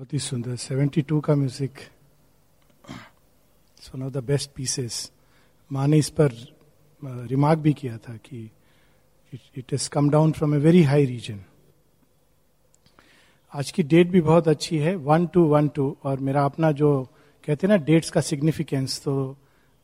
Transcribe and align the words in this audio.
बहुत 0.00 0.12
ही 0.12 0.18
सुंदर 0.18 0.56
72 0.56 1.20
का 1.24 1.34
music 1.36 1.80
one 3.94 4.02
of 4.02 4.12
the 4.12 4.22
best 4.24 4.50
pieces 4.56 5.10
माँ 5.72 5.86
ने 5.88 5.98
इस 5.98 6.08
पर 6.10 6.32
रिमार्क 7.02 7.58
भी 7.58 7.72
किया 7.72 7.98
था 7.98 8.16
कि 8.16 8.38
it 9.56 9.72
is 9.72 9.88
come 9.90 10.08
down 10.10 10.32
from 10.32 10.54
a 10.54 10.58
very 10.58 10.82
high 10.82 11.04
region 11.04 11.40
आज 13.52 13.70
की 13.70 13.82
डेट 13.82 14.10
भी 14.10 14.20
बहुत 14.20 14.48
अच्छी 14.48 14.78
है 14.78 14.94
वन 14.96 15.26
टू 15.26 15.44
वन 15.44 15.68
टू 15.68 15.96
और 16.04 16.20
मेरा 16.20 16.44
अपना 16.44 16.72
जो, 16.72 17.02
कहते 17.44 17.66
हैं 17.66 17.74
ना 17.74 17.84
डेट्स 17.84 18.10
का 18.10 18.20
सिग्निफिकेंस 18.20 19.00
तो 19.04 19.36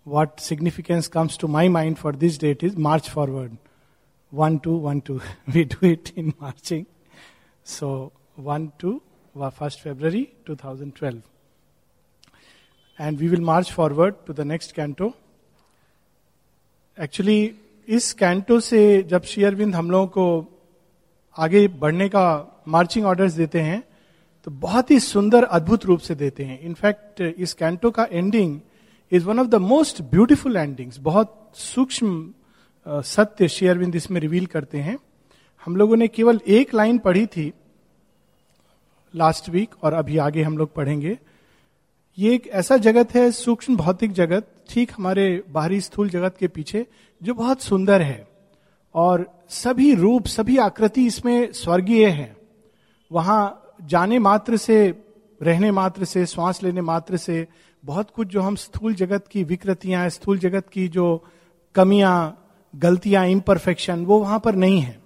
what 0.07 0.41
significance 0.41 1.09
comes 1.09 1.37
to 1.37 1.49
my 1.49 1.69
mind 1.69 1.99
for 1.99 2.13
this 2.13 2.39
date 2.39 2.63
is 2.63 2.77
march 2.77 3.11
forward. 3.11 3.59
1 4.33 4.61
2 4.61 4.77
1 4.77 5.01
2. 5.03 5.21
We 5.55 5.65
do 5.65 5.77
it 5.83 6.13
in 6.17 6.33
marching. 6.41 6.87
So 7.65 8.13
1 8.37 8.73
2 8.79 9.03
1st 9.37 9.81
February 9.81 10.31
2012. 10.47 11.23
And 12.99 13.21
we 13.21 13.29
will 13.29 13.41
march 13.41 13.73
forward 13.73 14.27
to 14.27 14.33
the 14.33 14.45
next 14.45 14.75
canto. 14.75 15.13
Actually 16.99 17.55
इस 17.89 18.13
canto 18.13 18.59
से 18.61 19.03
जब 19.03 19.23
शेयरविंद 19.23 19.75
हम 19.75 19.91
लोगों 19.91 20.07
को 20.07 20.25
आगे 21.37 21.67
बढ़ने 21.69 22.09
का 22.09 22.25
मार्चिंग 22.69 23.07
ऑर्डर्स 23.07 23.33
देते 23.33 23.61
हैं 23.61 23.83
तो 24.47 24.51
बहुत 24.51 24.91
ही 24.91 25.01
सुंदर, 25.01 25.45
अद्भुत 25.45 25.85
रूप 25.85 26.01
से 26.01 26.15
देते 26.15 26.45
हैं 26.45 26.61
इनफैक्ट 26.61 27.21
इस 27.21 27.53
कैंटो 27.53 27.91
का 27.91 28.07
ending 28.13 28.61
is 29.13 29.25
one 29.25 29.39
of 29.39 29.47
the 29.47 29.55
most 29.55 30.03
beautiful 30.03 30.57
endings 30.57 30.99
बहुत 30.99 31.53
सूक्ष्म 31.55 32.33
सत्य 32.87 33.49
शेयरविंद 33.49 33.97
इसमें 33.97 34.21
रिवील 34.21 34.47
करते 34.47 34.79
हैं 34.79 34.99
हम 35.67 35.77
लोगों 35.77 35.97
ने 35.97 36.09
केवल 36.09 36.41
एक 36.49 36.75
लाइन 36.75 36.99
पढ़ी 36.99 37.27
थी 37.27 37.53
लास्ट 39.17 39.49
वीक 39.49 39.75
और 39.83 39.93
अभी 39.93 40.19
आगे 40.19 40.43
हम 40.43 40.59
लोग 40.59 40.75
पढ़ेंगे। 40.75 41.19
ये 42.19 42.35
एक 42.35 42.47
ऐसा 42.47 42.77
जगत 42.77 43.15
है, 43.15 43.31
सूक्ष्म 43.31 43.77
भौतिक 43.77 44.13
जगत, 44.13 44.47
ठीक 44.69 44.93
हमारे 44.97 45.45
बाहरी 45.51 45.81
स्थूल 45.81 46.09
जगत 46.09 46.37
के 46.39 46.49
पीछे, 46.49 46.87
जो 47.23 47.35
बहुत 47.35 47.63
सुंदर 47.63 48.03
है। 48.03 48.29
और 48.95 49.45
सभी 49.49 49.95
रूप, 49.95 50.27
सभी 50.27 50.57
आकृति 50.57 51.07
इसमें 51.07 51.53
स्वर्गीय 51.53 52.07
है। 52.07 52.37
वहाँ 53.13 53.63
जाने 53.83 54.19
मात्र 54.19 54.57
से, 54.57 54.95
रहने 55.43 55.71
मात्र 55.71 56.05
से, 56.05 56.27
श्वास 56.27 56.63
लेने 56.63 56.81
मात्र 56.81 57.17
से, 57.17 57.49
बहुत 57.85 58.11
कुछ 58.11 58.29
जो 58.29 58.41
हम 58.41 58.57
स्थूल 58.57 58.95
जगत 58.95 59.27
की 59.27 59.45
विकृतियाँ, 59.45 60.09
स्थूल 60.09 60.39
जगत 60.39 60.69
की 60.69 60.89
जो 60.89 61.25
कमियाँ, 61.75 62.43
गलतियाँ 62.77 63.27
इम्परफेक्शन 63.27 64.05
वो 64.05 64.19
वहाँ 64.19 64.41
पर 64.41 64.55
नहीं 64.55 64.81
है। 64.81 64.99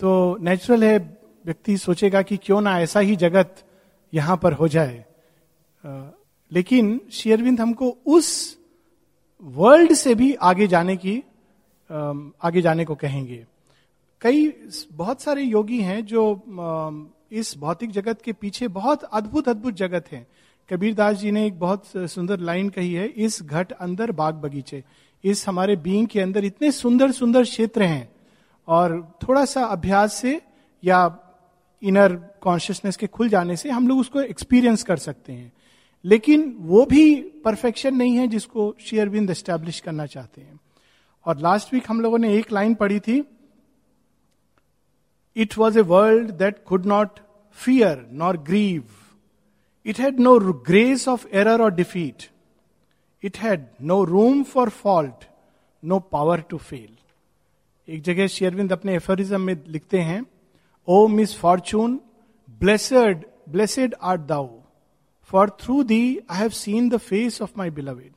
तो 0.00 0.38
नेचुरल 0.40 0.84
है 0.84 1.15
व्यक्ति 1.46 1.76
सोचेगा 1.76 2.22
कि 2.22 2.36
क्यों 2.36 2.60
ना 2.60 2.78
ऐसा 2.80 3.00
ही 3.00 3.16
जगत 3.16 3.62
यहाँ 4.12 4.36
पर 4.36 4.52
हो 4.52 4.68
जाए। 4.68 5.04
लेकिन 6.52 7.00
शेयरविंद 7.12 7.60
हमको 7.60 7.96
उस 8.06 8.58
वर्ल्ड 9.42 9.92
से 9.92 10.14
भी 10.14 10.34
आगे 10.34 10.66
जाने 10.66 10.96
की 10.96 11.16
आगे 12.42 12.60
जाने 12.60 12.84
को 12.84 12.94
कहेंगे। 12.94 13.46
कई 14.20 14.52
बहुत 14.92 15.22
सारे 15.22 15.42
योगी 15.42 15.80
हैं 15.80 16.04
जो 16.04 16.24
इस 17.32 17.54
भौतिक 17.58 17.90
जगत 17.90 18.22
के 18.22 18.32
पीछे 18.32 18.68
बहुत 18.68 19.02
अद्भुत 19.02 19.48
अद्भुत 19.48 19.74
जगत 19.74 20.04
है। 20.12 20.26
कबीर 20.70 20.94
दास 20.94 21.16
जी 21.16 21.30
ने 21.30 21.46
एक 21.46 21.58
बहुत 21.58 21.84
सुंदर 21.96 22.40
लाइन 22.40 22.68
कही 22.68 22.92
है, 22.94 23.06
इस 23.06 23.42
घट 23.42 23.72
अंदर 23.72 24.12
बाग 24.12 24.34
बगीचे। 24.34 24.82
इस 25.24 25.48
हमारे 25.48 25.76
बींग 25.76 26.06
के 26.06 26.20
अंदर 26.20 26.44
इतने 26.44 26.72
सुंदर 26.72 27.12
सुंदर 27.12 27.42
क्षेत्र 27.42 27.82
हैं। 27.82 28.08
और 28.68 29.18
थोड़ा 29.22 29.44
सा 29.44 29.64
अभ्यास 29.64 30.14
से 30.14 30.40
या 30.84 31.06
इनर 31.86 32.14
कॉन्शियसनेस 32.40 32.96
के 32.96 33.06
खुल 33.06 33.28
जाने 33.28 33.56
से 33.56 33.70
हम 33.70 33.88
लोग 33.88 33.98
उसको 33.98 34.20
एक्सपीरियंस 34.20 34.82
कर 34.82 34.96
सकते 34.96 35.32
हैं। 35.32 35.52
लेकिन 36.04 36.56
वो 36.58 36.86
भी 36.86 37.22
परफेक्शन 37.22 37.96
नहीं 37.96 38.16
है 38.16 38.26
जिसको 38.26 38.76
शेयरबिंद 38.80 39.30
एस्टेब्लिश 39.30 39.80
करना 39.80 40.06
चाहते 40.06 40.40
हैं। 40.40 40.60
और 41.24 41.38
लास्ट 41.38 41.74
वीक 41.74 41.84
हम 41.88 42.00
लोगों 42.00 42.18
ने 42.18 42.34
एक 42.34 42.52
लाइन 42.52 42.74
पढ़ी 42.74 43.00
थी 43.00 43.24
it 45.36 45.58
was 45.58 45.78
a 45.78 45.82
world 45.82 46.30
that 46.30 46.64
could 46.64 46.86
not 46.86 47.18
fear 47.52 48.08
nor 48.12 48.36
grieve 48.36 48.84
It 49.86 49.94
had 49.94 50.18
no 50.18 50.54
grace 50.66 51.08
of 51.08 51.26
error 51.28 51.62
और 51.62 51.74
defeat 51.74 52.30
it 53.22 53.38
had 53.38 53.66
no 53.82 54.04
room 54.04 54.42
for 54.42 54.68
fault 54.68 55.24
no 55.84 55.98
power 55.98 56.40
to 56.40 56.58
fail 56.58 56.96
एक 57.88 58.02
जगह 58.02 58.26
शेयरविंद 58.26 58.72
अपने 58.72 58.94
एफरिज्म 58.94 59.40
में 59.40 59.56
लिखते 59.68 59.98
हैं 59.98 60.26
O 60.88 61.06
misfortune 61.38 62.00
blessed 62.50 63.24
blessed 63.48 63.94
art 64.02 64.20
thou 64.20 64.48
for 65.22 65.50
through 65.50 65.82
thee 65.82 66.20
I 66.30 66.38
have 66.38 66.48
seen 66.48 66.88
the 66.88 66.96
face 66.96 67.42
of 67.42 67.52
my 67.58 67.70
beloved 67.70 68.12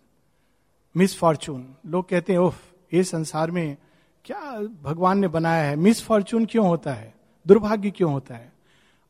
misfortune 1.17 1.75
लोग 1.85 2.09
कहते 2.09 2.33
हैं 2.33 2.39
ओफ 2.39 2.61
ये 2.93 3.03
संसार 3.03 3.51
में 3.51 3.77
क्या 4.25 4.59
भगवान 4.83 5.19
ने 5.19 5.27
बनाया 5.27 5.63
है? 5.63 5.75
मिस 5.75 6.03
फॉर्चून 6.03 6.45
क्यों 6.45 6.67
होता 6.67 6.93
है? 6.93 7.13
दुर्भाग्य 7.47 7.91
क्यों 7.91 8.11
होता 8.11 8.35
है? 8.35 8.53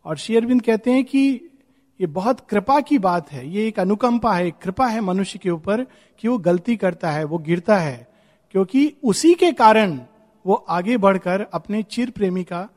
और 0.06 0.18
शेयरविंद 0.18 0.62
कहते 0.62 0.91
हैं 0.91 1.06
कि 1.06 1.41
ये 2.02 2.08
बहुत 2.08 2.40
कृपा 2.40 2.80
की 2.80 2.97
बात 2.97 3.31
है। 3.31 3.50
ये 3.50 3.68
एक 3.68 3.80
अनुकंपा 3.80 4.34
है 4.34 4.52
कृपा 4.52 4.88
है 4.88 5.02
मनुष्य 5.02 5.40
के 5.40 5.50
ऊपर 5.50 5.84
कि 6.20 6.28
वो 6.28 6.38
गलती 6.38 6.78
करता 6.78 7.12
है, 7.12 7.24
वो 7.24 7.38
गिरता 7.38 7.78
है। 7.78 8.08
क्योंकि 8.52 8.96
उसी 9.03 9.34
के 9.34 9.52
कारण 9.52 10.00
वो 10.46 10.53
आगे 10.53 10.97
बढ़कर 10.97 11.41
अपने 11.53 11.84
चिर 11.84 12.09
प्रेमी 12.09 12.44
का 12.44 12.70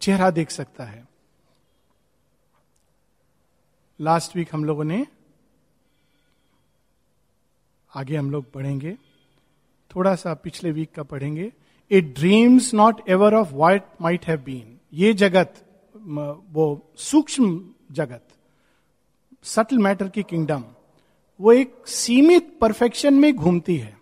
चेहरा 0.00 0.30
देख 0.30 0.50
सकता 0.50 0.84
है। 0.84 1.06
लास्ट 4.00 4.36
वीक 4.36 4.48
हम 4.52 4.64
लोगों 4.64 4.84
ने 4.84 5.06
आगे 7.94 8.16
हम 8.16 8.30
लोग 8.30 8.50
पढ़ेंगे। 8.52 8.96
थोड़ा 9.90 10.14
सा 10.14 10.34
पिछले 10.34 10.70
वीक 10.70 10.90
का 10.90 11.02
पढ़ेंगे। 11.02 11.52
It 11.90 12.14
dreams 12.14 12.72
not 12.74 13.08
ever 13.08 13.34
of 13.34 13.52
what 13.52 13.82
might 14.00 14.26
have 14.26 14.40
been 14.40 14.78
ये 14.92 15.12
जगत 15.14 15.64
वो 15.96 16.92
सूक्ष्म 16.96 17.74
जगत 17.92 18.28
सटल 19.44 19.78
मैटर 19.78 20.08
की 20.08 20.22
किंगडम 20.22 20.64
वो 21.40 21.52
एक 21.52 21.74
सीमित 21.86 22.58
परफेक्शन 22.60 23.14
में 23.14 23.34
घूमती 23.36 23.76
है। 23.76 23.96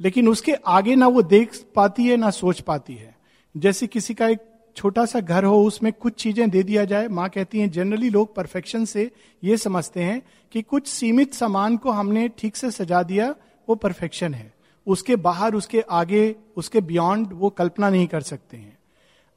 लेकिन 0.00 0.28
उसके 0.28 0.52
आगे 0.52 0.94
ना 0.96 1.06
वो 1.08 1.22
देख 1.22 1.56
पाती 1.74 2.06
है, 2.06 2.16
ना 2.16 2.30
सोच 2.30 2.60
पाती 2.60 2.94
है। 2.94 3.16
जैसे 3.56 3.86
किसी 3.86 4.14
का 4.14 4.28
एक 4.28 4.47
छोटा 4.78 5.04
सा 5.04 5.20
घर 5.20 5.44
हो, 5.44 5.62
उसमें 5.64 5.92
कुछ 5.92 6.14
चीज़ें 6.14 6.48
दे 6.50 6.62
दिया 6.62 6.84
जाए। 6.84 7.08
माँ 7.10 7.28
कहती 7.28 7.60
हैं 7.60 7.70
जनरली 7.70 8.10
लोग 8.10 8.34
परफेक्शन 8.34 8.84
से 8.84 9.10
ये 9.42 9.56
समझते 9.56 10.02
हैं 10.02 10.20
कि 10.52 10.62
कुछ 10.64 10.86
सीमित 10.86 11.34
सामान 11.34 11.76
को 11.76 11.90
हमने 11.90 12.28
ठीक 12.38 12.56
से 12.56 12.70
सजा 12.70 13.02
दिया, 13.02 13.34
वो 13.68 13.74
परफेक्शन 13.76 14.34
है। 14.34 14.52
उसके 14.86 15.16
बाहर, 15.18 15.54
उसके 15.54 15.80
आगे, 15.80 16.34
उसके 16.56 16.80
बियॉन्ड 16.82 17.32
वो 17.32 17.50
कल्पना 17.50 17.90
नहीं 17.90 18.06
कर 18.06 18.20
सकते 18.22 18.56
हैं। 18.56 18.76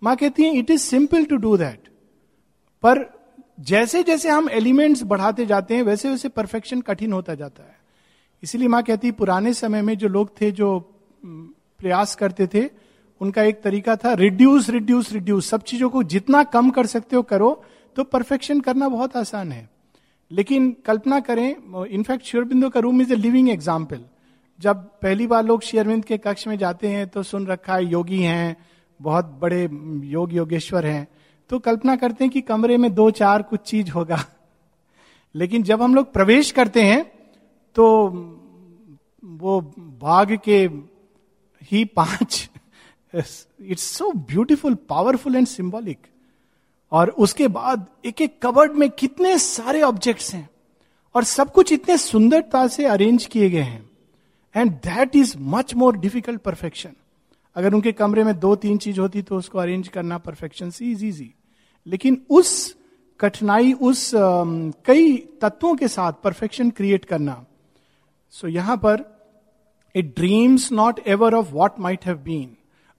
माँ 0.02 0.16
कहती 0.16 0.44
हैं 0.44 0.54
it 0.54 0.72
is 0.72 0.82
simple 0.82 1.26
to 1.26 1.38
do 1.38 1.56
that 1.58 1.90
पर 2.84 3.06
जैसे 3.62 4.04
जैसे 4.04 4.30
हम 4.30 4.50
एलिमेंट्स 4.50 5.04
बढ़ाते 5.04 5.46
जाते 5.46 5.76
हैं 5.76 5.84
वैसे 5.84 6.10
वैसे 6.10 6.30
परफेक्शन 6.30 6.82
कठिन 6.82 7.14
होता 7.14 7.36
जाता 7.36 7.64
है। 7.64 7.76
इसीलिए 8.44 8.68
माँ 8.68 8.84
कहती 8.84 9.12
पुराने 9.12 9.54
समय 9.54 9.82
में 9.82 9.98
जो 9.98 10.08
लोग 10.08 10.30
थे, 10.42 10.52
जो 10.52 10.80
प्रयास 11.24 12.16
करते 12.16 12.48
थे 12.48 12.64
उनका 13.22 13.44
एक 13.44 13.62
तरीका 13.62 13.96
था 13.96 14.14
रिड्यूस 14.16 14.70
रिड्यूस 14.70 15.12
रिड्यूस 15.14 15.50
सब 15.50 15.64
चीज़ों 15.64 15.90
को 15.90 16.04
जितना 16.06 16.44
कम 16.46 16.70
कर 16.70 16.86
सकते 16.88 17.16
हो 17.16 17.22
करो 17.24 17.52
तो 17.96 18.04
परफेक्शन 18.06 18.60
करना 18.62 18.88
बहुत 18.90 19.18
आसान 19.18 19.52
है। 19.52 19.70
लेकिन 20.32 20.76
कल्पना 20.86 21.20
करें 21.20 21.86
इनफैक्ट 21.86 22.26
शेयरबिंदु 22.26 22.70
का 22.70 22.80
room 22.80 23.02
is 23.02 23.14
a 23.14 23.16
living 23.16 23.50
example 23.50 24.04
जब 24.60 24.78
पहली 25.02 25.28
बार 25.28 25.44
लोग 25.46 25.62
शेयरबिंद 25.62 26.06
के 26.06 26.18
कक्ष 26.20 26.48
में 26.48 26.58
जाते 26.58 26.88
हैं 26.88 27.08
तो 27.08 27.24
सुन 27.24 27.48
रखा 27.48 27.76
है, 27.76 27.86
योगी 27.86 28.22
हैं, 28.22 28.56
बहुत 29.00 29.26
बड़े 29.42 29.62
योग 30.08 30.34
योगेश्वर 30.34 30.86
हैं। 30.86 31.08
तो 31.50 31.60
कल्पना 31.60 31.96
करते 31.96 32.24
हैं 32.24 32.32
कि 32.34 32.42
कमरे 32.42 32.78
में 32.78 32.94
दो, 32.94 33.10
चार 33.12 33.42
कुछ 33.42 33.60
चीज़ 33.62 33.92
होगा। 33.92 34.24
लेकिन 35.36 35.64
जब 35.64 35.82
हम 35.82 35.96
लोग 35.96 36.12
प्रवेश 36.14 36.52
करते 36.52 36.82
हैं 36.84 37.04
तो 37.76 37.86
वो 39.24 39.60
बाघ 40.02 40.38
के 40.40 40.58
ही 41.72 41.84
पाँच 41.88 42.50
it's 43.14 43.84
so 43.98 44.12
beautiful 44.14 44.76
powerful 44.90 45.36
and 45.36 45.48
symbolic 45.48 46.08
और 46.92 47.10
उसके 47.20 47.48
बाद 47.50 47.86
एक 48.06 48.22
एक 48.22 48.42
कवर्ड 48.42 48.72
में 48.72 48.90
कितने 48.90 49.38
सारे 49.40 49.82
ऑब्जेक्ट्स 49.82 50.34
हैं। 50.34 50.50
और 51.16 51.24
सब 51.24 51.52
कुछ 51.52 51.72
इतने 51.72 51.98
सुंदरता 51.98 52.68
से 52.68 52.86
अरेंज 52.86 53.26
किए 53.26 53.50
गए 53.50 53.62
हैं। 53.62 53.90
And 54.56 54.72
that 54.72 55.16
is 55.16 55.36
much 55.40 55.74
more 55.76 55.98
difficult 55.98 56.42
perfection 56.42 56.94
अगर 57.56 57.74
उनके 57.74 57.92
कमरे 57.92 58.24
में 58.24 58.40
दो 58.40 58.56
तीन 58.56 58.78
चीज़ 58.78 59.00
होती 59.00 59.22
तो 59.22 59.38
उसको 59.38 59.60
अरेंज 59.60 59.88
करना 59.88 60.18
परफेक्शन 60.18 60.70
से 60.70 60.86
इज़ 60.86 61.06
इजी 61.06 61.34
लेकिन 61.88 62.22
उस 62.30 62.76
कठिनाई 63.20 63.74
उस 63.74 64.12
कई 64.16 65.16
तत्वों 65.42 65.76
के 65.76 65.88
साथ 65.88 66.14
परफेक्शन 66.24 66.70
क्रिएट 66.70 67.06
करना। 67.06 67.46
सो 68.34 68.48
so, 68.48 68.54
यहाँ 68.54 68.78
पर 68.78 69.04
it 69.96 70.16
dreams 70.16 70.72
not 70.72 71.00
ever 71.08 71.34
of 71.34 71.52
what 71.52 71.80
might 71.80 72.06
have 72.06 72.18
been 72.18 72.56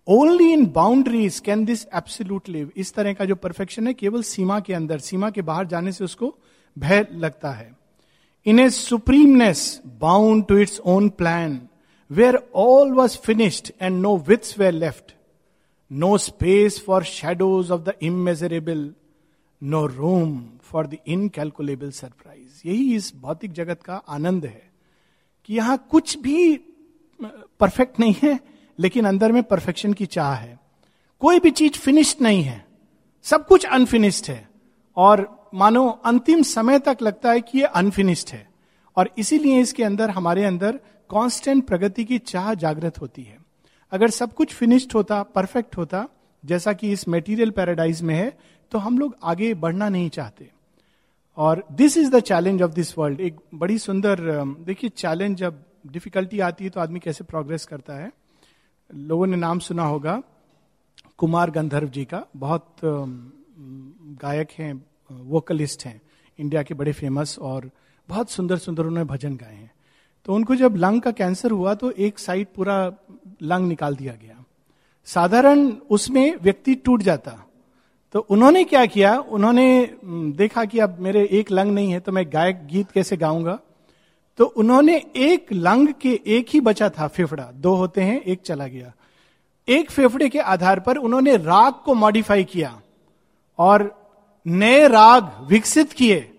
only 0.08 0.52
in 0.52 0.64
boundaries 0.72 1.38
can 1.40 1.64
this 1.64 1.84
absolute 1.94 2.48
live 2.48 2.70
इस 2.76 2.92
तरह 2.94 3.12
का 3.12 3.24
जो 3.24 3.34
परफेक्शन 3.36 3.86
है, 3.86 3.94
केवल 3.94 4.22
सीमा 4.22 4.58
के 4.60 4.74
अंदर, 4.74 4.98
सीमा 4.98 5.30
के 5.30 5.42
बाहर 5.42 5.66
जाने 5.66 5.92
से 5.92 6.04
उसको 6.04 6.34
भय 6.76 7.06
लगता 7.12 7.50
है। 7.50 7.70
In 8.46 8.58
a 8.60 8.68
supremeness 8.70 9.80
bound 10.00 10.46
to 10.46 10.56
its 10.58 10.80
own 10.86 11.08
plan 11.10 11.60
where 12.10 12.38
all 12.54 12.92
was 12.92 13.18
finished 13.18 13.72
and 13.82 14.00
no 14.00 14.16
wits 14.28 14.58
were 14.58 14.72
left 14.72 15.14
no 15.90 16.16
space 16.18 16.82
for 16.86 17.04
shadows 17.04 17.70
of 17.70 17.80
the 17.82 17.94
imaginable 18.02 18.92
no 19.62 19.86
room 19.86 20.40
for 20.62 20.86
the 20.86 20.96
incalculable 21.06 21.90
surprise 21.92 22.68
यही 22.68 22.94
इस 22.96 23.12
भौतिक 23.22 23.52
जगत 23.52 23.82
का 23.82 24.02
आनंद 24.08 24.44
है 24.44 24.70
कि 25.44 25.54
यहाँ 25.54 25.84
कुछ 25.90 26.18
भी 26.18 26.56
परफेक्ट 27.20 28.00
नहीं 28.00 28.14
है। 28.22 28.38
लेकिन 28.78 29.04
अंदर 29.04 29.32
में 29.32 29.42
परफेक्शन 29.42 29.92
की 29.92 30.06
चाह 30.06 30.34
है। 30.34 30.58
कोई 31.20 31.40
भी 31.40 31.50
चीज़ 31.50 31.72
फिनिश्ड 31.72 32.22
नहीं 32.22 32.42
है। 32.42 32.66
सब 33.22 33.46
कुछ 33.46 33.66
अनफिनिश्ड 33.66 34.30
है। 34.30 34.48
और 34.96 35.50
मानो 35.54 35.88
अंतिम 35.88 36.42
समय 36.42 36.78
तक 36.78 36.98
लगता 37.02 37.30
है 37.30 37.40
कि 37.40 37.58
ये 37.58 37.64
अनफिनिश्ड 37.64 38.28
है। 38.28 38.48
और 38.96 39.10
इसीलिए 39.18 39.60
इसके 39.60 39.84
अंदर, 39.84 40.10
हमारे 40.10 40.44
अंदर 40.44 40.72
कांस्टेंट 41.10 41.66
प्रगति 41.66 42.04
की 42.04 42.18
चाह 42.18 42.54
जागृत 42.54 43.00
होती 43.00 43.22
है। 43.22 43.38
अगर 43.92 44.10
सब 44.10 44.32
कुछ 44.32 44.54
फिनिश्ड 44.54 44.92
होता 44.94 45.22
परफेक्ट 45.22 45.76
होता, 45.76 46.08
जैसा 46.44 46.72
कि 46.72 46.92
इस 46.92 47.08
मेटीरियल 47.08 47.50
पैराडाइज 47.50 48.02
में 48.02 48.14
है 48.14 48.38
तो 48.72 48.78
हम 48.78 48.98
लोग 48.98 49.16
आगे 49.24 49.54
बढ़ना 49.54 49.88
नहीं 49.88 50.10
चाहते। 50.10 50.50
और 51.36 51.64
this 51.72 51.96
is 51.96 52.10
the 52.10 52.20
challenge 52.20 52.62
of 52.62 52.70
this 52.70 52.98
world 52.98 53.20
एक 53.20 53.36
बड़ी 53.54 53.78
सुंदर 53.78 54.16
देखिए 54.60 54.90
चैलेंज 54.90 55.36
जब 55.36 55.64
डिफिकल्टी 55.86 56.40
आती 56.40 56.64
है 56.64 56.70
तो 56.70 56.80
आदमी 56.80 57.00
कैसे 57.00 57.24
प्रोग्रेस 57.24 57.66
करता 57.66 57.94
है? 57.94 58.12
लोगों 58.92 59.26
ने 59.26 59.36
नाम 59.36 59.58
सुना 59.58 59.84
होगा 59.84 60.22
कुमार 61.18 61.50
गंधर्व 61.50 61.88
जी 61.88 62.04
का। 62.04 62.24
बहुत 62.36 62.76
गायक 64.22 64.48
हैं 64.58 64.72
वोकलिस्ट 65.10 65.84
हैं 65.86 66.00
इंडिया 66.38 66.62
के 66.62 66.74
बड़े 66.74 66.92
फ़ेमस 66.92 67.38
और 67.40 67.70
बहुत 68.08 68.30
सुंदर 68.30 68.56
सुंदर 68.56 68.86
उन्होंने 68.86 69.04
भजन 69.04 69.36
गाए 69.36 69.54
हैं। 69.54 69.70
तो 70.26 70.34
उनको 70.34 70.54
जब 70.54 70.76
लंग 70.76 71.00
का 71.02 71.10
कैंसर 71.10 71.50
हुआ 71.50 71.74
तो 71.74 71.90
एक 71.90 72.18
साइड 72.18 72.46
पूरा 72.56 72.76
लंग 73.42 73.68
निकाल 73.68 73.96
दिया 73.96 74.12
गया। 74.12 74.44
साधारण 75.08 75.68
उसमें 75.90 76.36
व्यक्ति 76.42 76.74
टूट 76.74 77.02
जाता। 77.02 77.38
तो 78.14 78.20
उन्होंने 78.20 78.64
क्या 78.64 78.84
किया? 78.86 79.18
उन्होंने 79.18 79.94
देखा 80.36 80.64
कि 80.64 80.78
अब 80.78 80.98
मेरे 81.00 81.26
एक 81.32 81.50
लंग 81.50 81.72
नहीं 81.72 81.92
है 81.92 82.00
तो 82.00 82.12
मैं 82.12 82.24
गायक 82.32 82.66
गीत 82.66 82.90
कैसे 82.90 83.16
गाऊँगा? 83.16 83.58
तो 84.38 84.44
उन्होंने 84.44 84.96
एक 85.16 85.52
लंग 85.52 85.88
के 86.00 86.20
एक 86.26 86.46
ही 86.48 86.60
बचा 86.60 86.88
था, 86.88 87.08
फेफड़ा। 87.08 87.50
दो 87.54 87.74
होते 87.74 88.00
हैं, 88.00 88.20
एक 88.20 88.40
चला 88.40 88.66
गया। 88.66 88.92
एक 89.68 89.90
फेफड़े 89.90 90.28
के 90.28 90.38
आधार 90.38 90.80
पर 90.80 90.96
उन्होंने 90.96 91.36
राग 91.36 91.74
को 91.84 91.94
मॉडिफाई 91.94 92.44
किया 92.44 92.80
और 93.58 94.10
नए 94.46 94.88
राग 94.88 95.46
विकसित 95.48 95.92
किए, 95.92 96.30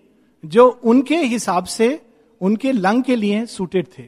जो 0.44 0.80
उनके 0.84 1.16
हिसाब 1.16 1.64
से 1.64 2.00
उनके 2.40 2.72
लंग 2.72 3.02
के 3.02 3.16
लिए 3.16 3.46
सूटेड 3.46 3.86
थे। 3.98 4.02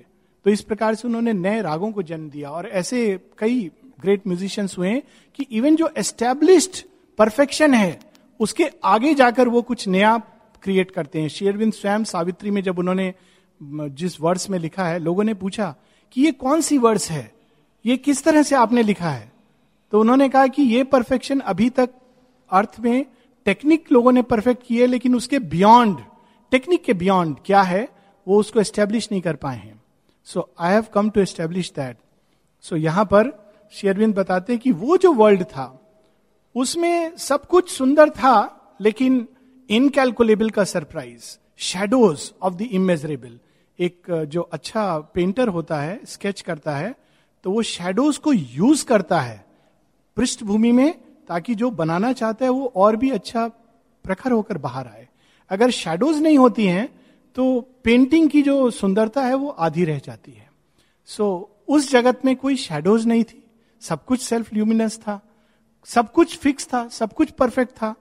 तो 0.45 0.51
इस 0.51 0.61
प्रकार 0.61 0.95
से 0.95 1.09
उन्होंने 1.09 1.33
नए 1.33 1.63
रागों 1.63 1.91
को 1.93 2.03
जन्म 2.03 2.29
दिया 2.31 2.51
और 2.51 2.69
ऐसे 2.69 3.21
कई 3.39 3.71
ग्रेट 4.01 4.27
म्यूजिशियंस 4.27 4.79
हुए 4.79 5.03
कि 5.35 5.47
इवन 5.51 5.77
जो 5.77 5.91
एस्टेब्लिश्ड 5.99 6.85
परफेक्शन 7.19 7.75
है, 7.75 7.99
उसके 8.41 8.71
आगे 8.85 9.15
जाकर 9.15 9.49
वो 9.49 9.63
कुछ 9.63 9.89
नया 9.89 10.17
क्रिएट 10.63 10.91
करते 10.91 11.21
हैं। 11.21 11.29
शेरविंद 11.29 11.73
स्वयं 11.73 12.05
सावित्री 12.05 12.51
में 12.51 12.63
जब 12.63 12.79
उन्होंने 12.79 13.15
जिस 13.61 14.21
वर्ड्स 14.21 14.49
में 14.51 14.59
लिखा 14.59 14.85
है, 14.85 14.99
लोगों 14.99 15.25
ने 15.25 15.35
पूछा 15.35 15.75
कि 16.13 16.23
ये 16.23 16.33
कौन 16.33 16.61
सी 16.61 16.79
वर्ड्स 16.79 17.11
है? 17.11 17.33
ये 17.85 17.97
किस 17.97 18.23
तरह 18.25 18.43
से 18.43 18.55
आपने 18.57 18.83
लिखा 18.83 19.11
है? 19.11 19.33
तो 19.93 20.01
उन्होंने 20.01 20.29
कहा 20.29 20.47
कि 20.47 20.63
ये 20.63 20.85
परफेक्शन 20.85 21.41
अभी 21.41 21.69
तक 21.71 21.91
अर्थ 22.51 22.81
में 22.81 23.07
टेक्निक 23.47 23.93
लोगों 23.93 24.13
ने 24.13 24.23
परफेक्ट 24.23 24.67
की 24.67 24.79
है 24.79 24.87
लेकिन 24.87 25.15
उसके 25.15 25.39
बियॉन्ड 25.39 25.99
टेक्निक 26.53 26.85
के 26.85 26.95
बियॉन्ड 26.95 27.37
क्या 27.47 27.63
है, 27.63 27.89
वो 28.27 28.39
उसको 28.41 28.61
एस्टेब्लिश 28.61 29.09
नहीं 29.13 29.21
कर 29.23 29.37
पाए 29.37 29.57
हैं। 29.57 29.81
So 30.27 30.49
I 30.59 30.73
have 30.73 30.85
come 30.95 31.11
to 31.11 31.21
establish 31.21 31.73
that 31.77 31.97
so 32.65 32.77
यहाँ 32.77 33.05
पर 33.05 33.33
शेरविंद 33.73 34.15
बताते 34.15 34.53
हैं 34.53 34.61
कि 34.63 34.73
वो 34.73 34.97
जो 34.97 35.13
वर्ल्ड 35.13 35.43
था, 35.45 35.67
उसमें 36.55 37.17
सब 37.17 37.47
कुछ 37.47 37.71
सुंदर 37.71 38.11
था, 38.11 38.77
लेकिन 38.81 39.27
इनकैलकुलेबल 39.71 40.51
का 40.51 40.65
surprise 40.65 41.37
shadows 41.59 42.33
of 42.43 42.55
the 42.55 42.63
imaginable 42.63 43.39
एक 43.79 44.27
जो 44.29 44.41
अच्छा 44.43 44.99
पेंटर 45.15 45.49
होता 45.49 45.81
है 45.81 46.01
स्केच 46.05 46.41
करता 46.41 46.77
है 46.77 46.95
तो 47.45 47.51
वो 47.51 47.63
शेडोज 47.63 48.19
को 48.19 48.33
यूज़ 48.33 48.85
करता 48.87 49.21
है 49.21 49.45
पृष्ठभूमि 50.17 50.73
में 50.73 50.95
ताकि 51.29 51.55
जो 51.55 51.71
बनाना 51.71 52.13
चाहता 52.13 52.45
है 52.45 52.51
वो 52.51 52.73
और 52.77 52.97
भी 52.97 53.11
अच्छा 53.11 53.49
प्रखर 54.05 54.33
होकर 54.33 54.59
बाहर 54.59 54.87
आए। 54.87 55.09
अगर 55.51 55.71
शेडोज 55.71 56.17
नहीं 56.17 56.39
होती 56.39 56.67
हैं 56.67 56.89
तो 57.37 57.61
पेंटिंग 57.85 58.29
की 58.31 58.43
जो 58.43 58.71
सुंदरता 58.71 59.23
है 59.23 59.35
वो 59.35 59.49
आधी 59.49 59.85
रह 59.85 59.99
जाती 59.99 60.33
है। 60.33 60.51
सो 61.07 61.51
so, 61.51 61.77
उस 61.77 61.91
जगत 61.91 62.25
में 62.25 62.37
कोई 62.37 62.57
शेडोज 62.57 63.07
नहीं 63.07 63.25
थी। 63.25 63.43
सब 63.81 64.05
कुछ 64.05 64.21
सेल्फ 64.21 64.55
ल्यूमिनस 64.55 64.99
था। 64.99 65.21
सब 65.85 66.13
कुछ 66.13 66.37
फिक्स 66.39 66.67
था। 66.67 66.89
सब 66.89 67.13
कुछ 67.13 67.31
परफेक्ट 67.31 67.73
था। 67.73 67.95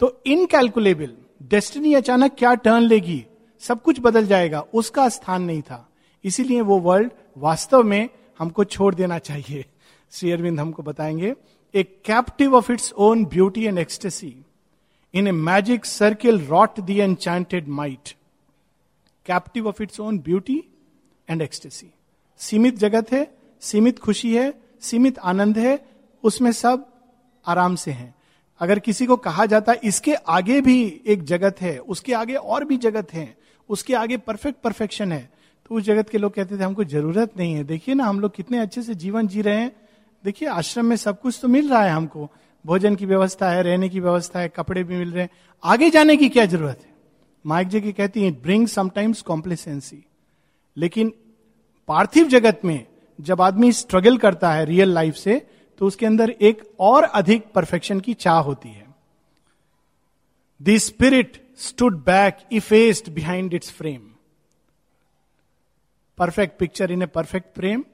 तो 0.00 0.22
इनकैलकुलेबल 0.26 1.16
डेस्टिनी 1.42 1.94
अचानक 1.94 2.34
क्या 2.38 2.54
टर्न 2.54 2.82
लेगी? 2.82 3.24
सब 3.62 3.82
कुछ 3.82 4.00
बदल 4.00 4.26
जाएगा, 4.26 4.60
उसका 4.60 5.08
स्थान 5.08 5.42
नहीं 5.42 5.62
था। 5.62 5.88
इसीलिए 6.24 6.60
वो 6.60 6.78
वर्ल्ड 6.78 7.10
वास्तव 7.38 7.82
में 7.82 8.08
हमको 8.38 8.64
छोड़ 8.64 8.94
देना 8.94 9.18
चाहिए। 9.18 9.64
श्री 10.10 10.30
अरविंद 10.30 10.60
हमको 10.60 10.82
बताएँगे 10.82 11.34
a 11.74 11.82
captive 11.82 12.54
of 12.54 12.72
its 12.72 12.92
own 12.92 13.24
beauty 13.24 13.64
and 13.64 13.78
ecstasy 13.78 14.36
in 15.14 15.28
a 15.28 15.32
magic 15.32 15.84
circle 15.84 16.46
wrought 16.46 16.80
the 16.80 17.00
enchanted 17.00 17.68
might 17.68 18.14
captive 19.26 19.68
of 19.68 19.82
its 19.82 20.00
own 20.00 20.18
beauty 20.18 20.64
and 21.30 21.42
ecstasy 21.42 21.94
सीमित 22.38 22.78
जगत 22.78 23.12
है, 23.12 23.34
सीमित 23.60 23.98
खुशी 23.98 24.36
है, 24.36 24.62
सीमित 24.80 25.18
आनंद 25.18 25.58
है, 25.58 25.86
उसमें 26.22 26.52
सब 26.52 26.86
आराम 27.46 27.74
से 27.74 27.90
हैं। 27.90 28.14
अगर 28.60 28.78
किसी 28.78 29.06
को 29.06 29.16
कहा 29.16 29.46
जाता, 29.46 29.74
इसके 29.84 30.14
आगे 30.14 30.60
भी 30.60 31.02
एक 31.06 31.22
जगत 31.22 31.60
है, 31.60 31.78
उसके 31.78 32.12
आगे 32.12 32.34
और 32.34 32.64
भी 32.64 32.76
जगत 32.76 33.12
है 33.12 33.41
उसके 33.68 33.94
आगे 33.94 34.16
परफेक्ट 34.16 34.60
परफेक्शन 34.60 35.12
है। 35.12 35.30
तो 35.70 35.74
उस 35.74 35.82
जगत 35.82 36.08
के 36.08 36.18
लोग 36.18 36.34
कहते 36.34 36.58
थे, 36.58 36.62
हमको 36.62 36.84
ज़रूरत 36.84 37.36
नहीं 37.38 37.54
है। 37.54 37.64
देखिए 37.64 37.94
ना, 37.94 38.04
हम 38.04 38.20
लोग 38.20 38.34
कितने 38.34 38.58
अच्छे 38.58 38.82
से 38.82 38.94
जीवन 38.94 39.28
जी 39.28 39.42
रहे 39.42 39.60
हैं। 39.60 39.72
देखिए, 40.24 40.48
आश्रम 40.48 40.86
में 40.86 40.96
सब 40.96 41.20
कुछ 41.20 41.38
तो 41.42 41.48
मिल 41.48 41.70
रहा 41.70 41.82
है 41.82 41.90
हमको। 41.90 42.30
भोजन 42.64 42.94
की 42.94 43.06
व्यवस्था 43.06 43.50
है, 43.50 43.62
रहने 43.62 43.88
की 43.88 44.00
व्यवस्था 44.00 44.40
है, 44.40 44.48
कपड़े 44.48 44.84
भी 44.84 44.96
मिल 44.96 45.12
रहे 45.12 45.22
हैं। 45.22 45.30
आगे 45.64 45.90
जाने 45.90 46.16
की 46.16 46.28
क्या 46.28 46.46
ज़रूरत 46.46 46.80
है? 46.80 46.90
माइक 47.44 47.68
जी 47.68 47.80
की 47.80 47.92
कहती 47.92 48.22
है 48.24 48.30
ब्रिंग 48.32 48.66
समटाइम्स 48.66 49.22
कॉम्प्लिसेंसी 49.22 50.04
लेकिन 50.76 51.12
पार्थिव 51.88 52.28
जगत 52.28 52.60
में 52.64 52.86
जब 53.18 53.40
आदमी 53.40 53.72
स्ट्रगल 53.72 54.16
करता 54.16 54.52
है 54.52 54.64
रियल 54.64 54.88
लाइफ 54.88 55.14
से 55.14 55.40
तो 55.80 55.86
उसके 55.86 56.06
अंदर 56.06 56.30
एक 56.30 56.62
और 56.80 57.04
अधिक 57.04 57.46
परफेक्शन 57.54 58.00
की 58.00 58.14
चाह 58.14 58.38
होती 58.38 58.68
है। 58.68 58.86
The 60.60 60.76
spirit 60.78 61.41
stood 61.58 61.96
back 62.04 62.38
effaced 62.52 63.12
behind 63.12 63.54
its 63.54 63.70
frame 63.70 64.00
perfect 66.18 66.58
picture 66.58 66.90
in 66.90 67.02
a 67.02 67.06
perfect 67.06 67.54
frame 67.54 67.84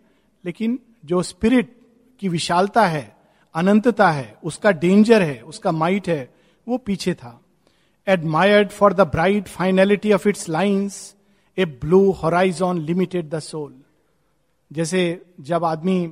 लेकिन 0.45 0.79
जो 1.05 1.23
स्पिरिट 1.23 1.77
की 2.21 2.29
विशालता 2.29 2.87
है, 2.87 3.17
अनंतता 3.55 4.11
है, 4.11 4.39
उसका 4.45 4.71
डेंजर 4.71 5.23
है, 5.23 5.41
उसका 5.41 5.73
माइट 5.73 6.09
है, 6.09 6.35
वो 6.67 6.79
पीछे 6.79 7.15
था। 7.15 7.41
Admired 8.07 8.71
for 8.71 8.95
the 8.95 9.01
bright 9.01 9.49
finality 9.49 10.13
of 10.13 10.29
its 10.29 10.49
lines 10.49 11.15
a 11.59 11.65
blue 11.65 12.11
horizon 12.13 12.79
limited 12.79 13.29
the 13.31 13.39
soul 13.41 13.75
जैसे 14.71 15.01
जब 15.41 15.65
आदमी 15.65 16.05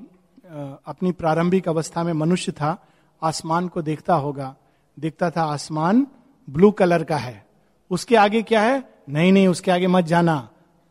अपनी 0.86 1.12
प्रारंभिक 1.12 1.68
अवस्था 1.68 2.02
में 2.04 2.12
मनुष्य 2.12 2.52
था, 2.52 2.76
आसमान 3.22 3.68
को 3.68 3.82
देखता 3.82 4.14
होगा, 4.14 4.54
देखता 4.98 5.30
था 5.30 5.42
आसमान 5.44 6.06
ब्लू 6.50 6.70
कलर 6.70 7.04
का 7.04 7.16
है। 7.16 7.46
उसके 7.90 8.16
आगे 8.16 8.42
क्या 8.42 8.62
है? 8.62 8.94
नहीं 9.08 9.32
नहीं, 9.32 9.48
उसके 9.48 9.70
आगे 9.70 9.86
मत 9.86 10.04
जाना। 10.04 10.48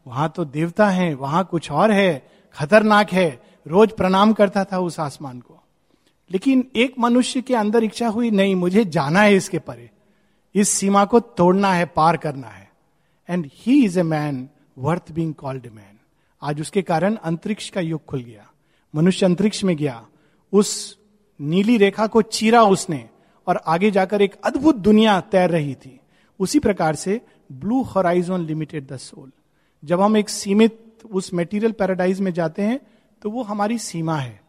वहाँ 0.07 0.29
तो 0.29 0.45
देवता 0.45 0.89
है, 0.89 1.13
वहाँ 1.13 1.47
कुछ 1.51 1.71
और 1.71 1.91
है। 1.91 2.27
खतरनाक 2.53 3.11
है। 3.11 3.43
रोज 3.67 3.91
प्रणाम 3.91 4.33
करता 4.33 4.63
था 4.63 4.79
उस 4.79 4.99
आसमान 4.99 5.39
को। 5.39 5.63
लेकिन 6.31 6.71
एक 6.75 6.95
मनुष्य 6.99 7.41
के 7.41 7.55
अंदर 7.55 7.83
इच्छा 7.83 8.07
हुई, 8.07 8.31
नहीं, 8.31 8.55
मुझे 8.55 8.85
जाना 8.85 9.21
है 9.21 9.35
इसके 9.35 9.59
परे। 9.59 9.89
इस 10.55 10.69
सीमा 10.69 11.05
को 11.05 11.19
तोड़ना 11.19 11.73
है, 11.73 11.85
पार 11.85 12.17
करना 12.17 12.47
है। 12.47 12.71
And 13.29 13.49
he 13.53 13.85
is 13.85 13.99
a 13.99 14.03
man 14.03 14.49
worth 14.77 15.11
being 15.11 15.33
called 15.33 15.67
man 15.73 15.99
आज 16.41 16.61
उसके 16.61 16.81
कारण 16.81 17.15
अंतरिक्ष 17.15 17.69
का 17.69 17.81
युग 17.81 18.05
खुल 18.05 18.23
गया। 18.23 18.51
मनुष्य 18.95 19.25
अंतरिक्ष 19.25 19.63
में 19.63 19.77
गया। 19.77 20.05
उस 20.53 20.97
नीली 21.41 21.77
रेखा 21.77 22.07
को 22.07 22.21
चीरा 22.21 22.63
उसने। 22.63 23.09
और 23.47 23.61
आगे 23.67 23.91
जाकर 23.91 24.21
एक 24.21 24.35
अद्भुत 24.43 24.75
दुनिया 24.77 25.19
तैर 25.21 25.49
रही 25.49 25.73
थी। 25.75 25.99
उसी 26.39 26.59
प्रकार 26.59 26.95
से 26.95 27.19
blue 27.51 27.81
horizon 27.83 28.45
limited 28.45 28.87
the 28.87 28.97
soul 28.97 29.31
जब 29.83 30.01
हम 30.01 30.17
एक 30.17 30.29
सीमित 30.29 30.79
उस 31.11 31.33
मेटीरियल 31.33 31.71
पैराडाइज 31.71 32.19
में 32.19 32.31
जाते 32.33 32.61
हैं 32.61 32.79
तो 33.21 33.29
वो 33.29 33.43
हमारी 33.43 33.77
सीमा 33.79 34.17
है। 34.17 34.39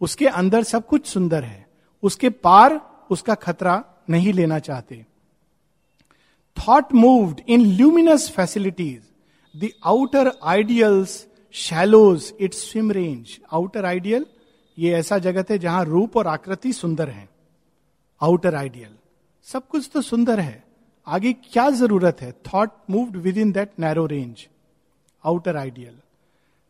उसके 0.00 0.26
अंदर 0.26 0.62
सब 0.62 0.86
कुछ 0.86 1.06
सुंदर 1.06 1.44
है। 1.44 1.66
उसके 2.02 2.28
पार 2.30 2.80
उसका 3.10 3.34
खतरा 3.34 3.82
नहीं 4.10 4.32
लेना 4.32 4.58
चाहते। 4.58 5.04
Thought 6.56 6.92
moved 6.94 7.40
in 7.48 7.66
luminous 7.66 8.28
facilities 8.30 9.02
the 9.54 9.68
outer 9.86 10.30
ideals 10.44 11.26
shallows 11.54 12.32
its 12.40 12.70
swim 12.70 12.90
range 12.92 13.38
outer 13.52 13.84
ideal 13.84 14.26
ये 14.78 14.92
ऐसा 14.94 15.18
जगत 15.18 15.50
है 15.50 15.58
जहाँ 15.58 15.84
रूप 15.84 16.16
और 16.16 16.26
आकृति 16.26 16.72
सुंदर 16.72 17.08
है। 17.08 17.28
आउटर 18.20 18.54
आइडियल 18.54 18.94
सब 19.46 19.66
कुछ 19.68 19.90
तो 19.92 20.02
सुंदर 20.02 20.40
है। 20.40 20.64
आगे 21.06 21.32
क्या 21.32 21.68
ज़रूरत 21.70 22.20
है? 22.20 22.32
Thought 22.32 22.70
moved 22.90 23.16
within 23.38 23.52
that 23.52 23.70
narrow 23.78 24.06
range 24.06 24.46
outer 25.24 25.56
ideal 25.56 25.98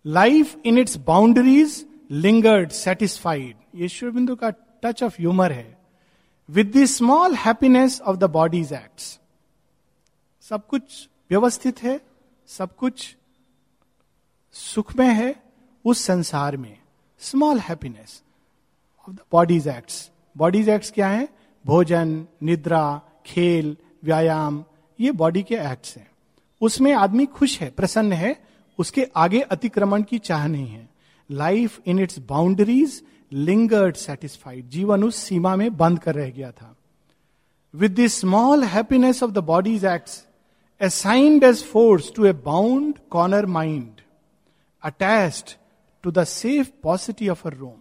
life 0.05 0.57
in 0.67 0.79
its 0.79 0.97
boundaries 1.07 1.85
lingered 2.11 2.71
satisfied 2.73 3.57
ये 3.75 3.89
शिवबिंदु 3.89 4.37
का 4.37 4.51
टच 4.83 5.03
ऑफ़ 5.03 5.17
ह्यूमर 5.19 5.53
है। 5.53 5.77
With 6.49 6.73
the 6.77 6.85
small 6.87 7.35
happiness 7.37 8.01
of 8.01 8.17
the 8.17 8.25
body's 8.31 8.73
acts 8.73 9.19
सब 10.45 10.67
कुछ 10.67 11.09
व्यवस्थित 11.31 11.83
है, 11.83 12.01
सब 12.49 12.75
कुछ 12.77 13.15
सुखमय 14.55 15.11
है 15.15 15.35
उस 15.85 16.05
संसार 16.05 16.57
में। 16.57 16.77
Small 17.23 17.59
happiness 17.61 18.23
of 19.09 19.15
the 19.15 19.21
body's 19.33 19.69
acts 19.69 20.11
body's 20.37 20.69
acts 20.69 20.91
क्या 20.91 21.09
है? 21.09 21.29
भोजन, 21.67 22.27
निद्रा, 22.43 23.03
खेल, 23.27 23.77
व्यायाम, 24.05 24.65
ये 25.01 25.11
बॉडी 25.13 25.43
के 25.43 25.55
एक्ट्स 25.55 25.97
हैं। 25.97 26.11
उसमें 26.61 26.93
आदमी 26.93 27.27
खुश 27.27 27.61
है, 27.61 27.71
प्रसन्न 27.71 28.13
है, 28.13 28.37
उसके 28.79 29.07
आगे 29.17 29.41
अतिक्रमण 29.41 30.03
की 30.03 30.19
चाह 30.19 30.47
नहीं 30.47 30.69
है। 30.69 30.89
Life 31.31 31.81
in 31.87 31.99
its 31.99 32.19
boundaries 32.19 33.03
lingered 33.33 33.95
satisfied 33.95 34.69
जीवन 34.69 35.05
उस 35.05 35.17
सीमा 35.17 35.57
में 35.57 35.77
बंद 35.77 35.99
कर 35.99 36.15
रह 36.15 36.31
गया 36.31 36.51
था। 36.51 36.77
With 37.75 38.01
the 38.01 38.07
small 38.07 38.65
happiness 38.65 39.23
of 39.23 39.31
the 39.31 39.39
body's 39.39 39.85
acts 39.85 40.27
assigned 40.81 41.45
as 41.45 41.65
force 41.65 42.13
to 42.17 42.25
a 42.25 42.33
bound 42.33 42.99
corner 43.11 43.47
mind 43.47 44.01
attached 44.83 45.57
to 46.03 46.11
the 46.11 46.25
safe 46.25 46.69
paucity 46.83 47.29
of 47.29 47.49
a 47.49 47.51
room 47.51 47.77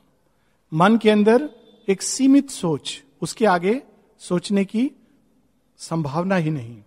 मन 0.74 0.98
के 0.98 1.10
अंदर 1.10 1.50
एक 1.90 2.02
सीमित 2.02 2.50
सोच 2.50 3.04
उसके 3.22 3.46
आगे 3.46 3.82
सोचने 4.20 4.66
की 4.66 4.92
संभावना 5.78 6.36
ही 6.36 6.50
नहीं। 6.50 6.82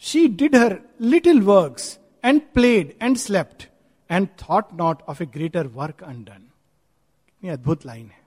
She 0.00 0.28
did 0.28 0.56
her 0.56 0.80
little 1.00 1.40
work 1.40 1.76
and 2.24 2.40
played 2.54 2.94
and 3.02 3.16
slept 3.16 3.68
and 4.10 4.28
thought 4.42 4.64
not 4.74 5.02
of 5.02 5.22
a 5.22 5.26
greater 5.26 5.66
work 5.66 6.02
undone 6.02 6.48
कितनी 7.28 7.50
अद्भुत 7.50 7.86
लाइन 7.86 8.06
है 8.06 8.22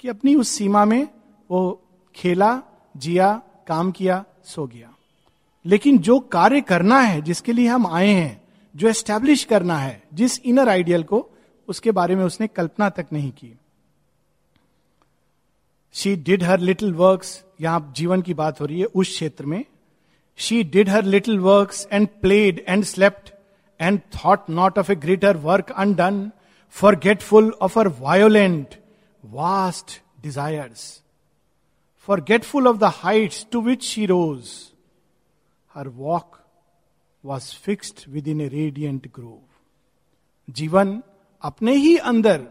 कि 0.00 0.08
अपनी 0.08 0.34
उस 0.34 0.48
सीमा 0.48 0.84
में 0.84 1.08
वो 1.50 1.82
खेला, 2.14 2.62
जिया, 2.96 3.42
काम 3.66 3.90
किया, 3.92 4.24
सो 4.44 4.66
गया। 4.66 4.94
लेकिन 5.66 5.98
जो 5.98 6.20
कार्य 6.20 6.60
करना 6.60 7.00
है, 7.00 7.22
जिसके 7.22 7.52
लिए 7.52 7.68
हम 7.68 7.86
आए 7.86 8.08
हैं, 8.08 8.42
जो 8.76 8.88
एस्टेब्लिश 8.88 9.44
करना 9.44 9.78
है, 9.78 10.02
जिस 10.14 10.40
इनर 10.40 10.68
आइडियल 10.68 11.02
को, 11.02 11.30
उसके 11.68 11.90
बारे 11.90 12.16
में 12.16 12.24
उसने 12.24 12.46
कल्पना 12.46 12.90
तक 12.90 13.06
नहीं 13.12 13.30
की। 13.30 13.58
She 15.94 16.14
did 16.16 16.42
her 16.42 16.60
little 16.60 16.92
work 16.94 17.22
यहाँ 17.60 17.92
जीवन 17.96 18.22
की 18.22 18.34
बात 18.34 18.60
हो 18.60 18.66
रही 18.66 18.80
है, 18.80 18.86
उस 18.86 19.08
क्षेत्र 19.08 19.46
में। 19.46 19.64
She 20.38 20.62
did 20.64 20.88
her 20.88 21.04
little 21.04 21.38
work 21.38 21.72
and 21.92 22.08
played 22.22 22.64
and 22.68 22.84
slept 22.84 23.32
and 23.80 24.00
thought 24.14 24.50
not 24.50 24.78
of 24.78 24.92
a 24.92 24.94
greater 24.96 25.36
work 25.36 25.70
undone 25.72 26.30
forgetful 26.96 27.50
of 27.62 27.78
her 27.80 27.88
violent 28.00 28.74
vast 29.24 30.00
desires 30.22 31.02
forgetful 32.20 32.68
of 32.68 32.78
the 32.78 32.90
heights 32.94 33.46
to 33.52 33.60
which 33.60 33.82
she 33.82 34.06
rose 34.06 34.50
her 35.74 35.88
walk 35.88 36.36
was 37.24 37.54
fixed 37.64 38.08
within 38.28 38.40
a 38.40 38.48
radiant 38.48 39.06
grove 39.14 40.52
जीवन 40.52 41.02
अपने 41.44 41.74
ही 41.76 41.96
अंदर 41.96 42.46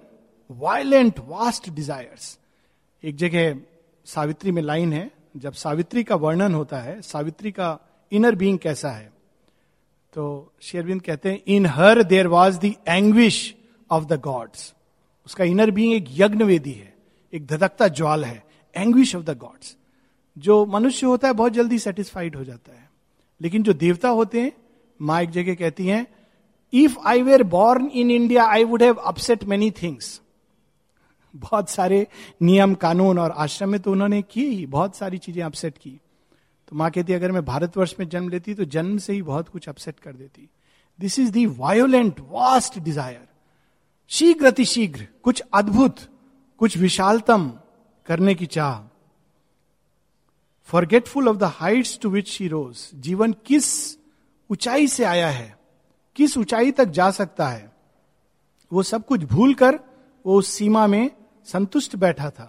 violent 0.50 1.20
vast 1.28 1.70
desires 1.70 2.38
एक 3.04 3.16
जगह 3.16 3.56
सावित्री 4.06 4.52
में 4.52 4.62
line 4.62 4.94
है, 4.94 5.12
जब 5.38 5.54
सावित्री 5.54 6.04
का 6.04 6.16
वर्णन 6.16 6.54
होता 6.54 6.78
है, 6.78 7.02
सावित्री 7.02 7.52
का 7.52 7.80
इनर 8.12 8.36
बीइंग 8.36 8.60
कैसा 8.60 8.90
है? 8.90 9.12
तो 10.14 10.54
शेरविंद 10.62 11.02
कहते 11.02 11.32
हैं 11.32 11.42
in 11.48 11.66
her 11.66 12.04
there 12.04 12.28
was 12.28 12.60
the 12.60 12.74
anguish 12.88 13.56
of 13.92 14.06
the 14.06 14.20
gods 14.22 14.74
उसका 15.26 15.44
इनर 15.44 15.72
बीइंग 15.72 15.94
एक 15.94 16.06
यज्ञ 16.10 16.44
वेदी 16.44 16.72
है, 16.72 16.94
एक 17.34 17.46
धधकता 17.46 17.88
ज्वाल 17.88 18.26
है 18.26 18.44
एंग्विश 18.76 19.16
ऑफ़ 19.16 19.24
द 19.24 19.38
गॉड्स 19.38 19.76
जो 20.38 20.66
मनुष्य 20.66 21.08
होता 21.08 21.28
है, 21.28 21.34
बहुत 21.34 21.52
जल्दी 21.52 21.80
सेटिस्फाइड 21.80 22.36
हो 22.36 22.44
जाता 22.44 22.72
है। 22.72 22.90
लेकिन 23.42 23.64
जो 23.64 23.74
देवता 23.74 24.10
होते 24.10 24.42
हैं, 24.42 24.52
माँ 25.02 25.22
एक 25.22 25.30
जगह 25.30 25.56
कहती 25.56 25.88
हैं 25.88 26.06
if 26.74 26.98
I 27.06 27.22
were 27.22 27.44
born 27.44 27.86
in 27.86 28.12
India 28.12 28.46
I 28.46 28.64
would 28.64 28.84
have 28.84 28.96
upset 28.96 29.44
many 29.44 29.72
things 29.72 30.20
बहुत 31.34 31.70
सारे 31.70 32.06
नियम, 32.42 32.74
कानून 32.76 33.20
और 33.20 33.32
आश्रम 33.32 33.70
में 33.70 33.80
तो 33.80 33.92
उन्होंने 33.92 34.22
की 34.22 34.46
ही, 34.46 34.66
बहुत 34.66 34.96
सारी 34.96 35.18
चीज़ें 35.18 35.44
अपसेट 35.44 35.78
की। 35.78 36.00
तो 36.68 36.76
माँ 36.76 36.90
कहती, 36.92 37.14
अगर 37.14 37.32
मैं 37.32 37.44
भारतवर्ष 37.46 37.96
में 38.00 38.08
जन्म 38.10 38.30
लेती 38.30 38.54
तो 38.54 38.66
जन्म 38.66 38.98
से 38.98 39.14
ही 39.14 39.22
बहुत 39.22 39.50
कुछ 39.50 39.70
अपसेट 39.70 40.00
कर 40.00 40.14
देती। 40.14 40.50
This 41.00 41.20
is 41.20 41.32
the 41.32 41.46
violent 41.46 42.20
vast 42.22 42.80
desire 42.80 43.28
शीघ्र 44.12 44.46
अतिशीघ्र 44.46 45.08
कुछ 45.24 45.42
अद्भुत, 45.54 46.00
कुछ 46.62 46.78
विशालतम 46.78 47.52
करने 48.08 48.36
की 48.36 48.46
चाह। 48.46 48.80
Forgetful 50.70 51.28
of 51.30 51.38
the 51.38 51.44
heights 51.54 51.98
to 52.02 52.10
which 52.10 52.28
she 52.28 52.48
rose 52.48 52.90
जीवन 52.96 53.34
किस 53.46 53.98
ऊंचाई 54.50 54.88
से 54.88 55.04
आया 55.04 55.30
है? 55.30 55.56
किस 56.16 56.38
ऊंचाई 56.38 56.72
तक 56.72 56.86
जा 56.86 57.10
सकता 57.12 57.48
है? 57.48 57.72
वो 58.72 58.84
सब 58.84 59.06
कुछ 59.06 59.24
भूल 59.24 59.54
कर 59.54 59.80
वो 60.26 60.38
उस 60.40 60.48
सीमा 60.50 60.86
में 60.88 61.10
संतुष्ट 61.48 61.96
बैठा 61.96 62.30
था। 62.30 62.48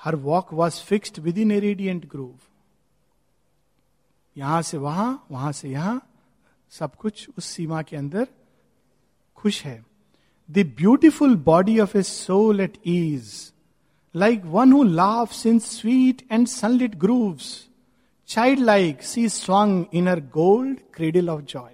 Her 0.00 0.14
walk 0.18 0.52
was 0.54 0.80
fixed 0.84 1.18
within 1.38 1.50
a 1.50 1.58
radiant 1.60 2.08
groove 2.10 2.34
यहाँ 4.36 4.60
से 4.62 4.78
वहाँ 4.78 5.26
वहाँ 5.30 5.52
से 5.52 5.68
यहाँ, 5.68 6.00
सब 6.72 6.94
कुछ 6.94 7.28
उस 7.38 7.44
सीमा 7.46 7.82
के 7.82 7.96
अंदर 7.96 8.26
खुश 9.36 9.64
है। 9.64 9.84
The 10.48 10.64
beautiful 10.76 11.36
body 11.44 11.78
of 11.80 11.96
a 11.98 12.02
soul 12.02 12.60
at 12.60 12.78
ease 12.86 13.30
like 14.14 14.44
one 14.44 14.72
who 14.72 14.82
loves 14.82 15.44
in 15.46 15.58
sweet 15.58 16.22
and 16.32 16.46
sunlit 16.46 16.94
groves 16.96 17.46
child 18.28 18.60
like 18.60 19.02
she 19.02 19.28
swung 19.28 19.84
in 19.94 20.14
gold 20.34 20.78
cradle 20.94 21.30
of 21.30 21.40
joy 21.42 21.70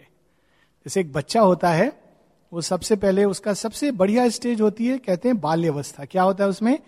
जैसे 0.86 1.00
एक 1.00 1.12
बच्चा 1.12 1.40
होता 1.40 1.70
है 1.72 1.90
वो 2.52 2.60
सबसे 2.60 2.96
पहले 2.96 3.24
उसका 3.24 3.52
सबसे 3.54 3.90
बढ़िया 3.90 4.28
स्टेज 4.28 4.60
होती 4.60 4.86
है, 4.86 4.98
कहते 4.98 5.28
हैं 5.28 5.40
बाल्य 5.40 5.68
अवस्था 5.68 6.04
क्या 6.04 6.22
होता 6.22 6.44
है 6.44 6.50
उसमें? 6.50 6.78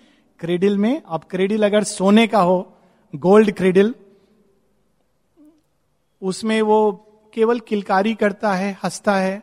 क्रेडिल 0.40 0.79
में। 0.79 1.02
अब 1.09 1.21
क्रेडिल 1.31 1.67
अगर 1.67 1.85
सोने 1.85 2.26
का 2.26 2.40
हो, 2.40 2.73
गोल्ड 3.17 3.52
क्रेडिल, 3.52 3.95
उसमें 6.23 6.62
वो 6.62 7.07
केवल 7.35 7.61
किलकारी 7.61 8.14
करता 8.14 8.55
है, 8.55 8.79
हंसता 8.85 9.17
है, 9.17 9.43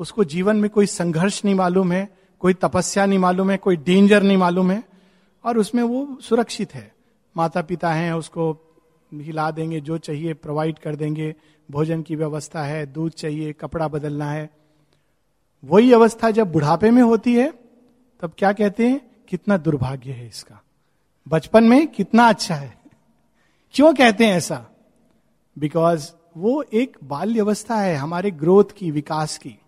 उसको 0.00 0.24
जीवन 0.24 0.56
में 0.56 0.70
कोई 0.70 0.86
संघर्ष 0.86 1.44
नहीं 1.44 1.54
मालूम 1.54 1.92
है, 1.92 2.08
कोई 2.40 2.54
तपस्या 2.54 3.06
नहीं 3.06 3.18
मालूम 3.18 3.50
है, 3.50 3.56
कोई 3.56 3.76
डेंजर 3.76 4.22
नहीं 4.22 4.36
मालूम 4.36 4.70
है, 4.70 4.84
और 5.44 5.58
उसमें 5.58 5.82
वो 5.82 6.18
सुरक्षित 6.20 6.74
है। 6.74 6.92
माता 7.36 7.62
पिता 7.62 7.92
हैं, 7.92 8.12
उसको 8.12 8.52
हिला 9.14 9.50
देंगे, 9.50 9.80
जो 9.80 9.98
चाहिए 9.98 10.34
प्रोवाइड 10.34 10.78
कर 10.78 10.96
देंगे, 10.96 11.34
भोजन 11.70 12.02
की 12.02 12.16
व्यवस्था 12.16 12.62
है, 12.62 12.86
दूध 12.86 13.12
चाहिए, 13.12 13.52
कपड़ा 13.52 13.88
बदलना 13.88 14.30
है 14.30 14.57
वही 15.64 15.92
अवस्था 15.92 16.30
जब 16.30 16.52
बुढ़ापे 16.52 16.90
में 16.90 17.02
होती 17.02 17.34
है, 17.34 17.52
तब 18.20 18.32
क्या 18.38 18.52
कहते 18.52 18.88
हैं? 18.88 19.10
कितना 19.28 19.56
दुर्भाग्य 19.56 20.12
है 20.12 20.26
इसका। 20.26 20.62
बचपन 21.28 21.64
में 21.64 21.86
कितना 21.86 22.28
अच्छा 22.28 22.54
है। 22.54 22.78
क्यों 23.72 23.94
कहते 23.94 24.26
हैं 24.26 24.34
ऐसा? 24.34 24.66
बिकॉज़ 25.58 26.10
वो 26.36 26.62
एक 26.62 26.98
बाल्य 27.04 27.40
अवस्था 27.40 27.80
है 27.80 27.96
हमारे 27.96 28.30
ग्रोथ 28.30 28.64
की, 28.76 28.90
विकास 28.90 29.38
की। 29.38 29.58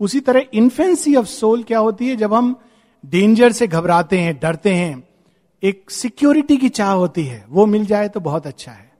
उसी 0.00 0.20
तरह 0.20 0.42
इन्फेंसी 0.54 1.14
ऑफ़ 1.14 1.26
सोल 1.26 1.62
क्या 1.62 1.78
होती 1.78 2.08
है? 2.08 2.16
जब 2.16 2.34
हम 2.34 2.60
डेंजर 3.06 3.52
से 3.52 3.66
घबराते 3.66 4.18
हैं, 4.18 4.40
डरते 4.42 4.74
हैं, 4.74 5.08
एक 5.62 5.90
सिक्योरिटी 5.90 6.56
की 6.56 6.68
चाह 6.68 6.92
होती 6.92 7.24
है, 7.24 7.44
वो 7.48 7.66
मिल 7.66 7.86
जाए 7.86 8.08
तो 8.08 8.20
बहुत 8.20 8.46
अच्छा 8.46 8.72
है। 8.72 8.92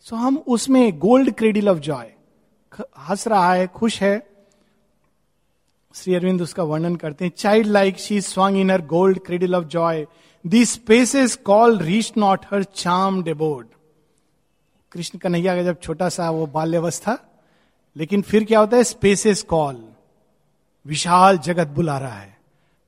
सो 0.00 0.16
so 0.16 0.22
हम 0.22 0.44
उसमें 0.46 0.98
गोल्ड 0.98 1.34
क्रेडिल 1.34 1.68
ऑफ़ 1.68 1.78
जॉय 1.78 2.12
हंस 2.98 3.28
रहा 3.28 3.54
है, 3.54 3.66
खुश 3.66 4.02
है 4.02 4.35
श्री 5.96 6.14
अरविंद 6.14 6.42
उसका 6.42 6.62
वर्णन 6.62 6.96
करते 6.96 7.24
हैं 7.24 7.32
child 7.36 7.66
like 7.66 7.98
she 7.98 8.20
swung 8.20 8.56
in 8.56 8.70
her 8.70 8.82
gold 8.82 9.18
cradle 9.18 9.54
of 9.54 9.64
joy 9.64 10.06
the 10.46 10.64
spaces 10.64 11.36
call 11.36 11.78
reach 11.78 12.12
not 12.16 12.40
her 12.50 12.62
charm 12.62 13.22
abode 13.22 13.66
Krishna 14.92 15.18
Kanhaiya 15.18 15.56
का 15.56 15.62
जब 15.62 15.80
छोटा 15.80 16.08
सा 16.08 16.30
वो 16.30 16.46
बाल्यवस्था, 16.46 17.18
लेकिन 17.96 18.22
फिर 18.22 18.44
क्या 18.44 18.60
होता 18.60 18.76
है? 18.76 18.84
स्पेसेस 18.84 19.42
कॉल 19.42 19.88
विशाल 20.86 21.38
जगत 21.38 21.66
बुला 21.66 21.98
रहा 21.98 22.18
है। 22.18 22.38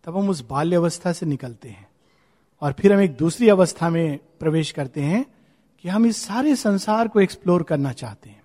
तब 0.05 0.19
हम 0.19 0.29
उस 0.29 0.49
बाल्य 0.51 0.77
अवस्था 0.77 1.13
से 1.13 1.27
निकलते 1.27 1.69
हैं। 1.69 1.89
और 2.61 2.73
फिर 2.73 2.93
हम 2.93 3.01
एक 3.01 3.17
दूसरी 3.17 3.49
अवस्था 3.49 3.91
में 3.91 4.19
प्रवेश 4.41 4.71
करते 4.71 5.01
हैं 5.01 5.27
कि 5.83 5.89
हम 5.89 6.07
इस 6.07 6.27
सारे 6.27 6.57
संसार 6.57 7.09
को 7.09 7.21
एक्सप्लोर 7.21 7.63
करना 7.63 7.93
चाहते 7.93 8.31
हैं। 8.31 8.43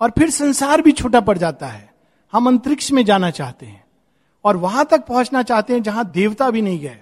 और 0.00 0.10
फिर 0.10 0.30
संसार 0.30 0.82
भी 0.82 0.92
छोटा 0.92 1.20
पड़ 1.20 1.38
जाता 1.38 1.66
है। 1.66 1.94
हम 2.32 2.46
अंतरिक्ष 2.46 2.92
में 2.92 3.04
जाना 3.04 3.30
चाहते 3.30 3.66
हैं। 3.66 3.85
और 4.46 4.56
वहाँ 4.56 4.84
तक 4.84 5.04
पहुँचना 5.06 5.42
चाहते 5.42 5.72
हैं 5.72 5.82
जहाँ 5.82 6.10
देवता 6.10 6.50
भी 6.50 6.62
नहीं 6.62 6.80
गए। 6.80 7.00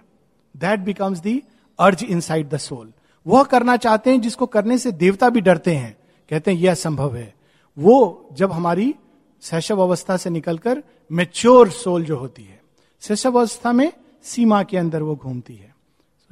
दैट 0.56 0.80
बिकम्स 0.80 1.18
दी 1.18 1.42
अर्ज़ 1.78 2.04
इन 2.04 2.20
साइड 2.20 2.48
द 2.48 2.56
सोल 2.56 2.92
वह 3.26 3.42
करना 3.42 3.76
चाहते 3.76 4.10
हैं 4.10 4.20
जिसको 4.20 4.46
करने 4.46 4.78
से 4.78 4.92
देवता 4.92 5.28
भी 5.28 5.40
डरते 5.40 5.74
हैं। 5.74 5.96
कहते 6.30 6.50
हैं, 6.50 6.58
यह 6.58 6.70
असंभव 6.70 7.16
है। 7.16 7.34
वो 7.78 8.28
जब 8.32 8.52
हमारी 8.52 8.94
शैशव 9.42 9.80
अवस्था 9.80 10.16
से 10.16 10.30
निकलकर 10.30 10.82
मेच्योर 11.12 11.70
सोल 11.70 12.04
जो 12.04 12.16
होती 12.16 12.44
है 12.44 12.60
शैशव 13.02 13.38
अवस्था 13.38 13.72
में 13.72 13.92
सीमा 14.22 14.62
के 14.62 14.76
अंदर 14.76 15.02
वो 15.02 15.16
घूमती 15.16 15.54
है। 15.54 15.74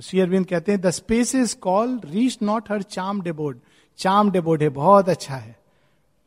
श्री 0.02 0.20
अरविंद 0.20 0.46
कहते 0.46 0.72
हैं 0.72 0.80
the 0.80 0.90
space 0.90 1.34
is 1.34 1.56
call 1.56 2.00
reach 2.04 2.38
not 2.42 2.70
her 2.70 2.82
charm 2.82 3.22
abode 3.22 3.58
charm 3.98 4.30
डेबोर्ड 4.30 4.62
है 4.62 4.68
बहुत 4.68 5.08
अच्छा 5.08 5.34
है। 5.34 5.56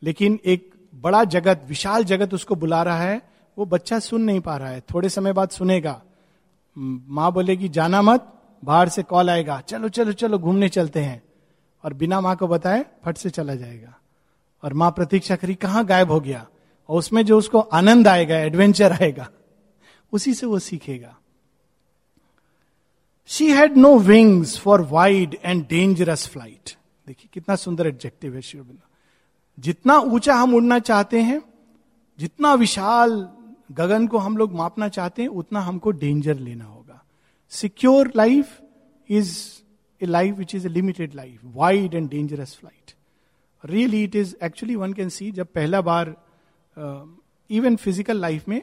लेकिन 0.02 0.38
एक 0.44 0.74
बड़ा 0.94 1.24
जगत, 1.24 1.64
विशाल 1.68 2.04
जगत 2.04 2.34
उसको 2.34 2.54
बुला 2.54 2.82
रहा 2.82 3.00
है 3.00 3.35
वो 3.58 3.64
बच्चा 3.64 3.98
सुन 3.98 4.22
नहीं 4.22 4.40
पा 4.40 4.56
रहा 4.56 4.68
है। 4.68 4.80
थोड़े 4.80 5.08
समय 5.08 5.32
बाद 5.32 5.48
सुनेगा। 5.48 6.02
माँ 6.78 7.32
बोलेगी, 7.32 7.68
जाना 7.68 8.02
मत, 8.02 8.32
बाहर 8.64 8.88
से 8.88 9.02
कॉल 9.02 9.30
आएगा। 9.30 9.60
चलो 9.60 9.88
चलो 9.88 10.12
चलो, 10.12 10.38
घूमने 10.38 10.68
चलते 10.68 11.00
हैं। 11.00 11.22
और 11.84 11.92
बिना 11.92 12.20
माँ 12.20 12.36
को 12.36 12.48
बताए 12.48 12.86
फट 13.04 13.16
से 13.16 13.30
चला 13.30 13.54
जाएगा। 13.54 13.94
और 14.62 14.72
माँ 14.72 14.90
प्रतीक्षा 14.90 15.36
करी, 15.36 15.54
कहाँ 15.54 15.84
गायब 15.84 16.10
हो 16.10 16.20
गया? 16.20 16.46
और 16.88 16.98
उसमें 16.98 17.24
जो 17.24 17.38
उसको 17.38 17.60
आनंद 17.60 18.08
आएगा 18.08 18.38
एडवेंचर 18.38 18.92
आएगा, 18.92 19.28
उसी 20.12 20.34
से 20.34 20.46
वो 20.46 20.58
सीखेगा। 20.58 21.16
She 23.26 23.50
had 23.52 23.76
no 23.76 23.98
wings 23.98 24.58
for 24.58 24.80
wide 24.80 25.36
and 25.44 25.66
dangerous 25.68 26.28
flight 26.28 26.70
देखिए, 27.06 27.28
कितना 27.32 27.56
सुंदर 27.56 27.86
एडजेक्टिव 27.86 28.34
है 28.34 28.40
शिवबिंदा 28.40 28.88
जितना 29.58 29.98
ऊँचा 29.98 30.34
हम 30.34 30.54
उड़ना 30.54 30.78
चाहते 30.78 31.20
हैं, 31.20 31.42
जितना 32.18 32.54
विशाल 32.54 33.28
गगन 33.70 34.06
को 34.06 34.18
हम 34.18 34.36
लोग 34.36 34.54
मापना 34.54 34.88
चाहते 34.88 35.22
हैं, 35.22 35.28
उतना 35.30 35.60
हमको 35.60 35.90
डेंजर 35.92 36.38
लेना 36.38 36.64
होगा। 36.64 37.02
Secure 37.52 38.12
life 38.16 38.60
is 39.08 39.36
a 40.00 40.06
life 40.06 40.36
which 40.38 40.54
is 40.54 40.66
a 40.66 40.70
limited 40.70 41.14
life 41.14 41.40
wide 41.54 41.94
and 41.94 42.08
dangerous 42.10 42.56
flight 42.60 42.94
really 43.64 44.02
it 44.04 44.16
is 44.16 44.34
actually 44.44 44.76
one 44.76 44.92
can 44.92 45.08
see 45.08 45.30
जब 45.32 45.46
पहला 45.54 45.80
बार 45.80 46.14
इवन 47.50 47.76
फ़िज़िकल 47.76 48.20
लाइफ 48.20 48.48
में 48.48 48.60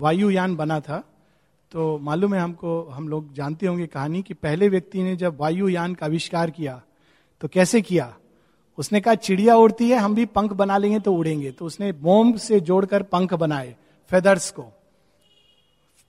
वायुयान 0.00 0.56
बना 0.56 0.80
था 0.80 1.02
तो 1.72 1.98
मालूम 1.98 2.34
है 2.34 2.40
हमको, 2.40 2.82
हम 2.82 3.08
लोग 3.08 3.32
जानते 3.34 3.66
होंगे 3.66 3.86
कहानी 3.86 4.22
कि 4.22 4.34
पहले 4.34 4.68
व्यक्ति 4.68 5.02
ने 5.02 5.16
जब 5.16 5.36
वायुयान 5.40 5.94
का 5.94 6.06
आविष्कार 6.06 6.50
किया 6.50 6.80
तो 7.40 7.48
कैसे 7.48 7.80
किया? 7.82 8.14
उसने 8.78 9.00
कहा, 9.00 9.14
चिड़िया 9.14 9.54
उड़ती 9.56 9.88
है, 9.90 9.96
हम 9.96 10.14
भी 10.14 10.24
पंख 10.26 10.52
बना 10.52 10.76
लेंगे 10.78 10.98
तो 11.00 11.12
उड़ेंगे। 11.14 11.50
तो 11.50 11.64
उसने 11.64 11.92
मोम 11.92 12.36
से 12.36 12.60
जोड़कर 12.60 13.02
पंख 13.02 13.34
बनाए। 13.34 13.74
फेदर्स 14.08 14.54
को 14.58 14.64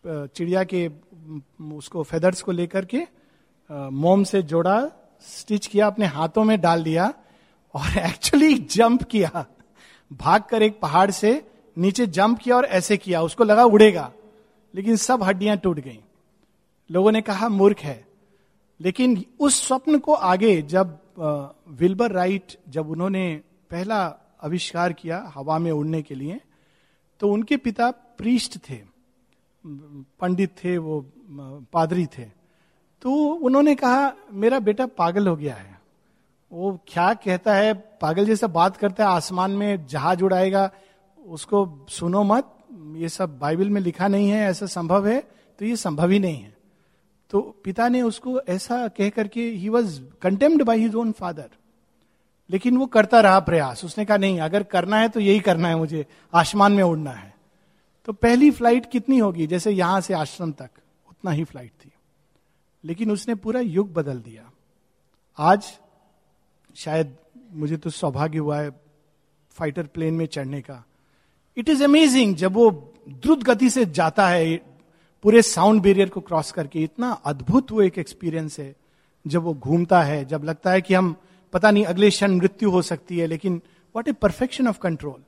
चिड़िया 0.08 0.64
के 0.64 0.90
उसको 1.72 2.04
फेदर्स 2.04 2.42
को 2.42 2.52
लेकर 2.52 2.86
के 2.86 3.04
मोम 3.72 4.24
से 4.24 4.42
जोड़ा 4.42 4.90
स्टिच 5.22 5.68
किया, 5.68 5.88
अपने 5.88 6.06
हाथों 6.06 6.44
में 6.44 6.60
डाल 6.62 6.84
दिया 6.84 7.14
और 7.76 7.98
एक्चुअली 8.08 8.54
जंप 8.58 9.04
किया। 9.04 9.46
भाग 10.12 10.44
कर 10.44 10.64
एक 10.64 10.80
पहाड़ 10.80 11.10
से 11.12 11.32
नीचे 11.78 12.06
जंप 12.08 12.40
किया 12.40 12.56
और 12.56 12.66
ऐसे 12.66 12.98
किया, 12.98 13.22
उसको 13.22 13.44
लगा 13.44 13.66
उड़ेगा, 13.66 14.12
लेकिन 14.76 14.96
सब 14.96 15.24
हड्डियाँ 15.24 15.58
टूट 15.58 15.80
गई। 15.80 16.00
लोगों 16.90 17.12
ने 17.12 17.22
कहा, 17.22 17.50
मूर्ख 17.50 17.80
है। 17.80 18.06
लेकिन 18.82 19.24
उस 19.40 19.68
स्वप्न 19.68 20.00
को 20.00 20.14
आगे 20.14 20.62
जब 20.62 20.98
विल्बर 21.70 22.12
राइट, 22.12 22.60
जब 22.70 22.90
उन्होंने 22.90 23.42
पहला 23.70 24.06
आविष्कार 24.44 24.94
किया 24.94 25.32
हवा 25.36 25.58
में 25.60 25.72
उड़ने 25.72 26.02
के 26.02 26.16
लिए 26.16 26.40
तो 27.20 27.32
उनके 27.32 27.58
पिता 27.58 27.90
प्रीस्ट 27.92 28.58
थे, 28.70 28.80
पंडित 30.20 30.50
थे, 30.64 30.78
वो, 30.78 31.06
पादरी 31.74 32.06
थे। 32.08 32.26
तो 33.02 33.12
उन्होंने 33.40 33.76
कहा, 33.76 34.14
मेरा 34.34 34.60
बेटा 34.60 34.86
पागल 34.88 35.28
हो 35.28 35.36
गया 35.36 35.56
है। 35.56 35.80
वो 36.52 36.80
क्या 36.88 37.14
कहता 37.14 37.54
है, 37.54 37.74
पागल 38.02 38.26
जैसा 38.26 38.48
बात 38.48 38.78
करता 38.78 39.04
है, 39.04 39.10
आसमान 39.10 39.52
में 39.52 39.86
जहाज़ 39.86 40.24
उड़ाएगा, 40.24 40.70
उसको 41.20 41.86
सुनो 41.90 42.24
मत, 42.24 42.56
ये 42.96 43.10
सब 43.10 43.38
बाइबल 43.40 43.70
में 43.70 43.82
लिखा 43.82 44.08
नहीं 44.08 44.30
है, 44.30 44.42
ऐसा 44.42 44.66
संभव 44.66 45.08
है 45.08 45.20
तो 45.60 45.66
ये 45.66 45.76
संभव 45.76 46.10
ही 46.10 46.20
नहीं 46.20 46.38
है। 46.38 46.58
तो 47.30 47.40
पिता 47.64 47.88
ने 47.90 48.02
उसको 48.02 48.40
ऐसा 48.42 48.88
कह 48.88 49.10
करके 49.10 49.42
ही 49.42 49.70
was 49.70 50.02
contemned 50.22 50.64
by 50.64 50.80
his 50.80 50.96
own 50.96 51.12
father 51.12 51.50
लेकिन 52.50 52.78
वो 52.78 52.86
करता 52.86 53.20
रहा 53.20 53.40
प्रयास। 53.40 53.86
उसने 53.86 54.06
कहा, 54.06 54.18
नहीं, 54.18 54.40
अगर 54.40 54.64
करना 54.64 54.98
है 54.98 55.10
तो 55.10 55.20
यही 55.20 55.40
करना 55.40 55.68
है 55.68 55.76
मुझे। 55.76 56.06
आसमान 56.34 56.72
में 56.72 56.84
उड़ना 56.84 57.12
है। 57.12 57.36
तो 58.06 58.14
पहली 58.14 58.52
फ़्लाइट 58.52 58.92
कितनी 58.92 59.18
होगी? 59.18 59.48
जैसे 59.48 59.72
यहाँ 59.72 60.02
से 60.02 60.14
आश्रम 60.14 60.52
तक, 60.52 60.70
उतना 61.10 61.32
ही 61.32 61.44
फ़्लाइट 61.44 61.72
थी। 61.86 61.92
लेकिन 62.84 63.12
उसने 63.12 63.36
पूरा 63.36 63.60
युग 63.60 63.94
बदल 63.94 64.18
दिया। 64.20 64.52
आज 65.38 65.66
शायद 66.76 67.16
मुझे 67.52 67.78
तो 67.78 67.90
सौभाग्य 67.90 68.38
हुआ 68.38 68.60
है 68.60 68.70
फाइटर 69.52 69.84
प्लेन 69.84 70.14
में 70.14 70.26
चढ़ने 70.26 70.62
का। 70.62 70.86
इट 71.58 71.70
इज़ 71.70 71.84
अमेजिंग 71.84 72.36
जब 72.36 72.54
वो 72.54 72.94
द्रुत 73.10 73.44
गति 73.44 73.70
से 73.70 73.86
जाता 73.86 74.28
है, 74.28 74.58
पूरे 75.24 75.42
साउंड 75.42 75.82
बैरियर 75.82 76.10
को 76.10 76.22
क्रॉस 76.22 76.52
करके। 76.52 76.84
इतना 76.84 77.12
अद्भुत 77.12 77.72
वो 77.72 77.82
एक 77.82 77.98
एक्सपीरियंस 77.98 78.60
है, 78.60 78.76
जब 79.28 79.42
वो 79.42 79.54
घूमता 79.54 80.02
है, 80.02 80.26
जब 80.26 80.44
लगता 80.44 80.72
है 80.72 80.82
कि 80.82 80.94
हम 80.94 81.16
पता 81.54 81.72
नहीं 81.72 81.86
अगले 81.86 82.10
क्षण 82.10 82.36
मृत्यु 82.36 82.70
हो 82.72 82.82
सकती 82.82 83.18
है, 83.18 83.28
लेकिन 83.28 83.62
what 83.96 84.08
a 84.08 84.12
perfection 84.14 84.68
of 84.68 84.80
control 84.80 85.22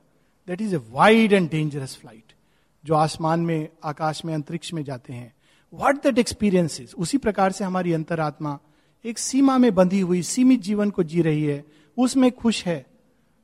that 0.48 0.60
is 0.60 0.74
a 0.74 0.80
wide 0.90 1.32
and 1.32 1.50
dangerous 1.50 1.96
flight 1.96 2.32
जो 2.84 2.94
आसमान 2.94 3.40
में, 3.40 3.68
आकाश 3.84 4.24
में, 4.24 4.34
अंतरिक्ष 4.34 4.72
में 4.74 4.82
जाते 4.84 5.12
हैं। 5.12 5.32
वॉट 5.72 6.02
दैट 6.02 6.18
एक्सपीरियंस 6.18 6.80
इज़ 6.80 6.94
उसी 6.96 7.18
प्रकार 7.18 7.52
से 7.52 7.64
हमारी 7.64 7.92
अंतरात्मा 7.92 8.58
एक 9.04 9.18
सीमा 9.18 9.58
में 9.58 9.74
बंधी 9.74 10.00
हुई, 10.00 10.22
सीमित 10.22 10.60
जीवन 10.62 10.90
को 10.90 11.02
जी 11.02 11.22
रही 11.22 11.44
है, 11.44 11.64
उसमें 11.96 12.30
खुश 12.32 12.64
है। 12.66 12.84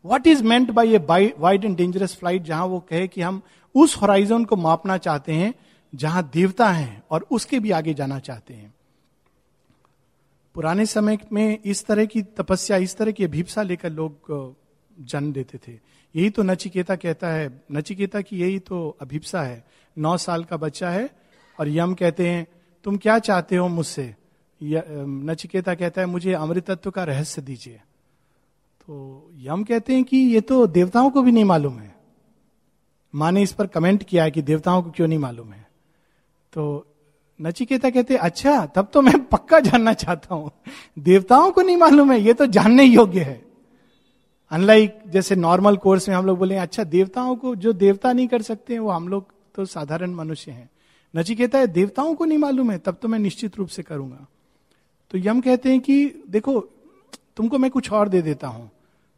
What 0.05 0.27
is 0.27 0.43
meant 0.45 0.71
by 0.71 0.95
a 0.95 0.99
wide 1.38 1.64
and 1.64 1.77
dangerous 1.77 2.14
flight 2.17 2.43
जहाँ 2.43 2.67
वो 2.67 2.81
कहे 2.81 3.07
कि 3.09 3.21
हम 3.21 3.41
उस 3.75 3.97
होराइजन 3.97 4.45
को 4.45 4.57
मापना 4.57 4.97
चाहते 4.99 5.33
हैं, 5.33 5.55
जहाँ 5.93 6.29
देवता 6.33 6.69
हैं 6.69 7.03
और 7.11 7.27
उसके 7.31 7.59
भी 7.61 7.71
आगे 7.71 7.95
जाना 7.95 8.19
चाहते 8.19 8.55
हैं। 8.55 8.75
पुराने 10.59 10.85
समय 10.87 11.18
में 11.33 11.59
इस 11.64 11.85
तरह 11.87 12.05
की 12.05 12.23
तपस्या, 12.23 12.77
इस 12.77 12.97
तरह 12.97 13.12
की 13.12 13.25
अभिप्सा 13.25 13.62
लेकर 13.62 13.90
लोग 13.90 14.57
जन्म 15.01 15.33
देते 15.33 15.59
थे। 15.59 15.73
यही 16.14 16.31
तो 16.31 16.42
नचिकेता 16.42 16.97
कहता 16.97 17.29
है। 17.29 17.62
नचिकेता 17.73 18.21
की 18.21 18.40
यही 18.40 18.59
तो 18.59 18.88
अभिप्सा 19.01 19.42
है। 19.42 19.64
नौ 19.97 20.16
साल 20.16 20.44
का 20.44 20.57
बच्चा 20.57 20.90
है 20.90 21.09
और 21.59 21.68
यम 21.68 21.94
कहते 21.94 22.29
हैं, 22.29 22.47
तुम 22.85 22.97
क्या 22.97 23.18
चाहते 23.18 23.57
हो 23.57 23.68
मुझसे? 23.68 24.14
नचिकेता 24.61 25.75
कहता 25.75 26.01
है, 26.01 26.07
मुझे 26.07 26.33
अमृतत्व 26.33 26.90
का 26.90 27.05
रहस्य 27.05 27.42
दीजिए। 27.42 27.81
तो 28.81 29.31
यम 29.37 29.64
कहते 29.64 29.94
हैं 29.94 30.05
कि 30.05 30.16
ये 30.16 30.40
तो 30.40 30.66
देवताओं 30.66 31.11
को 31.11 31.23
भी 31.23 31.33
नहीं 31.33 31.44
मालूम 31.44 31.79
है। 31.79 31.94
माँ 33.14 33.33
ने 33.33 33.42
इस 33.42 33.53
पर 33.53 33.66
कमेंट 33.66 34.03
किया 34.03 34.25
है 34.25 34.31
कि 34.31 34.42
देवताओं 34.42 34.83
को 34.83 34.90
क्यों 34.90 35.09
नहीं 35.09 35.18
मालूम 35.18 35.53
है। 35.53 35.66
तो 36.53 36.94
नचिकेता 37.40 37.90
कहते 37.90 38.16
अच्छा 38.16 38.66
तब 38.66 38.88
तो 38.92 39.03
मैं 39.03 39.24
पक्का 39.24 39.61
जानना 39.61 39.92
चाहता 39.92 40.35
हूँ। 40.35 40.51
देवताओं 40.98 41.51
को 41.51 41.62
नहीं 41.62 41.77
मालूम 41.77 42.12
है, 42.12 42.20
ये 42.20 42.35
तो 42.35 42.46
जानने 42.46 42.85
योग्य 42.85 43.20
है। 43.20 43.46
अनलाइक 44.51 44.98
जैसे 45.07 45.37
नॉर्मल 45.37 45.77
कोर्स 45.77 46.09
में 46.09 46.16
हम 46.16 46.27
लोग 46.27 46.38
बोले 46.38 46.57
अच्छा 46.57 46.85
देवताओं 46.85 47.37
को 47.37 47.57
जो 47.57 47.72
देवता 47.72 48.12
नहीं 48.12 48.29
कर 48.29 48.42
सकते 48.42 48.72
हैं, 48.72 48.81
वो 48.81 48.90
हम 48.90 49.09
लोग 49.09 49.27
तो 49.55 49.64
साधारण 49.64 50.14
मनुष्य 50.14 50.53
हैं। 50.53 50.70
नचिकेता 51.16 51.59
है 51.59 51.66
देवताओं 51.66 52.14
को 52.14 52.24
नहीं 52.24 52.38
मालूम 52.38 52.70
है, 52.70 52.79
तब 52.79 52.98
तो 53.03 53.09
मैं 53.09 53.18
निश्चित 53.18 53.57
रूप 53.57 53.68
से 53.68 53.83
करूँगा। 53.83 54.27
तो 55.11 55.18
यम 55.18 55.40
कहते 55.40 55.70
हैं 55.70 55.81
कि, 55.81 56.24
देखो, 56.31 56.61
तुमको 57.37 57.59
मैं 57.59 57.70
कुछ 57.70 57.92
और 57.92 58.09
दे 58.09 58.22
देता 58.22 58.48
हूँ। 58.48 58.70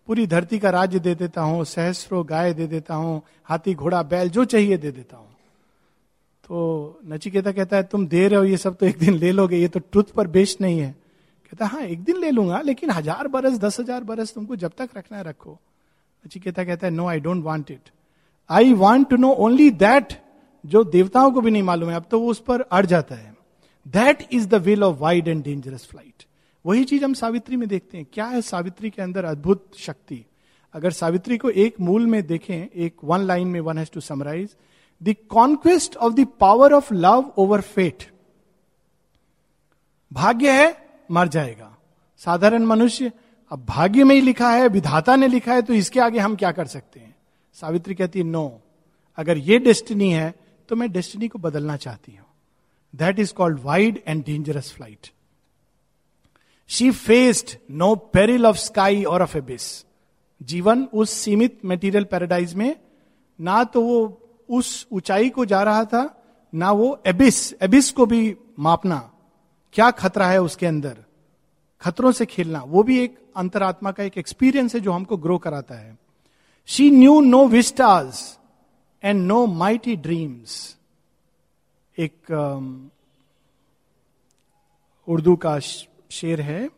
पूरी 0.06 0.26
धरती 0.26 0.58
का 0.58 0.70
राज्य 0.70 0.98
दे 0.98 1.14
देता 1.14 1.40
हूँ 1.40 1.64
सहस्रो 1.64 2.24
गाय 2.24 2.54
दे 2.54 2.66
देता 2.66 2.94
हूँ, 2.94 3.22
हाथी, 3.44 3.74
घोड़ा, 3.74 4.02
बैल, 4.02 4.30
जो 4.30 4.44
चाहिए 4.44 4.76
दे 4.76 4.90
देता 4.90 5.16
हूँ। 5.16 5.29
तो 6.50 7.00
नचिकेता 7.06 7.50
कहता 7.52 7.76
है, 7.76 7.82
तुम 7.82 8.06
दे 8.06 8.26
रहे 8.28 8.38
हो 8.38 8.44
ये 8.44 8.56
सब 8.56 8.76
तो 8.76 8.86
एक 8.86 8.98
दिन 8.98 9.14
ले 9.14 9.30
लोगे, 9.32 9.56
ये 9.56 9.68
तो 9.68 9.80
ट्रुथ 9.80 10.04
पर 10.14 10.26
बेस्ड 10.26 10.60
नहीं 10.60 10.78
है। 10.80 10.90
कहता 11.52 11.66
हाँ 11.66 11.82
एक 11.82 12.02
दिन 12.04 12.16
ले 12.16 12.30
लूँगा, 12.30 12.60
लेकिन 12.60 12.90
हज़ार 12.90 13.28
बरस, 13.28 13.58
दस 13.58 13.78
हज़ार 13.80 14.04
बरस 14.04 14.32
तुमको 14.34 14.56
जब 14.56 14.72
तक 14.78 14.88
रखना 14.96 15.18
है 15.18 15.24
रखो। 15.24 15.52
नचिकेता 16.24 16.64
कहता 16.64 16.86
है 16.86 16.92
no 16.92 17.06
I 17.06 17.20
don't 17.20 17.44
want 17.44 17.70
it 17.70 17.90
I 18.50 18.72
want 18.74 19.08
to 19.10 19.16
know 19.16 19.30
only 19.38 19.70
that 19.72 20.12
जो 20.64 20.82
देवताओं 20.86 21.30
को 21.30 21.40
भी 21.40 21.50
नहीं 21.50 21.62
मालूम 21.62 21.90
है, 21.90 21.96
अब 21.96 22.06
तो 22.10 22.20
वो 22.20 22.30
उस 22.30 22.40
पर 22.40 22.60
अड़ 22.62 22.84
जाता 22.86 23.14
है। 23.14 23.34
That 23.86 24.26
is 24.32 24.48
the 24.48 24.54
will 24.62 24.84
of 24.84 24.98
wide 24.98 25.28
and 25.28 25.42
dangerous 25.44 25.86
flight 25.90 26.24
वही 26.64 26.84
चीज़ 26.84 27.04
हम 27.04 27.14
सावित्री 27.14 27.56
में 27.56 27.68
देखते 27.68 27.98
हैं। 27.98 28.06
क्या 28.12 28.26
है 28.26 28.40
सावित्री 28.42 28.90
के 28.90 29.02
अंदर 29.02 29.24
अद्भुत 29.24 29.70
शक्ति? 29.78 30.24
अगर 30.74 30.90
सावित्री 30.92 31.38
को 31.38 31.50
एक 31.50 31.80
मूल 31.80 32.06
में 32.06 32.26
देखें, 32.26 32.66
एक 32.66 32.96
वन 33.04 33.20
लाइन 33.20 33.48
में 33.48 33.60
one 33.60 33.78
has 33.78 33.90
to 33.92 34.00
summarise 34.00 34.56
the 35.00 35.14
conquest 35.30 35.96
of 35.96 36.14
the 36.14 36.26
power 36.40 36.72
of 36.72 36.92
love 36.94 37.32
over 37.38 37.60
fate 37.62 38.04
भाग्य 40.12 40.52
है, 40.52 40.76
मर 41.10 41.28
जाएगा। 41.28 41.76
साधारण 42.20 42.64
मनुष्य, 42.64 43.12
अब 43.50 43.64
भाग्य 43.66 44.04
में 44.04 44.14
ही 44.14 44.20
लिखा 44.20 44.50
है, 44.50 44.66
विधाता 44.68 45.16
ने 45.16 45.28
लिखा 45.28 45.54
है 45.54 45.62
तो 45.62 45.74
इसके 45.74 46.00
आगे 46.00 46.18
हम 46.18 46.34
क्या 46.36 46.52
कर 46.52 46.66
सकते 46.66 47.00
हैं? 47.00 47.14
सावित्री 47.56 47.94
कहती 47.94 48.18
है 48.18 48.24
नो 48.24 48.60
अगर 49.18 49.38
ये 49.38 49.58
डेस्टिनी 49.58 50.10
है 50.12 50.34
तो 50.68 50.76
मैं 50.76 50.90
डेस्टिनी 50.92 51.28
को 51.28 51.38
बदलना 51.38 51.76
चाहती 51.76 52.12
हूँ। 52.12 52.26
That 52.94 53.18
is 53.18 53.32
called 53.34 53.58
wide 53.62 54.02
and 54.06 54.24
dangerous 54.24 54.72
flight 54.72 55.10
she 56.70 56.90
faced 56.90 57.56
no 57.70 57.94
peril 58.14 58.46
of 58.46 58.56
sky 58.56 59.02
और 59.04 59.22
ऑफ़ 59.22 59.36
एबिस 59.38 59.64
जीवन 60.40 60.84
उस 60.84 61.10
सीमित 61.12 61.58
मेटीरियल 61.64 62.04
पैराडाइज 62.04 62.54
में, 62.54 62.76
ना 63.38 63.62
तो 63.64 63.82
वो 63.82 64.19
उस 64.50 64.86
ऊंचाई 64.92 65.28
को 65.30 65.44
जा 65.44 65.62
रहा 65.62 65.84
था, 65.84 66.02
ना 66.52 66.70
वो 66.72 66.98
एबिस 67.06 67.52
एबिस 67.54 67.90
को 67.92 68.06
भी 68.06 68.36
मापना। 68.58 68.98
क्या 69.74 69.90
खतरा 69.90 70.26
है 70.26 70.40
उसके 70.42 70.66
अंदर? 70.66 70.96
खतरों 71.82 72.12
से 72.12 72.26
खेलना। 72.26 72.62
वो 72.62 72.82
भी 72.82 72.98
एक 73.00 73.18
अंतरात्मा 73.36 73.90
का 73.92 74.02
एक 74.04 74.18
एक्सपीरियंस 74.18 74.74
है 74.74 74.80
जो 74.80 74.92
हमको 74.92 75.16
ग्रो 75.16 75.38
कराता 75.38 75.74
है। 75.74 75.98
She 76.68 76.90
knew 76.90 77.20
no 77.20 77.46
vistas 77.48 78.20
and 79.02 79.22
no 79.22 79.46
mighty 79.46 79.96
dreams 79.96 80.76
एक 81.96 82.30
उर्दू 85.08 85.36
का 85.36 85.58
शेर 85.58 86.40
है। 86.40 86.68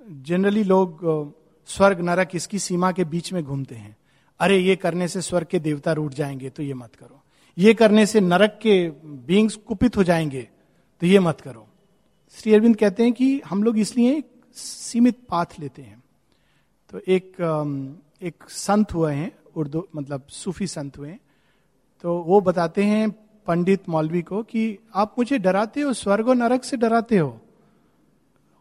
जनरली 0.00 0.62
लोग 0.64 1.34
स्वर्ग, 1.68 2.00
नरक 2.00 2.34
इसकी 2.34 2.58
सीमा 2.58 2.92
के 2.92 3.04
बीच 3.04 3.32
में 3.32 3.42
घूमते 3.44 3.74
हैं। 3.74 3.95
अरे, 4.40 4.58
ये 4.58 4.76
करने 4.76 5.08
से 5.08 5.20
स्वर्ग 5.20 5.46
के 5.46 5.58
देवता 5.58 5.92
रूट 5.92 6.14
जाएँगे 6.14 6.50
तो 6.50 6.62
ये 6.62 6.74
मत 6.74 6.94
करो। 6.94 7.22
ये 7.58 7.74
करने 7.74 8.06
से 8.06 8.20
नरक 8.20 8.58
के 8.62 8.88
बींग्स 9.26 9.56
कुपित 9.56 9.96
हो 9.96 10.04
जाएँगे 10.04 10.48
तो 11.02 11.06
ये 11.06 11.18
मत 11.18 11.40
करो। 11.40 11.66
श्री 12.36 12.54
अरविंद 12.54 12.76
कहते 12.76 13.02
हैं 13.02 13.12
कि 13.12 13.40
हम 13.46 13.62
लोग 13.62 13.78
इसलिए 13.78 14.22
सीमित 14.54 15.18
पाथ 15.28 15.58
लेते 15.60 15.82
हैं। 15.82 16.02
तो 16.92 17.00
एक 17.08 17.36
एक 18.22 18.44
संत 18.48 18.92
हुए 18.94 19.12
हैं, 19.14 19.32
उर्दू 19.56 19.86
मतलब 19.96 20.26
सूफी 20.28 20.66
संत 20.66 20.98
हुए 20.98 21.16
तो 22.04 22.16
वो 22.18 22.40
बताते 22.40 22.84
हैं 22.84 23.10
पंडित 23.46 23.88
मौलवी 23.88 24.22
को 24.22 24.42
कि 24.42 24.78
आप 24.94 25.14
मुझे 25.18 25.38
डराते 25.38 25.80
हो, 25.80 25.92
स्वर्ग 25.92 26.28
और 26.28 26.36
नरक 26.36 26.64
से 26.64 26.76
डराते 26.76 27.18
हो। 27.18 27.28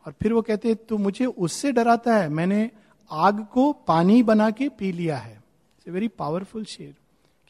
और 0.06 0.14
फिर 0.22 0.34
वो 0.34 0.42
कहते 0.42 0.68
हैं, 0.68 0.78
तू 0.90 0.98
मुझे 0.98 1.26
उससे 1.26 1.72
डराता 1.72 2.18
है, 2.18 2.30
मैंने 2.30 2.70
आग 3.12 3.46
को 3.46 3.72
पानी 3.88 4.22
बना 4.24 4.50
के 4.52 4.70
पी 4.70 4.92
लिया 4.92 5.18
है। 5.18 5.44
वेरी 5.88 6.08
पावरफुल 6.08 6.64
शेयर 6.66 6.94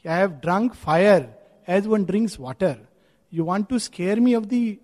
कि 0.04 0.08
I 0.08 0.18
have 0.18 0.30
drunk 0.42 0.74
fire 0.74 1.28
as 1.68 1.86
one 1.86 2.04
drinks 2.04 2.38
water 2.40 2.76
you 3.32 3.44
want 3.44 3.68
to 3.68 3.78
scare 3.78 4.20
me 4.20 4.34
of 4.34 4.44
the 4.52 4.76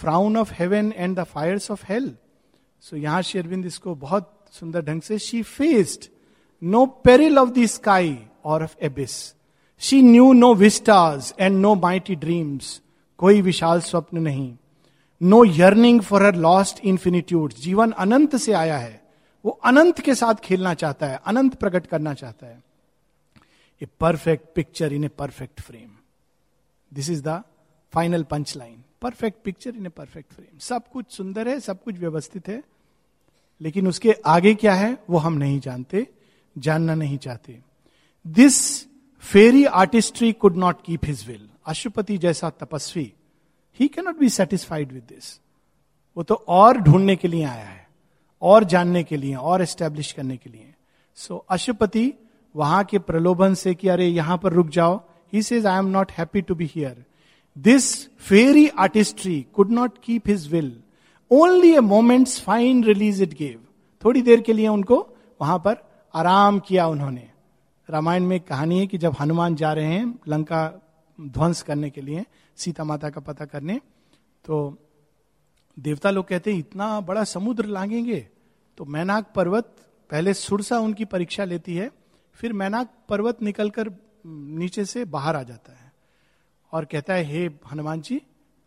frown 0.00 0.36
of 0.36 0.52
heaven 0.58 0.92
and 0.96 1.18
the 1.18 1.24
fires 1.24 1.70
of 1.70 1.84
hell 1.88 2.14
so 2.82 2.96
यहाँ 2.96 3.22
शेरविंद 3.22 3.66
इसको 3.66 3.94
बहुत 3.94 4.32
सुंदर 4.52 4.84
ढंग 4.84 5.02
से 5.02 5.18
she 5.18 5.42
faced 5.42 6.08
no 6.62 6.84
peril 7.04 7.38
of 7.38 7.50
the 7.50 7.66
sky 7.66 8.16
और 8.44 8.62
of 8.62 8.76
abyss 8.84 9.12
she 9.82 10.02
knew 10.02 10.32
no 10.32 10.54
vistas 10.54 11.32
and 11.38 11.56
no 11.58 11.74
mighty 11.74 12.14
dreams 12.16 12.80
कोई 13.18 13.40
विशाल 13.42 13.80
स्वप्न 13.80 14.18
नहीं. 14.18 14.54
No 15.20 15.44
yearning 15.44 16.00
for 16.02 16.22
her 16.22 16.34
lost 16.36 16.84
infinitude 16.84 17.52
जीवन 17.52 17.90
अनंत 17.90 18.36
से 18.36 18.52
आया 18.52 18.76
है. 18.78 19.01
वो 19.44 19.50
अनंत 19.64 20.00
के 20.00 20.14
साथ 20.14 20.34
खेलना 20.34 20.74
चाहता 20.74 21.06
है, 21.06 21.20
अनंत 21.26 21.54
प्रकट 21.54 21.86
करना 21.86 22.14
चाहता 22.14 22.46
है। 22.46 22.62
A 23.82 23.86
perfect 24.00 24.54
picture 24.54 24.92
in 24.92 25.04
a 25.04 25.08
perfect 25.08 25.60
frame 25.60 25.90
this 26.92 27.10
is 27.10 27.22
the 27.22 27.42
final 27.92 28.22
punch 28.22 28.56
line 28.56 28.82
perfect 29.02 29.42
picture 29.44 29.76
in 29.76 29.86
a 29.86 29.88
perfect 29.88 30.32
frame 30.32 30.58
सब 30.58 30.88
कुछ 30.88 31.10
सुंदर 31.10 31.48
है, 31.48 31.58
सब 31.60 31.82
कुछ 31.82 31.98
व्यवस्थित 31.98 32.48
है, 32.48 32.62
लेकिन 33.60 33.88
उसके 33.88 34.14
आगे 34.26 34.54
क्या 34.54 34.74
है, 34.74 34.96
वो 35.10 35.18
हम 35.18 35.32
नहीं 35.34 35.58
जानते, 35.60 36.06
जानना 36.56 36.94
नहीं 36.94 37.18
चाहते। 37.18 37.58
This 38.24 38.86
fairy 39.24 39.64
artistry 39.64 40.32
could 40.32 40.56
not 40.56 40.82
keep 40.84 41.04
his 41.04 41.26
will 41.28 41.48
Ashwapati 41.66 42.18
जैसा 42.18 42.50
तपस्वी 42.50 43.12
ही 43.80 43.88
cannot 43.88 44.18
be 44.18 44.28
satisfied 44.28 44.92
with 44.92 45.02
this 45.08 45.38
वो 46.16 46.22
तो 46.22 46.34
और 46.34 46.78
ढूँढने 46.78 47.16
के 47.16 47.28
लिए 47.28 47.44
आया 47.44 47.64
है। 47.64 47.81
और 48.42 48.64
जानने 48.64 49.02
के 49.02 49.16
लिए 49.16 49.34
और 49.34 49.62
एस्टेब्लिश 49.62 50.12
करने 50.12 50.36
के 50.36 50.50
लिए। 50.50 50.74
सो 51.14 51.34
so, 51.34 51.40
अशुपति 51.50 52.12
वहाँ 52.54 52.82
के 52.84 52.98
प्रलोभन 52.98 53.54
से 53.54 53.74
कि 53.74 53.88
अरे 53.88 54.06
यहाँ 54.06 54.38
पर 54.38 54.52
रुक 54.52 54.68
जाओ। 54.68 55.00
He 55.32 55.42
says 55.42 55.66
I 55.66 55.78
am 55.78 55.86
not 55.86 56.12
happy 56.12 56.40
to 56.40 56.54
be 56.54 56.70
here 56.74 57.04
this 57.56 57.84
fairy 58.18 58.68
artistry 58.68 59.40
could 59.52 59.70
not 59.70 59.98
keep 60.04 60.28
his 60.28 60.46
will 60.52 60.72
only 61.30 61.74
a 61.74 61.80
moment's 61.80 62.40
fine 62.40 62.84
release 62.84 63.22
it 63.22 63.34
gave 63.34 63.60
थोड़ी 64.02 64.22
देर 64.22 64.40
के 64.40 64.52
लिए 64.52 64.68
उनको 64.68 64.96
वहाँ 65.40 65.58
पर 65.58 65.76
आराम 66.14 66.58
किया 66.58 66.86
उन्होंने। 66.86 67.28
रामायण 67.88 68.26
में 68.26 68.38
कहानी 68.40 68.78
है 68.78 68.86
कि 68.86 68.98
जब 68.98 69.14
हनुमान 69.20 69.54
जा 69.54 69.72
रहे 69.72 69.86
हैं 69.86 70.18
लंका 70.28 70.60
ध्वंस 71.18 71.62
करने 71.62 71.90
के 71.90 72.00
लिए 72.00 72.24
सीता 72.58 72.84
माता 72.84 73.10
का 73.10 73.20
पता 73.20 73.44
करने 73.44 73.80
तो 74.44 74.58
देवता 75.76 76.10
लोग 76.10 76.26
कहते 76.28 76.52
हैं, 76.52 76.58
इतना 76.58 77.00
बड़ा 77.00 77.24
समुद्र 77.24 77.64
लांगेंगे 77.66 78.20
तो 78.78 78.84
मैनाक 78.84 79.32
पर्वत 79.34 79.74
पहले 80.10 80.34
सुरसा 80.34 80.78
उनकी 80.78 81.04
परीक्षा 81.04 81.44
लेती 81.44 81.74
है, 81.76 81.90
फिर 82.38 82.52
मैनाक 82.52 82.90
पर्वत 83.08 83.42
निकलकर 83.42 83.90
नीचे 84.26 84.84
से 84.84 85.04
बाहर 85.06 85.36
आ 85.36 85.42
जाता 85.42 85.72
है 85.72 85.92
और 86.72 86.84
कहता 86.84 87.14
है, 87.14 87.24
हे 87.24 87.46
हनुमान 87.72 88.00
जी, 88.00 88.20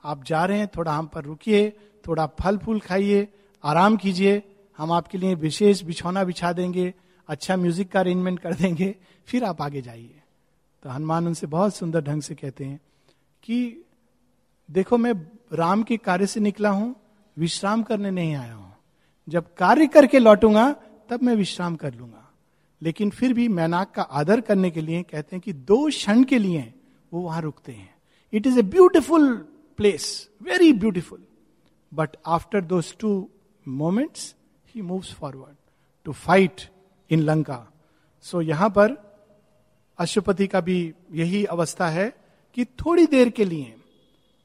आप 0.04 0.24
जा 0.24 0.44
रहे 0.46 0.58
हैं, 0.60 0.68
थोड़ा 0.68 0.94
हम 0.94 1.08
पर 1.08 1.24
रुकिए, 1.24 1.70
थोड़ा 2.06 2.26
फल 2.40 2.58
फूल 2.58 2.80
खाइए, 2.80 3.28
आराम 3.64 3.98
कीजिए, 3.98 4.42
हम 4.80 4.92
आपके 4.92 5.18
लिए 5.18 5.36
विशेष 5.36 5.82
बिछौना 5.84 6.24
बिछा 6.24 6.52
देंगे 6.54 6.94
अच्छा 7.30 7.56
म्यूज़िक 7.58 7.92
का 7.92 8.00
अरेंजमेंट 8.00 8.40
कर 8.40 8.54
देंगे, 8.54 8.96
फिर 9.28 9.44
आप 9.44 9.62
आगे 9.62 9.82
जाइए। 9.82 10.22
तो 10.86 10.90
हनुमान 10.90 11.28
उनसे 11.28 11.48
बहुत 11.48 11.76
सुंदर 11.76 12.02
ढंग 12.02 12.22
से 12.22 12.36
कहते 12.36 12.66
हैं 12.66 12.80
कि, 13.44 13.86
देखो, 14.70 14.98
मैं 14.98 15.14
राम 15.52 15.84
के 15.84 15.98
कार्य 15.98 16.28
से 16.28 16.40
निकला 16.40 16.70
हूँ, 16.70 16.96
विश्राम 17.38 17.84
करने 17.84 18.12
नहीं 18.12 18.36
आया 18.36 18.54
हूँ। 18.54 18.74
जब 19.28 19.54
कार्य 19.54 19.88
करके 19.88 20.20
लौटूँगा, 20.20 20.72
तब 21.10 21.24
मैं 21.24 21.36
विश्राम 21.36 21.76
कर 21.76 21.94
लूँगा। 21.94 22.22
लेकिन 22.82 23.10
फिर 23.10 23.34
भी 23.34 23.48
मैनाक 23.48 23.92
का 23.92 24.02
आदर 24.02 24.42
करने 24.42 24.70
के 24.72 24.82
लिए 24.82 25.04
कहते 25.04 25.36
हैं 25.36 25.42
कि 25.42 25.54
दो 25.54 25.88
क्षण 25.90 26.24
के 26.24 26.38
लिए 26.40 26.74
वो 27.14 27.22
वहाँ 27.22 27.42
रुकते 27.42 27.72
हैं। 27.72 27.94
It 28.34 28.48
is 28.48 28.60
a 28.60 28.62
beautiful 28.62 29.36
place 29.80 30.08
very 30.44 30.72
beautiful 30.74 31.24
but 31.92 32.18
after 32.26 32.62
those 32.62 32.96
two 33.00 33.12
moments 33.66 34.34
he 34.76 34.82
moves 34.82 35.14
forward 35.14 35.56
to 36.06 36.12
fight 36.12 36.62
in 37.10 37.20
Lanka 37.20 37.66
so 38.26 38.42
यहाँ 38.42 38.70
पर 38.70 38.98
अशुपति 40.00 40.48
का 40.48 40.60
भी 40.62 40.94
यही 41.14 41.44
अवस्था 41.46 41.88
है 41.90 42.14
कि 42.58 42.66
थोड़ी 42.66 43.06
देर 43.06 43.30
के 43.30 43.46
लिए 43.46 43.76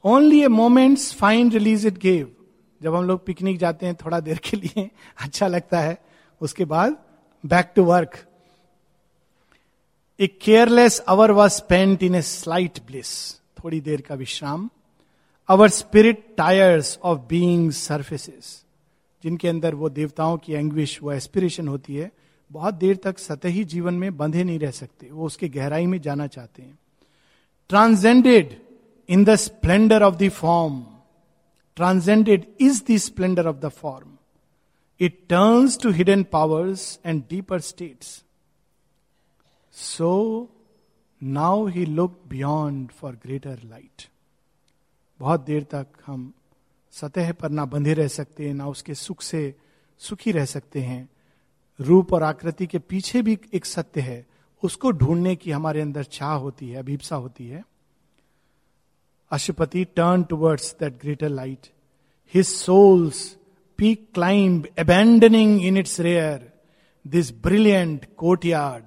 only 0.05 0.41
a 0.43 0.49
moment's 0.49 1.13
fine 1.15 1.51
release 1.51 1.87
it 1.87 1.99
gave 1.99 2.31
जब 2.81 2.95
हम 2.95 3.05
लोग 3.05 3.25
पिकनिक 3.27 3.59
जाते 3.59 3.87
हैं 3.87 3.95
थोड़ा 3.95 4.21
देर 4.21 4.39
के 4.45 4.57
लिए 4.57 4.89
अच्छा 5.19 5.47
लगता 5.47 5.81
है, 5.81 5.99
उसके 6.41 6.65
बाद 6.65 6.97
back 7.45 7.73
to 7.77 7.85
work 7.85 8.17
a 10.21 10.27
careless 10.27 10.99
hour 11.09 11.31
was 11.31 11.53
spent 11.53 12.03
in 12.03 12.15
a 12.15 12.23
slight 12.23 12.79
bliss 12.87 13.11
थोड़ी 13.59 13.81
देर 13.81 14.01
का 14.01 14.15
विश्राम. 14.15 14.69
Our 15.49 15.69
spirit 15.69 16.25
tires 16.37 16.99
of 17.05 17.19
being 17.29 17.71
surfaces 17.73 18.57
जिनके 19.25 19.49
अंदर 19.49 19.75
वो 19.75 19.89
देवताओं 19.91 20.37
की 20.39 20.53
एंग्विश 20.53 20.99
वो 21.03 21.13
एस्पिरेशन 21.13 21.69
होती 21.69 21.97
है, 21.97 22.11
बहुत 22.51 22.75
देर 22.75 22.97
तक 22.97 23.19
सतही 23.19 23.65
जीवन 23.65 23.95
में 23.95 24.17
बंधे 24.17 24.45
नहीं 24.45 24.59
रह 24.59 24.71
सकते, 24.71 25.11
वो 25.11 25.27
उसके 25.27 25.49
गहराई 25.49 25.87
में 25.87 26.01
जाना 26.01 26.27
चाहते 26.27 26.63
हैं. 26.63 26.79
Transcended 27.71 28.57
in 29.11 29.25
the 29.25 29.35
splendour 29.35 30.03
of 30.03 30.15
the 30.15 30.29
form 30.29 30.87
transcended 31.77 32.57
is 32.61 32.83
the 32.91 32.97
splendour 32.97 33.47
of 33.47 33.57
the 33.57 33.69
form 33.69 34.09
it 35.01 35.27
turns 35.29 35.79
to 35.79 35.91
hidden 35.91 36.23
powers 36.23 37.01
and 37.07 37.23
deeper 37.31 37.61
states 37.61 38.25
so 39.73 40.13
now 41.23 41.67
he 41.67 41.87
look 41.87 42.21
beyond 42.29 42.91
for 42.91 43.13
greater 43.13 43.59
light 43.65 44.09
बहुत 45.21 45.41
देर 45.41 45.63
तक 45.63 45.87
हम 46.07 46.33
सतह 46.93 47.33
पर 47.33 47.49
ना 47.49 47.65
बंधे 47.65 47.95
रह 47.95 48.09
सकते 48.09 48.47
हैं 48.47 48.55
ना 48.55 48.67
उसके 48.67 48.95
सुख 48.95 49.23
से 49.23 49.55
सुखी 49.99 50.33
रह 50.33 50.45
सकते 50.45 50.81
हैं। 50.81 51.09
रूप 51.81 52.13
और 52.13 52.23
आकृति 52.23 52.67
के 52.67 52.79
पीछे 52.79 53.23
भी 53.23 53.39
एक 53.55 53.67
सत्य 53.67 54.01
है। 54.01 54.27
उसको 54.63 54.91
ढूँढने 54.91 55.37
की 55.37 55.51
हमारे 55.51 55.81
अंदर 55.81 56.05
चाह 56.05 56.33
होती 56.33 56.69
है, 56.69 56.79
अभीपसा 56.79 57.17
होती 57.17 57.49
है। 57.49 57.65
Turn 59.33 60.23
towards 60.23 60.77
that 60.81 60.93
greater 60.93 61.29
light 61.29 61.67
his 62.35 62.47
soul's 62.47 63.37
peak 63.79 64.09
climb 64.15 64.67
abandoning 64.79 65.65
in 65.65 65.77
its 65.77 66.01
rare 66.01 66.53
this 67.07 67.33
brilliant 67.43 68.07
courtyard 68.45 68.85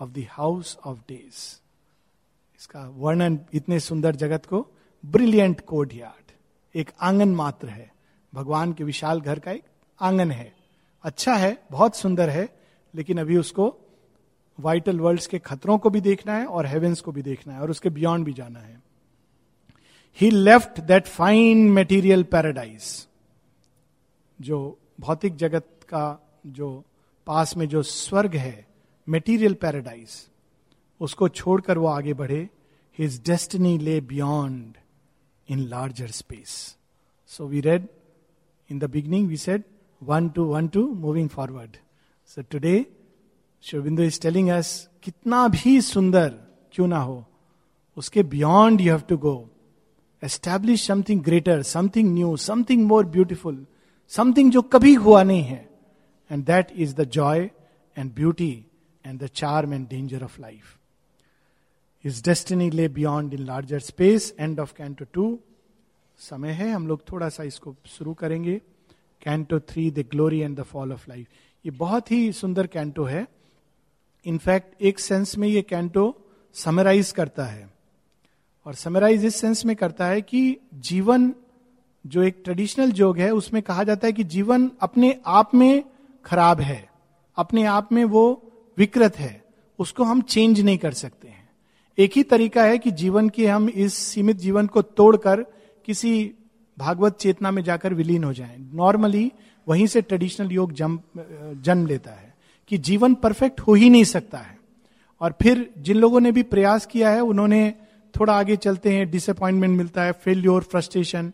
of 0.00 0.10
the 0.10 0.26
house 0.30 0.78
of 0.86 0.98
days 0.98 1.60
इसका 2.60 2.88
वर्णन 2.96 3.38
इतने 3.54 3.80
सुंदर 3.80 4.16
जगत 4.16 4.46
को 4.46 4.66
ब्रिलियंट 5.06 5.60
कोड 5.60 5.92
यार्ड 5.94 6.32
एक 6.74 6.90
आँगन 7.00 7.28
मात्र 7.28 7.68
है। 7.68 7.92
भगवान 8.34 8.72
के 8.72 8.84
विशाल 8.84 9.20
घर 9.20 9.38
का 9.38 9.50
एक 9.50 9.62
आँगन 10.00 10.30
है। 10.30 10.52
अच्छा 11.04 11.34
है, 11.34 11.62
बहुत 11.70 11.96
सुंदर 11.96 12.28
है, 12.28 12.48
लेकिन 12.94 13.18
अभी 13.18 13.36
उसको 13.36 13.78
वाइटल 14.60 15.00
वर्ल्ड्स 15.00 15.26
के 15.26 15.38
खतरों 15.38 15.78
को 15.78 15.90
भी 15.90 16.00
देखना 16.00 16.36
है 16.36 16.46
और 16.46 16.66
हेवेंस 16.66 17.00
को 17.00 17.12
भी 17.12 17.22
देखना 17.22 17.54
है 17.54 17.60
और 17.60 17.70
उसके 17.70 17.90
बियॉन्ड 17.90 18.26
भी 18.26 18.32
जाना 18.32 18.60
है। 18.60 18.82
He 20.18 20.30
left 20.30 20.80
that 20.80 21.06
fine 21.06 21.58
material 21.70 22.22
paradise 22.22 23.06
जो 24.40 24.78
भौतिक 25.00 25.36
जगत 25.36 25.68
का 25.88 26.04
जो 26.46 26.84
पास 27.26 27.56
में 27.56 27.68
जो 27.68 27.82
स्वर्ग 27.82 28.36
है 28.36 28.66
मेटीरियल 29.08 29.54
पैराडाइज 29.54 30.28
उसको 31.00 31.28
छोड़कर 31.28 31.78
वो 31.78 31.86
आगे 31.86 32.14
बढ़े। 32.14 32.48
His 32.98 33.20
destiny 33.26 33.78
lay 33.78 34.00
beyond 34.00 34.76
in 35.48 35.58
larger 35.58 36.10
space 36.10 36.76
so 37.26 37.46
we 37.46 37.60
read 37.60 37.86
in 38.70 38.78
the 38.78 38.84
beginning 38.84 39.28
we 39.28 39.36
said 39.36 39.62
one 40.02 40.28
two 40.28 40.44
one 40.44 40.68
two 40.68 40.86
moving 40.94 41.28
forward 41.28 41.76
so 42.26 42.42
today 42.42 42.74
Shivbindu 43.64 44.02
is 44.02 44.20
telling 44.20 44.48
us 44.48 44.88
कितना 45.02 45.46
भी 45.48 45.80
सुंदर 45.80 46.28
क्यों 46.72 46.86
ना 46.86 46.98
हो, 46.98 47.24
उसके 47.96 48.22
beyond 48.22 48.80
you 48.80 48.92
have 48.92 49.00
to 49.00 49.16
go 49.16 49.34
establish 50.22 50.86
something 50.86 51.22
greater 51.22 51.62
something 51.62 52.12
new 52.14 52.36
something 52.38 52.86
more 52.86 53.06
beautiful 53.06 53.66
something 54.12 54.50
जो 54.52 54.62
कभी 54.64 54.94
हुआ 54.96 55.22
नहीं 55.22 55.42
है। 55.42 55.68
And 56.30 56.44
that 56.44 56.72
is 56.76 56.94
the 56.94 57.04
joy 57.10 57.50
and 57.96 58.12
beauty 58.14 58.52
and 59.04 59.22
the 59.22 59.26
charm 59.34 59.74
and 59.74 59.88
danger 59.88 60.24
of 60.24 60.40
life 60.40 60.76
is 62.04 62.22
destiny 62.24 62.70
lay 62.70 62.88
beyond 62.90 63.34
in 63.34 63.44
larger 63.46 63.78
space 63.80 64.34
end 64.40 64.60
of 64.60 64.74
canto 64.76 65.04
two 65.12 65.38
समय 66.20 66.50
है, 66.50 66.70
हम 66.72 66.86
लोग 66.86 67.02
थोड़ा 67.10 67.28
सा 67.28 67.42
इसको 67.42 67.74
शुरू 67.88 68.14
करेंगे। 68.14 68.60
Canto 69.22 69.58
three 69.60 69.90
the 69.90 70.04
glory 70.10 70.38
and 70.40 70.58
the 70.58 70.62
fall 70.62 70.92
of 70.92 71.04
life 71.08 71.26
ये 71.64 71.70
बहुत 71.70 72.10
ही 72.10 72.32
सुंदर 72.32 72.66
कैंटो 72.66 73.04
है। 73.04 73.26
इनफैक्ट 74.26 74.82
एक 74.82 74.98
सेंस 74.98 75.36
में 75.38 75.46
ये 75.48 75.62
कैंटो 75.62 76.04
समराइज 76.54 77.10
करता 77.12 77.44
है। 77.44 77.68
और 78.66 78.74
समराइज 78.74 79.24
इस 79.24 79.36
सेंस 79.36 79.64
में 79.64 79.74
करता 79.76 80.06
है 80.06 80.20
कि 80.22 80.56
जीवन 80.74 81.32
जो 82.04 82.22
एक 82.22 82.40
ट्रेडिशनल 82.44 82.90
जोग 82.90 83.18
है, 83.18 83.30
उसमें 83.30 83.62
कहा 83.62 83.84
जाता 83.84 84.06
है 84.06 84.12
कि 84.12 84.24
जीवन 84.24 84.70
अपने 84.80 85.18
आप 85.26 85.54
में 85.54 85.84
खराब 86.24 86.60
है, 86.60 86.88
अपने 87.36 87.64
आप 87.64 87.92
में 87.92 88.04
वो 88.04 88.42
विकृत 88.78 89.18
है, 89.18 89.44
उसको 89.78 90.04
हम 90.04 90.20
चेंज 90.22 90.60
नहीं 90.60 90.78
कर 90.78 90.92
सकते 90.92 91.28
हैं। 91.28 91.48
एक 91.98 92.12
ही 92.16 92.22
तरीका 92.22 92.64
है 92.64 92.78
कि 92.78 92.90
जीवन 92.90 93.28
के 93.28 93.46
हम 93.46 93.68
इस 93.68 93.94
सीमित 93.94 94.36
जीवन 94.36 94.66
को 94.66 94.82
तोड़कर 94.82 95.44
किसी 95.86 96.32
भागवत 96.78 97.16
चेतना 97.16 97.50
में 97.50 97.62
जाकर 97.64 97.94
विलीन 97.94 98.24
हो 98.24 98.32
जाएँ। 98.32 98.56
नॉर्मली 98.74 99.30
वहीं 99.66 99.86
से 99.86 100.00
ट्रेडिशनल 100.02 100.52
योग 100.52 100.72
जन्म 100.72 101.86
लेता 101.86 102.10
है 102.10 102.34
कि 102.70 102.78
जीवन 102.78 103.14
परफेक्ट 103.14 103.60
हो 103.60 103.74
ही 103.74 103.90
नहीं 103.90 104.04
सकता 104.04 104.38
है। 104.38 104.58
और 105.20 105.34
फिर 105.42 105.70
जिन 105.78 105.96
लोगों 105.96 106.20
ने 106.20 106.32
भी 106.32 106.42
प्रयास 106.42 106.86
किया 106.86 107.10
है, 107.10 107.20
उन्होंने 107.20 107.74
थोड़ा 108.20 108.32
आगे 108.32 108.56
चलते 108.56 108.92
हैं 108.92 109.10
डिसअपॉइंटमेंट 109.10 109.78
मिलता 109.78 110.02
है 110.02 110.12
फेल्योर 110.12 110.62
फ्रस्ट्रेशन 110.62 111.32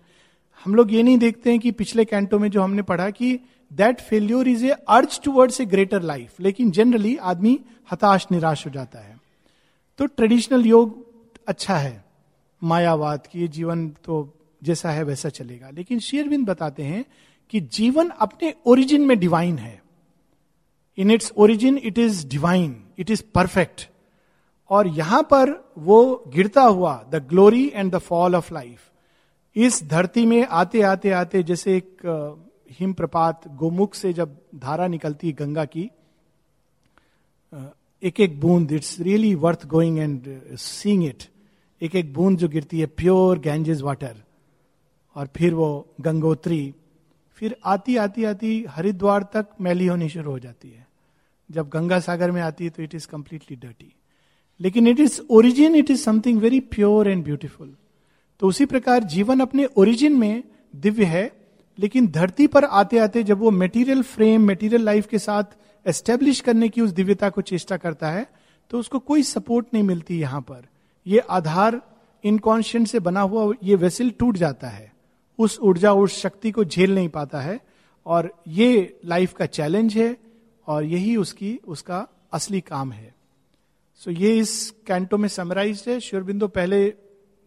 हम 0.64 0.74
लोग 0.74 0.92
ये 0.92 1.02
नहीं 1.02 1.18
देखते 1.18 1.50
हैं 1.50 1.58
कि 1.60 1.70
पिछले 1.70 2.04
कैंटो 2.04 2.38
में 2.38 2.50
जो 2.50 2.62
हमने 2.62 2.82
पढ़ा 2.82 3.10
कि 3.10 3.40
that 3.72 4.00
failure 4.00 4.48
is 4.48 4.66
a 4.66 4.70
urge 4.70 5.20
towards 5.20 5.60
a 5.60 5.64
greater 5.64 6.02
life 6.02 6.40
लेकिन 6.40 6.70
जनरली 6.70 7.16
आदमी 7.16 7.60
हताश, 7.92 8.26
निराश 8.32 8.66
हो 8.66 8.70
जाता 8.70 8.98
है। 8.98 9.20
तो 9.98 10.06
ट्रेडिशनल 10.06 10.66
योग 10.66 11.06
अच्छा 11.48 11.76
है। 11.76 12.04
मायावाद 12.64 13.26
की 13.26 13.48
जीवन 13.48 13.88
तो 13.88 14.34
जैसा 14.62 14.90
है 14.90 15.02
वैसा 15.02 15.28
चलेगा। 15.28 15.70
लेकिन 15.70 15.98
शेयरविंद 15.98 16.46
बताते 16.46 16.82
हैं 16.82 17.04
कि 17.50 17.60
जीवन 17.60 18.08
अपने 18.08 18.54
ओरिजिन 18.66 19.02
में 19.02 19.18
डिवाइन 19.18 19.58
है। 19.58 19.82
In 20.96 21.10
its 21.10 21.32
origin 21.36 21.78
it 21.78 21.98
is 21.98 22.26
divine 22.26 22.84
it 22.98 23.10
is 23.10 23.22
perfect 23.34 23.88
और 24.70 24.86
यहाँ 24.88 25.22
पर 25.22 25.50
वो 25.78 26.24
गिरता 26.28 26.62
हुआ 26.62 26.94
the 27.10 27.22
glory 27.28 27.70
and 27.74 27.92
the 27.92 27.98
fall 27.98 28.34
of 28.36 28.52
life 28.54 28.90
इस 29.56 29.82
धरती 29.88 30.24
में 30.26 30.46
आते 30.46 30.80
आते 30.82 31.10
आते, 31.10 31.42
जैसे 31.42 31.76
एक 31.76 32.42
हिम 32.80 32.92
प्रपात 32.92 33.46
गोमुख 33.56 33.94
से 33.94 34.12
जब 34.12 34.36
धारा 34.54 34.86
निकलती 34.86 35.26
है 35.26 35.32
गंगा 35.34 35.64
की 35.66 35.90
एक 38.02 38.20
एक 38.20 38.40
बूंद 38.40 38.72
it's 38.72 38.98
really 39.00 39.34
worth 39.36 39.66
going 39.66 39.98
and 39.98 40.56
seeing 40.58 41.04
it 41.04 41.22
एक 41.80 41.94
एक 41.96 42.12
बूंद 42.14 42.38
जो 42.38 42.48
गिरती 42.48 42.80
है 42.80 42.86
प्योर 42.96 43.38
गैंजेस 43.38 43.80
वाटर 43.80 44.16
और 45.16 45.28
फिर 45.36 45.54
वो 45.54 45.94
गंगोत्री, 46.00 46.74
फिर 47.38 47.56
आती 47.64 47.96
आती 47.96 48.24
आती 48.24 48.64
हरिद्वार 48.70 49.22
तक 49.32 49.46
मैली 49.60 49.86
होनी 49.86 50.08
शुरू 50.08 50.30
हो 50.30 50.38
जाती 50.38 50.68
है। 50.68 50.86
जब 51.50 51.68
गंगा 51.68 51.98
सागर 52.00 52.30
में 52.30 52.40
आती 52.42 52.64
है 52.64 52.70
तो 52.70 52.82
इट 52.82 52.94
इज़ 52.94 53.06
कंप्लीटली 53.08 53.56
डर्टी 53.56 53.92
लेकिन 54.60 54.86
it 54.86 55.00
is 55.00 55.20
origin 55.30 55.74
it 55.74 55.90
is 55.90 56.02
something 56.02 56.40
very 56.40 56.60
pure 56.68 57.08
and 57.08 57.24
beautiful 57.24 57.74
तो 58.40 58.48
उसी 58.48 58.64
प्रकार 58.66 59.04
जीवन 59.04 59.40
अपने 59.40 59.64
ओरिजिन 59.76 60.18
में 60.18 60.42
दिव्य 60.74 61.04
है, 61.04 61.30
लेकिन 61.78 62.06
धरती 62.08 62.46
पर 62.46 62.64
आते 62.64 62.98
आते 62.98 63.22
जब 63.22 63.38
वो 63.38 63.50
मेटीरियल 63.52 64.02
फ्रेम 64.04 64.42
मेटीरियल 64.42 64.84
लाइफ 64.84 65.06
के 65.06 65.18
साथ 65.18 65.56
एस्टेब्लिश 65.86 66.40
करने 66.40 66.68
की 66.68 66.80
उस 66.80 66.90
दिव्यता 66.92 67.30
को 67.30 67.40
चेष्टा 67.42 67.76
करता 67.76 68.10
है 68.10 68.26
तो 68.70 68.78
उसको 68.78 68.98
कोई 69.00 69.22
सपोर्ट 69.24 69.66
नहीं 69.74 69.82
मिलती 69.84 70.18
यहाँ 70.18 70.40
पर। 70.40 70.62
ये 71.06 71.18
आधार 71.20 71.80
इनकॉन्शियंट 72.24 72.86
से 72.88 73.00
बना 73.00 73.20
हुआ 73.20 73.52
ये 73.64 73.74
वेसिल 73.76 74.10
टूट 74.18 74.36
जाता 74.36 74.68
है। 74.68 74.92
उस 75.38 75.58
ऊर्जा 75.62 75.92
उस 75.92 76.20
शक्ति 76.20 76.50
को 76.50 76.64
झेल 76.64 76.94
नहीं 76.94 77.08
पाता 77.08 77.40
है, 77.40 77.60
और 78.06 78.30
ये 78.48 78.98
लाइफ 79.04 79.32
का 79.32 79.46
चैलेंज 79.46 79.96
है, 79.96 80.16
और 80.66 80.84
यही 80.84 81.16
उसकी, 81.16 81.58
उसका 81.66 82.06
असली 82.32 82.60
काम 82.60 82.92
है। 82.92 83.14
सो 83.96 84.10
so, 84.10 84.18
ये 84.18 84.38
इस 84.38 84.74
कैंटो 84.86 85.18
में 85.18 85.28
समराइज 85.28 85.84
है। 85.88 86.00
श्योरबिंदो 86.00 86.48
पहले 86.48 86.94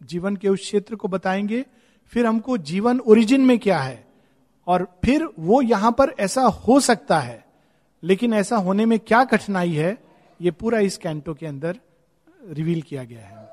जीवन 0.02 0.36
के 0.36 0.48
उस 0.48 0.60
क्षेत्र 0.60 0.96
को 0.96 1.08
बताएँगे, 1.08 1.64
फिर 2.06 2.26
हमको 2.26 2.58
जीवन 2.58 3.00
ओरिजिन 3.00 3.40
में 3.40 3.58
क्या 3.58 3.78
है, 3.78 4.06
और 4.66 5.00
फिर 5.04 5.28
वो 5.38 5.62
यहाँ 5.62 5.92
पर 5.92 6.14
ऐसा 6.20 6.42
हो 6.42 6.80
सकता 6.80 7.20
है, 7.20 7.44
लेकिन 8.02 8.34
ऐसा 8.34 8.56
होने 8.56 8.86
में 8.86 8.98
क्या 8.98 9.24
कठिनाई 9.24 9.72
है, 9.72 10.04
ये 10.40 10.50
पूरा 10.50 10.78
इस 10.78 10.96
कैंटो 10.96 11.34
के 11.34 11.46
अंदर 11.46 11.80
रिवील 12.48 12.82
किया 12.82 13.04
गया 13.04 13.20
है। 13.20 13.48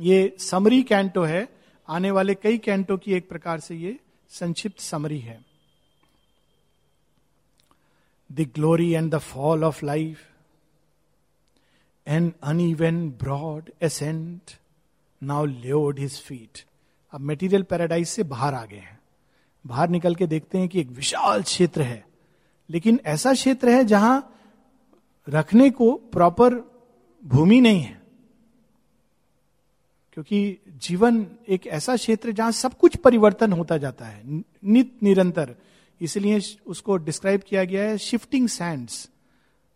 ये 0.00 0.36
समरी 0.38 0.82
कैंटो 0.82 1.22
है। 1.22 1.48
आने 1.88 2.10
वाले 2.10 2.34
कई 2.34 2.58
कैंटो 2.58 2.96
की 2.96 3.12
एक 3.12 3.28
प्रकार 3.28 3.60
से 3.60 3.74
ये 3.74 4.00
संक्षिप्त 4.28 4.80
समरी 4.80 5.18
है। 5.18 5.44
The 8.32 8.40
glory 8.40 8.90
and 8.92 9.14
the 9.14 9.18
fall 9.18 9.64
of 9.64 9.86
life 9.86 10.29
an 12.10 12.32
uneven 12.42 13.10
broad 13.10 13.70
ascent 13.82 14.40
now 15.22 15.44
led 15.44 15.98
his 15.98 16.20
feet 16.20 16.64
अब 17.12 17.20
मेटीरियल 17.20 17.62
पैराडाइज 17.62 18.08
से 18.08 18.22
बाहर 18.22 18.54
आ 18.54 18.64
गए 18.64 18.76
हैं। 18.76 19.00
बाहर 19.66 19.88
निकल 19.88 20.14
के 20.14 20.26
देखते 20.26 20.58
हैं 20.58 20.68
कि 20.68 20.80
एक 20.80 20.88
विशाल 20.88 21.42
क्षेत्र 21.42 21.82
है। 21.82 22.06
लेकिन 22.70 23.00
ऐसा 23.04 23.32
क्षेत्र 23.32 23.68
है 23.68 23.84
जहाँ 23.84 24.36
रखने 25.28 25.70
को 25.70 25.92
प्रॉपर 25.92 26.54
भूमि 27.24 27.60
नहीं 27.60 27.80
है। 27.80 28.02
क्योंकि 30.12 30.58
जीवन 30.68 31.26
एक 31.48 31.66
ऐसा 31.66 31.96
क्षेत्र 31.96 32.32
जहाँ 32.32 32.52
सब 32.52 32.78
कुछ 32.78 32.96
परिवर्तन 32.96 33.52
होता 33.52 33.76
जाता 33.76 34.06
है। 34.06 34.22
नित 34.64 35.02
निरंतर। 35.02 35.54
इसलिए 36.00 36.40
उसको 36.66 36.96
डिस्क्राइब 36.96 37.40
किया 37.40 37.64
गया 37.64 37.84
है 37.84 37.98
शिफ्टिंग 37.98 38.48
सैंड्स 38.48 39.10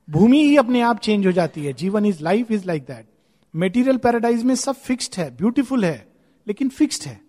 भूमि 0.09 0.43
ही 0.45 0.57
अपने 0.57 0.81
आप 0.83 0.99
चेंज 1.01 1.27
हो 1.27 1.33
जाती 1.33 1.65
है। 1.65 1.73
जीवन 1.73 2.07
is 2.07 2.23
life 2.23 2.51
is 2.51 2.67
like 2.67 2.83
that 2.83 3.07
material 3.55 3.97
paradise 3.97 4.43
में 4.45 4.55
सब 4.55 4.75
फिक्स्ड 4.77 5.15
है 5.19 5.31
ब्यूटीफुल 5.37 5.85
है, 5.85 6.07
लेकिन 6.47 6.69
फिक्स्ड 6.69 7.07
है। 7.07 7.21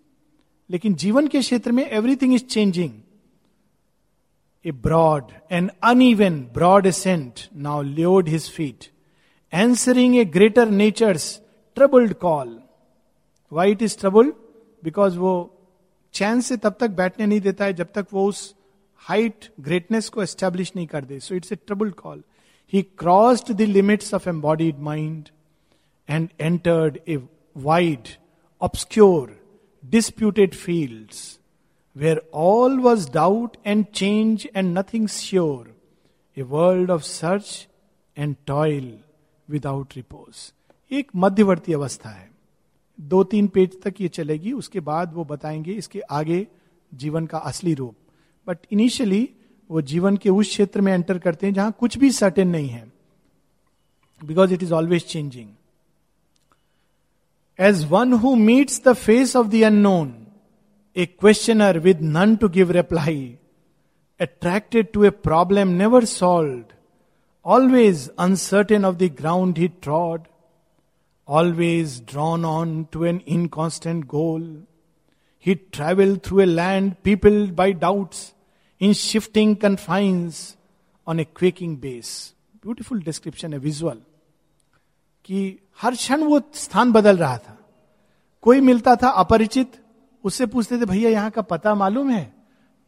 लेकिन 0.70 0.94
जीवन 0.94 1.26
के 1.28 1.40
क्षेत्र 1.40 1.72
में 1.72 1.84
everything 1.84 2.34
is 2.34 2.44
changing 2.44 2.92
a 4.64 4.72
broad 4.72 5.32
an 5.52 5.70
uneven 5.84 6.40
broad 6.54 6.86
ascent 6.86 7.40
now 7.56 7.82
lured 7.82 8.28
his 8.28 8.50
feet 8.50 8.84
answering 9.52 10.16
a 10.16 10.24
greater 10.26 10.70
nature's 10.70 11.40
troubled 11.76 12.14
call 12.14 12.58
why 13.52 13.72
it 13.72 13.82
is 13.82 13.98
trouble 13.98 14.32
because 14.82 15.18
वो 15.18 15.34
चैन 16.14 16.40
से 16.40 16.56
तब 16.56 16.76
तक 16.80 16.90
बैठने 16.90 17.26
नहीं 17.26 17.40
देता 17.40 17.64
है 17.64 17.72
जब 17.72 17.92
तक 17.94 18.06
वो 18.12 18.26
उस 18.28 18.54
हाइट 19.02 19.50
ग्रेटनेस 19.60 20.08
को 20.08 20.22
एस्टेब्लिश 20.22 20.72
नहीं 20.76 20.86
कर 20.86 21.04
दे। 21.04 21.18
So 21.20 21.34
it's 21.34 21.52
a 21.52 21.56
troubled 21.56 21.94
call 21.94 22.22
he 22.72 22.82
crossed 22.82 23.52
the 23.52 23.60
limits 23.60 24.14
of 24.14 24.28
embodied 24.28 24.78
mind 24.78 25.28
and 26.10 26.28
entered 26.40 26.98
a 27.08 27.16
wide 27.56 28.08
obscure 28.60 29.40
disputed 29.84 30.54
fields 30.54 31.38
where 31.96 32.30
all 32.34 32.78
was 32.80 33.10
doubt 33.12 33.56
and 33.66 33.84
change 33.84 34.48
and 34.56 34.78
nothing 34.78 35.08
sure 35.08 35.74
a 36.36 36.42
world 36.42 36.90
of 36.90 37.02
search 37.02 37.68
and 38.16 38.36
toil 38.46 38.98
without 39.48 39.92
repose 39.96 40.52
एक 40.90 41.10
मध्यवर्ती 41.16 41.72
अवस्था 41.72 42.08
है। 42.08 42.30
दो 43.00 43.24
तीन 43.24 43.46
page 43.46 43.82
तक 43.82 43.94
ये 44.00 44.08
चलेगी, 44.08 44.52
उसके 44.52 44.80
बाद 44.80 45.14
वो 45.14 45.24
बताएँगे 45.24 45.72
इसके 45.72 46.00
आगे 46.00 46.46
जीवन 46.94 47.26
का 47.26 47.38
असली 47.38 47.74
रूप। 47.74 47.96
बट 48.46 48.58
इनिशियली 48.72 49.28
वो 49.70 49.80
जीवन 49.82 50.16
के 50.16 50.30
उस 50.30 50.48
क्षेत्र 50.48 50.80
में 50.80 50.92
एंटर 50.92 51.18
करते 51.18 51.46
हैं 51.46 51.54
जहाँ 51.54 51.72
कुछ 51.80 51.98
भी 51.98 52.10
सर्टेन 52.12 52.48
नहीं 52.48 52.68
है 52.68 52.84
because 54.22 54.52
it 54.54 54.62
is 54.62 54.72
always 54.74 55.06
changing 55.06 55.48
as 57.58 57.84
one 57.90 58.12
who 58.12 58.34
meets 58.36 58.80
the 58.86 58.92
face 58.94 59.34
of 59.36 59.48
the 59.48 59.62
unknown 59.64 60.14
a 60.96 61.06
questioner 61.06 61.78
with 61.78 62.02
none 62.02 62.36
to 62.36 62.48
give 62.48 62.70
reply 62.72 63.18
attracted 64.20 64.92
to 64.92 65.04
a 65.04 65.10
problem 65.22 65.68
never 65.78 66.04
solve 66.04 66.62
always 67.46 68.08
uncertain 68.18 68.84
of 68.84 68.96
the 68.96 69.10
ground 69.18 69.58
he 69.58 69.68
trod 69.82 70.22
always 71.28 72.00
drawn 72.10 72.44
on 72.44 72.82
to 72.92 73.04
an 73.04 73.20
inconstant 73.28 74.04
goal 74.06 74.42
he 75.46 75.54
travel 75.72 76.16
through 76.26 76.40
a 76.40 76.44
land 76.44 76.92
peopled 77.04 77.54
by 77.54 77.72
doubts 77.82 78.32
in 78.80 78.92
shifting 78.92 79.56
confines 79.56 80.56
on 81.06 81.20
a 81.20 81.24
quaking 81.24 81.78
base 81.78 82.34
beautiful 82.62 83.02
description 83.02 83.52
है 83.52 83.58
visual 83.58 83.98
कि 85.24 85.58
हर 85.80 85.94
क्षण 85.94 86.22
वो 86.22 86.40
स्थान 86.54 86.92
बदल 86.92 87.16
रहा 87.16 87.38
था। 87.38 87.58
कोई 88.42 88.60
मिलता 88.60 88.96
था 88.96 89.08
अपरिचित, 89.08 89.72
उससे 90.24 90.46
पूछते 90.46 90.76
थे, 90.76 90.84
भैया, 90.84 91.10
यहाँ 91.10 91.30
का 91.30 91.42
पता 91.42 91.74
मालूम 91.74 92.10
है? 92.10 92.34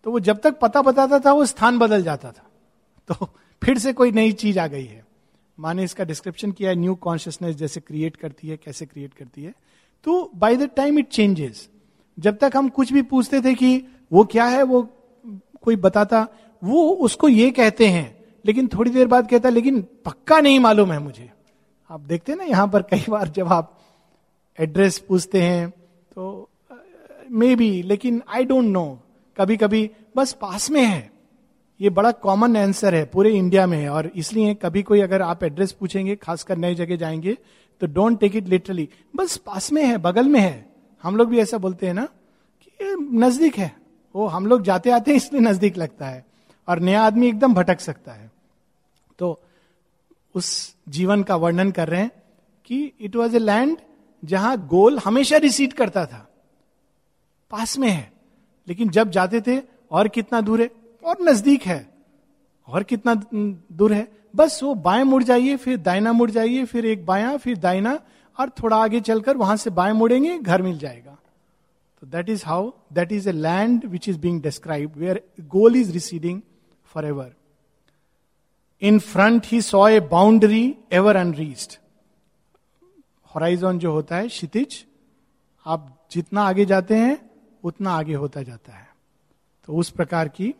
तो 0.05 0.11
वो 0.11 0.21
जब 0.21 0.41
तक 0.41 0.59
पता 0.59 0.83
बताता 0.83 1.19
था, 1.19 1.33
वो 1.33 1.47
स्थान 1.47 1.79
बदल 1.79 2.03
जाता 2.03 2.33
था। 2.33 2.51
तो 3.09 3.31
फिर 3.65 3.79
से 3.79 3.93
कोई 3.93 4.13
नई 4.13 4.33
चीज़ 4.33 4.59
आ 4.59 4.67
गई 4.67 4.85
है। 4.85 5.05
माने 5.61 5.85
इसका 5.85 6.05
डिस्क्रिप्शन 6.05 6.53
किया 6.53 6.71
है 6.71 6.77
न्यू 6.77 6.95
कॉन्शियसनेस 6.95 7.57
जैसे 7.57 7.81
क्रिएट 7.81 8.17
करती 8.17 8.49
है, 8.49 8.57
कैसे 8.57 8.87
क्रिएट 8.87 9.15
करती 9.15 9.45
है। 9.45 9.55
तो 10.05 10.31
by 10.35 10.57
the 10.57 10.63
time 10.63 10.99
it 10.99 11.09
changes 11.09 11.69
जब 12.19 12.39
तक 12.39 12.53
हम 12.57 12.69
कुछ 12.69 12.93
भी 12.93 13.03
पूछते 13.03 13.41
थे 13.41 13.55
कि 13.55 13.85
वो 14.13 14.25
क्या 14.25 14.45
है, 14.45 14.63
वो 14.63 14.95
कोई 15.69 15.77
बताता, 15.79 16.27
वो 16.63 16.91
उसको 17.01 17.29
ये 17.29 17.51
कहते 17.53 17.87
हैं, 17.87 18.07
लेकिन 18.45 18.69
थोड़ी 18.69 18.91
देर 18.91 19.07
बाद 19.07 19.29
कहता, 19.31 19.49
लेकिन 19.51 19.81
पक्का 20.05 20.41
नहीं 20.41 20.61
मालूम 20.61 20.93
है 20.93 20.99
मुझे। 20.99 21.31
आप 21.91 22.01
देखते 22.03 22.35
ना, 22.35 22.45
यहाँ 22.45 22.69
पर 22.69 22.83
कई 22.85 23.05
बार 23.09 23.29
जब 23.29 23.49
आप 23.49 23.75
एड्रेस 24.59 24.99
पूछते 24.99 25.43
हैं 25.43 25.69
तो 25.71 26.49
मे 27.31 27.55
बी 27.57 27.71
लेकिन 27.83 28.23
आई 28.29 28.45
डोंट 28.45 28.65
नो 28.67 28.99
कभी 29.37 29.57
कभी 29.57 29.91
बस 30.17 30.33
पास 30.33 30.71
में 30.71 30.83
है। 30.83 31.11
ये 31.81 31.91
बड़ा 31.91 32.11
कॉमन 32.13 32.57
आंसर 32.57 32.95
है, 32.95 33.05
पूरे 33.05 33.31
इंडिया 33.33 33.67
में 33.67 33.77
है, 33.79 33.89
और 33.89 34.11
इसलिए 34.17 34.55
कभी 34.55 34.83
कोई 34.83 35.01
अगर 35.01 35.23
आप 35.23 35.45
एड्रेस 35.45 35.73
पूछेंगे, 35.73 36.17
खासकर 36.17 36.57
नई 36.57 36.75
जगह 36.75 36.97
जाएँगे 36.97 37.37
तो 37.81 37.87
डोंट 37.89 38.19
टेक 38.21 38.37
इट 38.37 38.49
लिटरली 38.49 38.89
बस 39.17 39.37
पास 39.37 39.73
में 39.73 39.85
है, 39.85 39.99
बगल 39.99 40.29
में 40.29 40.41
है। 40.41 40.67
हम 41.05 41.17
लोग 41.17 41.29
भी 41.29 41.39
ऐसा 41.39 41.59
बोलते 41.59 41.87
हैं 41.87 41.95
ना, 41.95 42.05
कि 42.05 42.97
नज़दीक 43.19 43.59
है। 43.59 43.77
वो 44.15 44.27
हम 44.27 44.47
लोग 44.47 44.63
जाते 44.63 44.91
आते 44.91 45.11
हैं 45.11 45.17
इसलिए 45.17 45.43
नज़दीक 45.43 45.77
लगता 45.77 46.07
है 46.07 46.25
और 46.69 46.79
नया 46.79 47.03
आदमी 47.03 47.29
एकदम 47.29 47.55
भटक 47.55 47.81
सकता 47.81 48.13
है। 48.13 48.31
तो 49.19 49.41
उस 50.35 50.77
जीवन 50.89 51.23
का 51.23 51.37
वर्णन 51.37 51.71
कर 51.71 51.89
रहे 51.89 52.01
हैं 52.01 52.11
कि 52.65 52.93
इट 53.01 53.17
वॉज़ 53.17 53.37
ए 53.37 53.39
लैंड 53.39 53.77
जहाँ 54.23 54.57
गोल 54.67 54.99
हमेशा 54.99 55.37
रिसीट 55.37 55.73
करता 55.73 56.05
था। 56.07 56.27
पास 57.51 57.79
में 57.79 57.89
है, 57.89 58.13
लेकिन 58.69 58.89
जब 58.89 59.11
जाते 59.11 59.41
थे, 59.41 59.61
और 59.91 60.09
कितना 60.09 60.41
दूर 60.41 60.61
है? 60.61 60.71
और 61.05 61.17
नज़दीक 61.23 61.63
है, 61.63 61.89
और 62.69 62.83
कितना 62.83 63.15
दूर 63.35 63.93
है? 63.93 64.07
बस 64.37 64.63
वो 64.63 64.75
बाएँ 64.75 65.05
मुड़ 65.05 65.23
जाइए, 65.23 65.57
फिर 65.57 65.77
दाइना 65.77 66.13
मुड़ 66.13 66.31
जाइए, 66.31 66.65
फिर 66.65 66.87
एक 66.87 67.07
बाया, 67.07 67.37
फिर 67.37 67.57
दाइना 67.57 67.99
और 68.39 68.51
थोड़ा 68.63 68.77
आगे 68.77 69.01
चलकर 69.01 69.37
वहाँ 69.37 69.57
से 69.57 69.71
बाएँ 69.71 69.93
मुड़ेंगे, 69.93 70.39
घर 70.39 70.63
मिल 70.63 70.79
जाएगा। 70.79 71.08
तो 71.99 72.07
that 72.07 72.29
is 72.29 72.45
how 72.47 72.71
that 72.93 73.13
is 73.13 73.29
a 73.29 73.33
land 73.33 73.85
which 73.85 74.09
is 74.09 74.19
being 74.19 74.43
describe 74.43 74.93
where 74.97 75.23
goal 75.41 75.77
is 75.77 75.93
receding 75.93 76.41
for 76.85 77.05
ever 77.05 77.35
in 78.83 78.99
front 78.99 79.47
he 79.47 79.63
saw 79.63 79.89
a 79.89 80.01
boundary 80.01 80.77
ever 80.93 81.17
unreached 81.17 81.77
horizon 83.35 83.79
जो 83.79 83.93
होता 83.93 84.17
है, 84.17 84.29
क्षितिज, 84.29 84.87
आप 85.67 86.09
जितना 86.11 86.43
आगे 86.43 86.65
जाते 86.65 86.97
हैं, 86.97 87.31
उतना 87.65 87.91
आगे 87.91 88.15
होता 88.15 88.43
जाता 88.43 88.73
है। 88.73 88.89
तो 89.65 89.73
उस 89.73 89.91
प्रकार 89.91 90.29
की 90.29 90.55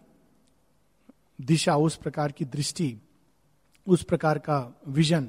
दिशा, 1.41 1.77
उस 1.77 1.97
प्रकार 1.97 2.33
की 2.33 2.45
दृष्टि, 2.45 3.01
उस 3.87 4.03
प्रकार 4.03 4.39
का 4.39 4.81
vision 4.89 5.29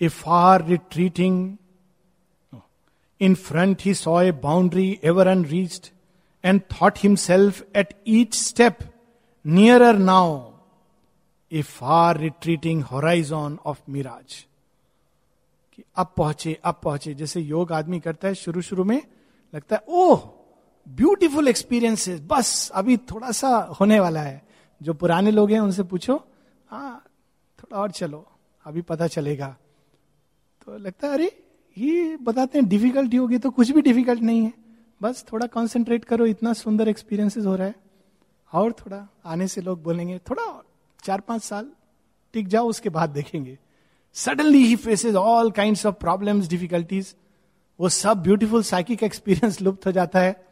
a 0.00 0.08
far 0.08 0.66
retreating 0.66 1.56
in 3.20 3.34
front 3.34 3.82
he 3.82 3.94
saw 3.94 4.20
a 4.22 4.32
boundary 4.32 4.98
ever 5.04 5.26
unreached 5.26 5.86
and 6.44 6.60
thought 6.72 6.98
himself 6.98 7.62
at 7.76 7.94
each 8.06 8.34
step 8.34 8.78
nearer 9.44 9.98
now 9.98 10.40
a 11.52 11.62
far 11.62 12.18
retreating 12.18 12.82
horizon 12.82 13.58
of 13.66 13.80
mirage 13.88 14.44
कि 15.72 15.84
अब 15.96 16.12
पहुँचे 16.16 16.58
अब 16.64 16.80
पहुँचे, 16.84 17.14
जैसे 17.14 17.40
योग 17.40 17.72
आदमी 17.72 18.00
करता 18.00 18.28
है, 18.28 18.34
शुरू 18.34 18.62
शुरू 18.62 18.84
में 18.84 19.00
लगता 19.54 19.76
है, 19.76 19.82
ओह 19.88 20.30
ब्यूटीफुल 20.86 21.48
एक्सपीरियंसेस 21.48 22.20
बस, 22.20 22.70
अभी 22.74 22.96
थोड़ा 22.96 23.30
सा 23.30 23.48
होने 23.80 24.00
वाला 24.00 24.20
है। 24.20 24.42
जो 24.80 24.94
पुराने 24.94 25.30
लोग 25.30 25.50
हैं, 25.50 25.60
उनसे 25.60 25.82
पूछो 25.82 26.14
हाँ 26.70 27.04
थोड़ा 27.58 27.78
और 27.78 27.90
चलो, 27.90 28.26
अभी 28.64 28.82
पता 28.82 29.06
चलेगा। 29.06 29.56
तो 30.66 30.76
लगता 30.78 31.06
है, 31.06 31.14
अरे 31.14 31.30
ये 31.78 32.16
बताते 32.16 32.58
हैं 32.58 32.68
डिफिकल्टी 32.68 33.16
होगी 33.16 33.38
तो 33.38 33.50
कुछ 33.50 33.70
भी 33.70 33.82
डिफ़िकल्ट 33.82 34.22
नहीं 34.22 34.42
है। 34.44 34.52
बस 35.02 35.24
थोड़ा 35.32 35.46
कॉन्सेंट्रेट 35.46 36.04
करो, 36.04 36.26
इतना 36.26 36.52
सुंदर 36.52 36.88
एक्सपीरियंसेस 36.88 37.46
हो 37.46 37.56
रहा 37.56 37.66
है। 37.66 37.74
और 38.52 38.72
थोड़ा 38.72 39.08
आने 39.26 39.48
से 39.48 39.60
लोग 39.60 39.82
बोलेंगे, 39.82 40.18
थोड़ा 40.18 40.62
चार 41.04 41.20
पाँच 41.20 41.42
साल 41.42 41.70
टिक 42.32 42.48
जाओ, 42.48 42.68
उसके 42.68 42.88
बाद 42.88 43.10
देखेंगे। 43.10 43.58
Suddenly 44.14 44.64
he 44.66 44.76
faces 44.76 45.14
all 45.14 45.50
kind 45.50 45.76
of 45.86 45.94
problem 45.94 46.40
difficulties 46.40 47.14
वो 47.80 47.88
सब 47.88 48.22
ब्यूटीफुल 48.22 48.62
साइकिक 48.62 49.02
एक्सपीरियंस 49.02 49.60
लुप्त 49.60 49.86
हो 49.86 49.92
जाता 49.92 50.20
है। 50.20 50.44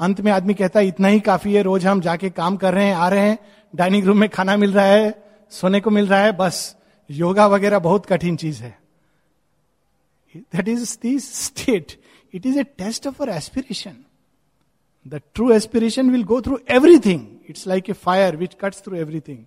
अंत 0.00 0.20
में 0.20 0.32
आदमी 0.32 0.54
कहता 0.54 0.80
है, 0.80 0.86
इतना 0.86 1.08
ही 1.08 1.20
काफ़ी 1.20 1.54
है, 1.54 1.62
रोज 1.62 1.86
हम 1.86 2.00
जाके 2.00 2.30
काम 2.30 2.56
कर 2.56 2.74
रहे 2.74 2.84
हैं, 2.84 2.94
आ 2.94 3.08
रहे 3.08 3.28
हैं 3.28 3.38
डाइनिंग 3.74 4.04
रूम 4.04 4.18
में 4.18 4.28
खाना 4.28 4.56
मिल 4.56 4.72
रहा 4.72 4.84
है, 4.84 5.24
सोने 5.50 5.80
को 5.80 5.90
मिल 5.90 6.06
रहा 6.06 6.20
है, 6.20 6.32
बस 6.32 6.76
योगा 7.10 7.46
वगैरह 7.46 7.78
बहुत 7.78 8.06
कठिन 8.06 8.36
चीज़ 8.36 8.62
है। 8.62 8.83
That 10.35 10.67
is 10.67 10.97
this 11.01 11.33
state 11.45 11.99
it 12.33 12.45
is 12.45 12.57
a 12.57 12.63
test 12.77 13.07
of 13.07 13.21
our 13.21 13.29
aspiration 13.29 14.03
the 15.05 15.21
true 15.33 15.51
aspiration 15.51 16.09
will 16.11 16.23
go 16.33 16.41
through 16.41 16.59
everything 16.71 17.27
it's 17.49 17.67
like 17.67 17.89
a 17.89 17.93
fire 18.05 18.35
which 18.37 18.55
cuts 18.61 18.83
through 18.83 18.95
everything 18.97 19.45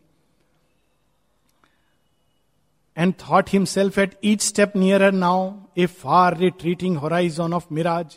and 2.96 3.16
thought 3.16 3.50
himself 3.50 3.98
at 3.98 4.16
each 4.20 4.42
step 4.42 4.74
nearer 4.74 5.10
now, 5.10 5.68
a 5.76 5.86
far 5.86 6.34
retreating 6.34 6.96
horizon 6.96 7.52
of 7.52 7.70
mirage. 7.70 8.16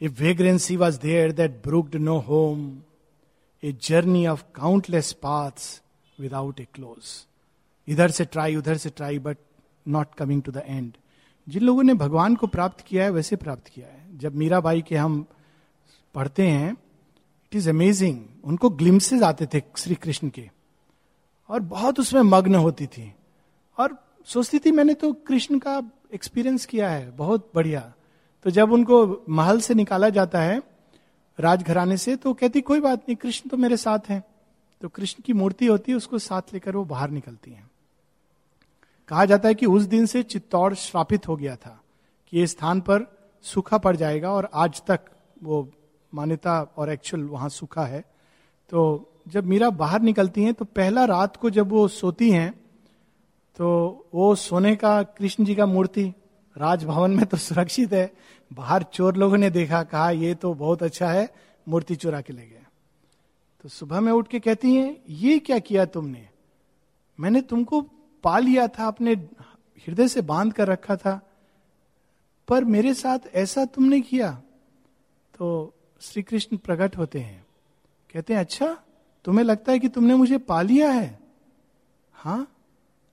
A 0.00 0.08
vagrancy 0.08 0.76
was 0.76 0.98
there 0.98 1.32
that 1.32 1.62
brooked 1.62 1.94
no 1.94 2.20
home, 2.20 2.84
a 3.62 3.72
journey 3.72 4.26
of 4.26 4.52
countless 4.52 5.12
paths 5.12 5.80
without 6.18 6.60
a 6.60 6.66
close. 6.66 7.26
इधर 7.88 8.10
से 8.10 8.24
try 8.24 8.56
उधर 8.56 8.76
से 8.76 8.90
try 8.90 9.18
but 9.18 9.38
not 9.86 10.14
coming 10.14 10.42
to 10.42 10.52
the 10.52 10.62
end 10.66 10.96
जिन 11.49 11.63
लोगों 11.63 11.83
ने 11.83 11.93
भगवान 11.93 12.35
को 12.35 12.47
प्राप्त 12.47 12.81
किया 12.81 13.03
है, 13.03 13.09
वैसे 13.09 13.35
प्राप्त 13.35 13.67
किया 13.67 13.87
है। 13.87 14.17
जब 14.17 14.35
मीराबाई 14.35 14.81
के 14.81 14.95
हम 14.95 15.25
पढ़ते 16.13 16.47
हैं 16.47 16.71
इट 16.71 17.55
इज़ 17.55 17.69
अमेजिंग 17.69 18.25
उनको 18.43 18.69
ग्लिम्सेज 18.69 19.23
आते 19.23 19.45
थे 19.45 19.63
श्री 19.77 19.95
कृष्ण 19.95 20.29
के। 20.29 20.49
और 21.49 21.59
बहुत 21.59 21.99
उसमें 21.99 22.21
मग्न 22.21 22.55
होती 22.55 22.87
थी। 22.87 23.15
और 23.79 24.07
सोचती 24.25 24.59
थी, 24.59 24.71
मैंने 24.71 24.93
तो 24.93 25.13
कृष्ण 25.13 25.59
का 25.59 25.91
एक्सपीरियंस 26.13 26.65
किया 26.65 26.89
है, 26.89 27.11
बहुत 27.11 27.51
बढ़िया। 27.55 27.93
तो 28.43 28.49
जब 28.49 28.71
उनको 28.71 29.23
महल 29.29 29.59
से 29.59 29.73
निकाला 29.73 30.09
जाता 30.09 30.41
है, 30.41 30.61
राजघराने 31.39 31.97
से 31.97 32.15
तो 32.15 32.33
कहती, 32.33 32.61
कोई 32.61 32.79
बात 32.79 32.99
नहीं, 32.99 33.15
कृष्ण 33.15 33.49
तो 33.49 33.57
मेरे 33.57 33.77
साथ 33.77 33.99
हैं। 34.09 34.23
तो 34.81 34.89
कृष्ण 34.89 35.23
की 35.23 35.33
मूर्ति 35.33 35.65
होती 35.65 35.91
है, 35.91 35.95
उसको 35.95 36.19
साथ 36.19 36.41
लेकर 36.53 36.75
वो 36.75 36.85
बाहर 36.85 37.09
निकलती 37.09 37.51
हैं। 37.51 37.64
कहा 39.09 39.25
जाता 39.25 39.47
है 39.47 39.55
कि 39.55 39.65
उस 39.65 39.83
दिन 39.83 40.05
से 40.05 40.23
चित्तौड़ 40.23 40.73
श्रापित 40.73 41.27
हो 41.27 41.35
गया 41.35 41.55
था 41.55 41.79
कि 42.27 42.37
ये 42.37 42.47
स्थान 42.47 42.81
पर 42.81 43.05
सूखा 43.45 43.77
पड़ 43.77 43.95
जाएगा 43.95 44.31
और 44.31 44.49
आज 44.53 44.81
तक 44.87 45.01
वो 45.43 45.69
मान्यता 46.13 46.59
और 46.77 46.91
एक्चुअल 46.91 47.23
वहाँ 47.23 47.49
सूखा 47.49 47.85
है। 47.85 48.03
तो 48.69 49.11
जब 49.27 49.45
मीरा 49.45 49.69
बाहर 49.69 50.01
निकलती 50.01 50.43
हैं 50.43 50.53
तो 50.53 50.65
पहला 50.65 51.05
रात 51.05 51.35
को 51.37 51.49
जब 51.49 51.69
वो 51.69 51.87
सोती 51.87 52.29
हैं 52.31 52.51
तो 53.59 54.07
वो 54.13 54.33
सोने 54.35 54.75
का 54.75 55.01
कृष्ण 55.03 55.45
जी 55.45 55.55
का 55.55 55.65
मूर्ति, 55.65 56.13
राजभवन 56.55 57.11
में 57.11 57.25
तो 57.25 57.37
सुरक्षित 57.37 57.93
है। 57.93 58.11
बाहर 58.51 58.83
चोर 58.83 59.15
लोगों 59.15 59.37
ने 59.37 59.49
देखा, 59.49 59.81
कहा, 59.83 60.09
ये 60.11 60.33
तो 60.35 60.53
बहुत 60.53 60.83
अच्छा 60.83 61.09
है, 61.09 61.29
मूर्ति 61.67 61.95
चुरा 61.95 62.21
के 62.21 62.33
ले 62.33 62.41
गए। 62.41 62.63
तो 63.63 63.69
सुबह 63.69 63.99
में 63.99 64.11
उठ 64.11 64.27
के 64.27 64.39
कहती 64.39 64.73
हैं, 64.75 64.97
ये 65.09 65.39
क्या 65.39 65.59
किया 65.59 65.85
तुमने? 65.85 66.27
मैंने 67.19 67.41
तुमको 67.41 67.81
पा 68.25 68.37
लिया 68.39 68.67
था, 68.67 68.87
अपने 68.87 69.13
हृदय 69.77 70.07
से 70.07 70.21
बाँध 70.21 70.53
कर 70.53 70.67
रखा 70.67 70.95
था, 70.95 71.21
पर 72.47 72.63
मेरे 72.63 72.93
साथ 72.93 73.19
ऐसा 73.33 73.65
तुमने 73.65 74.01
किया। 74.01 74.31
तो 75.37 75.73
श्री 76.01 76.23
कृष्ण 76.23 76.57
प्रकट 76.57 76.97
होते 76.97 77.19
हैं। 77.19 77.45
कहते 78.13 78.33
हैं 78.33 78.39
अच्छा 78.39 78.67
तुम्हें 79.25 79.45
लगता 79.45 79.71
है 79.71 79.79
कि 79.79 79.89
तुमने 79.89 80.15
मुझे 80.15 80.37
पा 80.37 80.61
लिया 80.61 80.91
है? 80.91 81.19
हाँ 82.13 82.47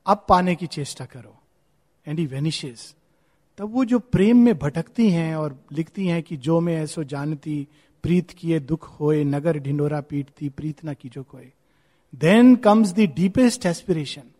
अब 0.06 0.26
पाने 0.28 0.54
की 0.54 0.66
चेष्टा 0.66 1.04
करो। 1.04 1.36
एंड 2.06 2.18
ही 2.18 2.26
वेनिशेस 2.26 2.94
तब 3.58 3.72
वो 3.72 3.84
जो 3.84 3.98
प्रेम 3.98 4.38
में 4.38 4.58
भटकती 4.58 5.10
हैं 5.10 5.34
और 5.36 5.58
लिखती 5.72 6.06
हैं 6.06 6.22
कि 6.22 6.36
जो 6.36 6.60
मैं 6.60 6.76
ऐसो 6.82 7.04
जानती, 7.04 7.68
प्रीत 8.02 8.30
किए 8.30 8.60
दुख 8.60 9.00
होए, 9.00 9.24
नगर 9.24 9.58
ढिंडोरा 9.58 10.00
पीटती, 10.00 10.48
प्रीत 10.48 10.84
ना 10.84 10.92
की 10.94 11.08
जो 11.08 11.22
कोई 11.22 11.52
then 12.14 12.56
comes 12.56 12.92
the 12.92 13.00
deepest 13.00 13.66
aspiration 13.66 14.31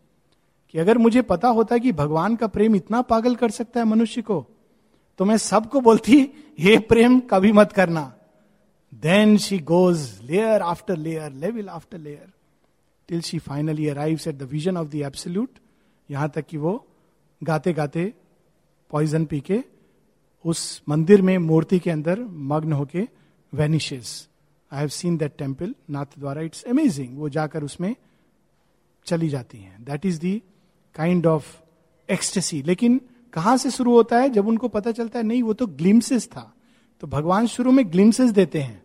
कि 0.73 0.79
अगर 0.79 0.97
मुझे 0.97 1.21
पता 1.23 1.47
होता 1.49 1.77
कि 1.77 1.91
भगवान 1.93 2.35
का 2.35 2.47
प्रेम 2.47 2.75
इतना 2.75 3.01
पागल 3.03 3.35
कर 3.35 3.51
सकता 3.51 3.79
है 3.79 3.85
मनुष्य 3.85 4.21
को 4.21 4.45
तो 5.19 5.25
मैं 5.25 5.37
सबको 5.37 5.79
बोलती, 5.81 6.15
ये 6.59 6.77
प्रेम 6.79 7.19
कभी 7.29 7.51
मत 7.51 7.71
करना. 7.71 8.13
Then 8.93 9.37
she 9.37 9.57
goes 9.61 10.07
layer 10.23 10.61
after 10.61 10.97
layer 10.97 11.31
level 11.33 11.67
after 11.69 11.97
layer 11.97 12.31
till 13.09 13.21
she 13.21 13.39
finally 13.39 13.87
arrive 13.89 14.19
at 14.27 14.35
the 14.35 14.47
vision 14.51 14.77
of 14.77 14.87
the 14.87 14.95
absolute 15.05 15.59
यहाँ 16.09 16.29
तक 16.29 16.45
कि 16.45 16.57
वो 16.57 16.73
गाते 17.41 17.73
गाते 17.73 18.11
पॉइजन 18.91 19.25
पी 19.25 19.39
के 19.41 19.59
उस 20.45 20.81
मंदिर 20.89 21.21
में 21.21 21.37
मूर्ति 21.39 21.79
के 21.79 21.91
अंदर 21.91 22.19
मग्न 22.51 22.73
होके 22.73 23.07
vanishes 23.53 24.15
I 24.71 24.79
have 24.79 24.89
seen 24.89 25.17
that 25.17 25.37
temple 25.37 25.75
Nathdwara 26.19 26.41
it's 26.41 26.63
amazing 26.65 27.17
वो 27.17 27.29
जाकर 27.29 27.63
उसमें 27.63 27.95
चली 29.07 29.29
जाती 29.29 29.57
हैं. 29.57 29.83
That 29.83 30.05
is 30.05 30.19
the 30.19 30.41
kind 30.95 31.25
of 31.25 31.57
ecstasy 32.11 32.61
लेकिन 32.61 33.01
कहाँ 33.33 33.57
से 33.57 33.71
शुरू 33.71 33.93
होता 33.93 34.19
है? 34.19 34.29
जब 34.29 34.47
उनको 34.47 34.67
पता 34.67 34.91
चलता 34.91 35.19
है, 35.19 35.25
नहीं, 35.25 35.43
वो 35.43 35.53
तो 35.53 35.67
ग्लिम्सेस 35.67 36.27
था। 36.27 36.53
तो 37.01 37.07
भगवान 37.07 37.47
शुरू 37.47 37.71
में 37.71 37.91
ग्लिम्सेस 37.91 38.31
देते 38.31 38.61
हैं। 38.61 38.83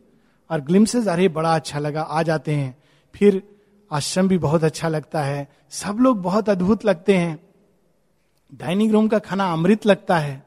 और 0.50 0.60
ग्लिम्सेस 0.60 1.08
अरे, 1.08 1.28
बड़ा 1.28 1.54
अच्छा 1.54 1.78
लगा, 1.78 2.02
आ 2.02 2.22
जाते 2.22 2.54
हैं। 2.54 2.78
फिर 3.14 3.42
आश्रम 3.92 4.28
भी 4.28 4.38
बहुत 4.38 4.64
अच्छा 4.64 4.88
लगता 4.88 5.22
है। 5.22 5.48
सब 5.70 5.96
लोग 6.00 6.22
बहुत 6.22 6.48
अद्भुत 6.48 6.84
लगते 6.84 7.16
हैं। 7.16 7.48
डाइनिंग 8.54 8.92
रूम 8.92 9.08
का 9.08 9.18
खाना 9.18 9.52
अमृत 9.52 9.86
लगता 9.86 10.18
है। 10.18 10.46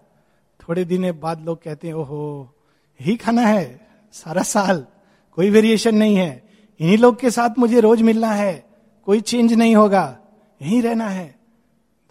थोड़े 0.69 0.85
दिन 0.85 1.11
बाद 1.11 1.41
लोग 1.41 1.63
कहते 1.63 1.87
हैं, 1.87 1.93
ओहो, 1.93 2.55
यही 3.01 3.15
खाना 3.15 3.41
है, 3.41 3.87
सारा 4.13 4.43
साल, 4.43 4.85
कोई 5.31 5.49
वेरिएशन 5.49 5.95
नहीं 5.95 6.15
है। 6.15 6.49
इन्हीं 6.79 6.97
लोग 6.97 7.19
के 7.19 7.31
साथ 7.31 7.59
मुझे 7.59 7.79
रोज 7.79 8.01
मिलना 8.01 8.31
है, 8.31 8.69
कोई 9.05 9.21
चेंज 9.21 9.53
नहीं 9.53 9.75
होगा, 9.75 10.17
यहीं 10.61 10.81
रहना 10.81 11.07
है। 11.09 11.40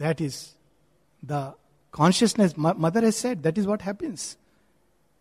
That 0.00 0.20
is 0.20 0.36
the 1.22 1.52
consciousness 1.94 2.54
mother 2.58 3.04
is 3.04 3.14
set 3.14 3.38
that 3.38 3.58
is 3.58 3.66
what 3.66 3.82
happens 3.82 4.36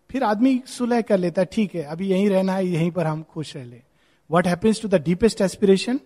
फिर 0.09 0.23
आदमी 0.23 0.61
सुलह 0.67 1.01
कर 1.01 1.17
लेता 1.17 1.41
है 1.41 1.47
ठीक 1.51 1.75
है, 1.75 1.83
अभी 1.83 2.07
यहीं 2.07 2.29
रहना 2.29 2.53
है, 2.53 2.65
यहीं 2.67 2.91
पर 2.91 3.05
हम 3.07 3.21
खुश 3.23 3.55
रह 3.55 3.63
ले. 3.63 3.81
What 4.29 4.47
happens 4.47 4.81
to 4.81 4.87
the 4.87 4.95
deepest 5.03 5.41
aspiration 5.41 5.99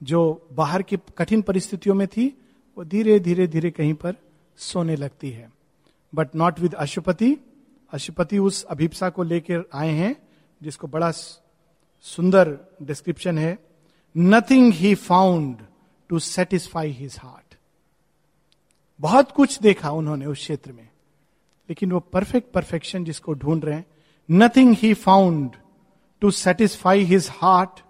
जो 0.00 0.20
बाहर 0.52 0.82
की 0.82 0.96
कठिन 1.18 1.42
परिस्थितियों 1.42 1.94
में 1.94 2.06
थी, 2.08 2.26
वो 2.76 2.84
धीरे 2.84 3.18
धीरे 3.20 3.46
धीरे 3.46 3.70
कहीं 3.70 3.94
पर 3.94 4.16
सोने 4.58 4.96
लगती 4.96 5.30
है। 5.30 5.50
But 6.12 6.34
not 6.36 6.60
with 6.60 6.74
Ashwapati 6.74 7.36
Ashwapati 7.92 8.38
उस 8.38 8.62
अभिप्सा 8.64 9.08
को 9.10 9.22
लेकर 9.22 9.64
आए 9.74 9.90
हैं, 9.90 10.16
जिसको 10.60 10.86
बड़ा 10.86 11.10
सुंदर 11.10 12.58
डिस्क्रिप्शन 12.82 13.38
है। 13.38 13.58
Nothing 14.14 14.72
he 14.72 14.94
found 14.94 15.56
to 16.10 16.18
satisfy 16.18 16.90
his 16.92 17.16
heart 17.18 17.43
बहुत 19.00 19.32
कुछ 19.32 19.58
देखा 19.60 19.90
उन्होंने 19.90 20.26
उस 20.26 20.38
क्षेत्र 20.38 20.72
में। 20.72 20.88
लेकिन 21.68 21.92
वो 21.92 22.00
परफेक्ट 22.00 22.52
परफेक्शन 22.52 23.04
जिसको 23.04 23.34
ढूंढ 23.34 23.64
रहे 23.64 23.74
हैं 23.74 23.86
nothing 24.30 24.76
he 24.78 24.94
found 24.94 25.50
to 26.20 26.30
satisfy 26.30 27.02
his 27.02 27.28
heart 27.32 27.80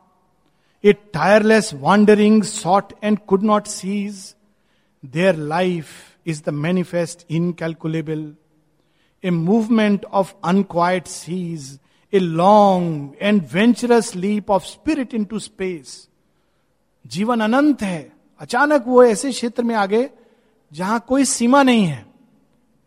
a 0.84 0.92
tireless 0.92 1.74
wandering 1.74 2.42
sought 2.42 2.92
and 3.04 3.18
could 3.18 3.42
not 3.42 3.66
cease 3.66 4.34
there 5.04 5.36
life 5.36 5.86
is 6.26 6.42
the 6.46 6.48
manifest 6.48 7.26
incalculable 7.30 8.34
a 9.24 9.30
movement 9.30 10.04
of 10.04 10.34
unquiet 10.44 11.06
seas 11.06 11.78
a 12.12 12.18
long 12.18 13.12
and 13.20 13.46
venturous 13.52 14.14
leap 14.16 14.50
of 14.50 14.64
spirit 14.64 15.14
into 15.24 15.38
space 15.38 16.08
जीवन 17.06 17.40
अनंत 17.40 17.82
है, 17.82 18.12
अचानक 18.40 18.84
वो 18.86 19.04
ऐसे 19.04 19.30
क्षेत्र 19.30 19.62
में 19.62 19.74
आ 19.74 19.86
गए 19.86 20.10
जहाँ 20.74 20.98
कोई 21.08 21.24
सीमा 21.24 21.62
नहीं 21.62 21.84
है। 21.86 22.04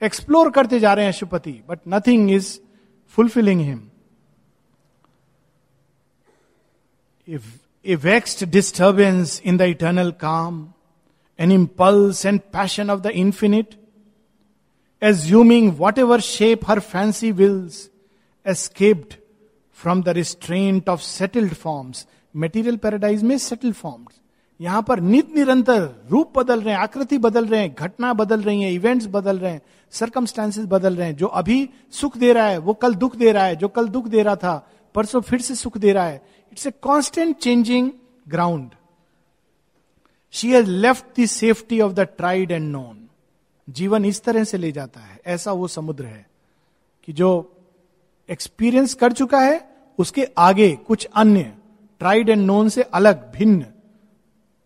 एक्सप्लोर 0.02 0.50
करते 0.52 0.80
जा 0.80 0.94
रहे 0.94 1.06
हैं 1.06 1.12
Ashwapati 1.12 1.52
but 1.70 1.80
nothing 1.88 2.32
is 2.32 2.58
fulfilling 3.18 3.62
him 3.62 3.90
a 7.86 7.96
vexed 8.04 8.46
disturbance 8.52 9.42
in 9.46 9.58
the 9.58 9.62
eternal 9.76 10.12
calm 10.22 10.68
an 11.40 11.52
impulse 11.52 12.26
and 12.26 12.40
passion 12.54 12.90
of 12.90 13.00
the 13.02 13.12
infinite 13.16 13.76
assuming 15.02 15.72
whatever 16.00 16.22
shape 16.22 16.70
her 16.70 16.80
fancy 16.80 17.32
wills 17.32 17.90
escaped 18.46 19.14
from 19.78 20.04
the 20.04 20.10
restraint 20.18 20.90
of 20.90 21.02
settled 21.02 21.54
forms 21.56 22.06
material 22.36 22.78
paradise 22.78 23.24
में 23.24 23.38
settled 23.38 23.76
forms 23.76 24.20
यहाँ 24.62 24.82
पर 24.82 25.00
नित 25.00 25.36
निरंतर 25.36 26.08
रूप 26.10 26.38
बदल 26.40 26.62
रहे 26.62 26.74
हैं, 26.74 26.82
आकृति 26.82 27.18
बदल 27.18 27.46
रहे 27.46 27.60
हैं, 27.62 27.76
घटना 27.80 28.14
बदल 28.14 28.42
रही 28.42 28.62
है 28.62 28.74
इवेंट्स 28.74 29.06
बदल 29.06 29.40
रहे 29.40 29.52
हैं 29.52 29.62
सरकमस्टांसेस 29.92 30.66
बदल 30.66 30.96
रहे 30.96 31.08
हैं। 31.08 31.16
जो 31.16 31.28
अभी 31.28 31.70
सुख 31.92 32.18
दे 32.18 32.34
रहा 32.34 32.48
है, 32.48 32.58
वो 32.58 32.74
कल 32.74 32.96
दुख 32.96 33.16
दे 33.16 33.32
रहा 33.32 33.44
है। 33.44 33.56
जो 33.56 33.68
कल 33.68 33.88
दुख 33.88 34.08
दे 34.08 34.24
रहा 34.24 34.36
था, 34.36 34.70
परसों 34.96 35.22
फिर 35.22 35.42
से 35.42 35.56
सुख 35.56 35.78
दे 35.78 35.94
रहा 35.94 36.06
है। 36.06 36.22
It's 36.52 36.68
a 36.68 36.72
constant 36.72 37.38
changing 37.38 37.92
ground 38.28 38.70
she 40.32 40.52
has 40.52 40.70
left 40.70 41.20
the 41.20 41.26
safety 41.26 41.82
of 41.82 41.94
the 41.94 42.00
tried 42.00 42.52
and 42.52 42.72
known 42.72 43.08
जीवन 43.70 44.06
इस 44.06 44.24
तरह 44.24 44.44
से 44.44 44.58
ले 44.58 44.72
जाता 44.72 45.00
है। 45.00 45.20
ऐसा 45.26 45.52
वो 45.52 45.68
समुद्र 45.68 46.06
है 46.06 46.26
कि 47.04 47.14
जो 47.14 47.30
एक्सपीरियंस 48.30 48.94
कर 48.94 49.12
चुका 49.12 49.40
है, 49.40 49.70
उसके 49.98 50.28
आगे 50.38 50.76
कुछ 50.88 51.08
अन्य 51.16 51.54
ट्राइड 52.00 52.30
एंड 52.30 52.46
नोन 52.46 52.70
से 52.70 52.82
अलग, 52.82 53.32
भिन्न 53.32 53.66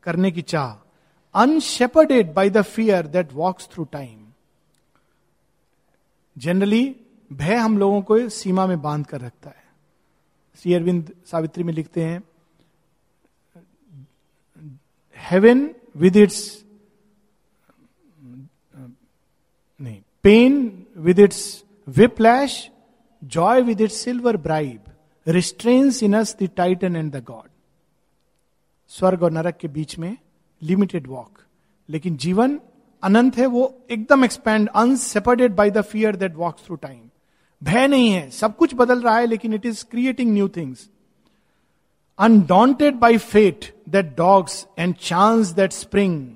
करने 0.03 0.31
की 0.31 0.41
चाह 0.41 0.87
unshepherded 1.33 2.33
by 2.33 2.49
the 2.49 2.61
fear 2.61 3.07
that 3.07 3.33
walks 3.33 3.69
through 3.71 3.83
time 3.83 4.27
generally 6.37 6.95
भय 7.33 7.55
हम 7.55 7.77
लोगों 7.77 8.01
को 8.01 8.29
सीमा 8.29 8.67
में 8.67 8.81
बाँध 8.81 9.05
कर 9.05 9.21
रखता 9.21 9.49
है। 9.49 9.63
श्री 10.61 10.73
अरविंद 10.73 11.15
सावित्री 11.25 11.63
में 11.63 11.73
लिखते 11.73 12.03
हैं 12.03 12.23
हेवन 15.17 15.75
विद 15.95 16.15
इट्स 16.15 16.65
नहीं 19.81 20.01
pain 20.23 20.85
with 20.97 21.19
its 21.19 21.63
whiplash 21.87 22.69
joy 23.23 23.61
with 23.61 23.81
its 23.81 23.95
silver 23.95 24.37
bribe 24.37 24.83
restrains 25.27 26.03
in 26.03 26.13
us 26.13 26.35
the 26.41 26.49
titan 26.57 26.95
and 26.95 27.11
the 27.11 27.23
god 27.23 27.50
स्वर्ग 28.91 29.23
और 29.23 29.31
नरक 29.31 29.57
के 29.57 29.67
बीच 29.67 29.97
में 29.99 30.15
लिमिटेड 30.61 31.07
वॉक 31.07 31.39
लेकिन 31.89 32.15
जीवन 32.17 32.59
अनंत 33.03 33.37
है, 33.37 33.45
वो 33.45 33.85
एकदम 33.91 34.23
expand 34.25 34.69
unshepherded 34.69 35.55
by 35.55 35.71
the 35.71 35.81
fear 35.81 36.15
that 36.15 36.35
walk 36.35 36.57
through 36.65 36.75
time 36.75 36.99
भय 37.61 37.87
नहीं 37.87 38.09
है, 38.11 38.29
सब 38.29 38.55
कुछ 38.57 38.75
बदल 38.75 39.01
रहा 39.01 39.17
है, 39.17 39.25
लेकिन 39.25 39.53
it 39.53 39.65
is 39.65 39.85
creating 39.91 40.31
new 40.33 40.47
things 40.49 40.89
undaunted 42.19 42.95
by 42.95 43.17
fate 43.17 43.73
that 43.89 44.15
dogs 44.17 44.65
and 44.79 44.95
chance 44.95 45.47
that 45.51 45.71
spring 45.71 46.27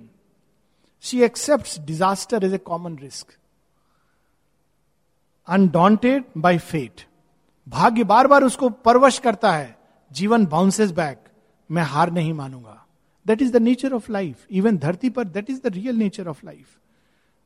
she 1.04 1.22
accept 1.24 1.80
disaster 1.82 2.46
is 2.46 2.56
a 2.56 2.58
common 2.58 2.98
risk 2.98 3.36
undaunted 5.48 6.24
by 6.38 6.58
fate 6.58 7.06
भाग्य 7.68 8.04
बार 8.04 8.28
बार 8.28 8.44
उसको 8.44 8.70
परवश 8.70 9.20
करता 9.20 9.52
है। 9.52 9.78
जीवन 10.12 10.46
बाउंसेस 10.46 10.92
बैक 10.92 11.25
मैं 11.70 11.84
हार 11.84 12.12
नहीं 12.12 12.34
मानूँगा। 12.34 12.86
That 13.26 13.42
is 13.42 13.52
the 13.52 13.56
nature 13.56 13.94
of 13.94 14.12
life 14.12 14.48
even 14.52 14.78
धरती 14.78 15.10
पर 15.10 15.24
that 15.24 15.50
is 15.50 15.62
the 15.64 15.68
real 15.68 15.96
nature 15.96 16.28
of 16.28 16.46
life 16.46 16.78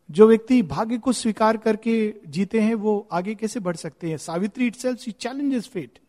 जो 0.10 0.28
व्यक्ति 0.28 0.62
भाग्य 0.64 0.98
को 0.98 1.12
स्वीकार 1.14 1.58
करके 1.58 2.14
जीते 2.28 2.60
हैं, 2.60 2.74
वो 2.74 3.08
आगे 3.12 3.36
कैसे 3.36 3.60
बढ़ 3.60 3.76
सकते 3.76 4.10
हैं? 4.10 4.18
Savitri 4.18 4.68
itself 4.76 5.10
challenges 5.10 5.68
fate 5.68 6.00